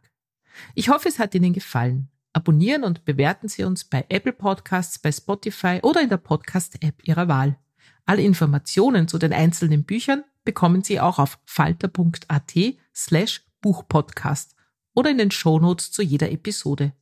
Ich 0.75 0.89
hoffe, 0.89 1.09
es 1.09 1.19
hat 1.19 1.35
Ihnen 1.35 1.53
gefallen. 1.53 2.09
Abonnieren 2.33 2.83
und 2.83 3.05
bewerten 3.05 3.47
Sie 3.47 3.63
uns 3.63 3.83
bei 3.83 4.05
Apple 4.09 4.33
Podcasts, 4.33 4.99
bei 4.99 5.11
Spotify 5.11 5.79
oder 5.83 6.01
in 6.01 6.09
der 6.09 6.17
Podcast-App 6.17 7.07
Ihrer 7.07 7.27
Wahl. 7.27 7.57
Alle 8.05 8.23
Informationen 8.23 9.07
zu 9.07 9.17
den 9.17 9.33
einzelnen 9.33 9.83
Büchern 9.83 10.23
bekommen 10.43 10.83
Sie 10.83 10.99
auch 10.99 11.19
auf 11.19 11.39
falter.at 11.45 12.55
slash 12.95 13.45
Buchpodcast 13.61 14.55
oder 14.93 15.09
in 15.09 15.17
den 15.17 15.31
Shownotes 15.31 15.91
zu 15.91 16.01
jeder 16.01 16.31
Episode. 16.31 16.93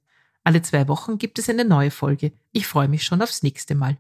Alle 0.44 0.62
zwei 0.62 0.88
Wochen 0.88 1.18
gibt 1.18 1.40
es 1.40 1.50
eine 1.50 1.66
neue 1.66 1.92
Folge. 1.92 2.32
Ich 2.52 2.68
freue 2.68 2.88
mich 2.88 3.04
schon 3.04 3.22
aufs 3.22 3.44
nächste 3.44 3.76
Mal. 3.76 3.98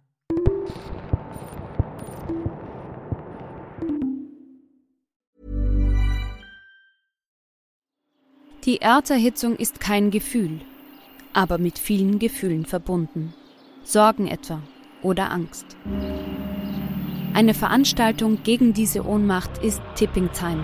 Die 8.65 8.79
Erderhitzung 8.79 9.55
ist 9.55 9.79
kein 9.79 10.11
Gefühl, 10.11 10.61
aber 11.33 11.57
mit 11.57 11.79
vielen 11.79 12.19
Gefühlen 12.19 12.65
verbunden. 12.65 13.33
Sorgen 13.83 14.27
etwa 14.27 14.61
oder 15.01 15.31
Angst. 15.31 15.65
Eine 17.33 17.55
Veranstaltung 17.55 18.43
gegen 18.43 18.73
diese 18.73 19.05
Ohnmacht 19.05 19.57
ist 19.63 19.81
Tipping 19.95 20.31
Time, 20.31 20.63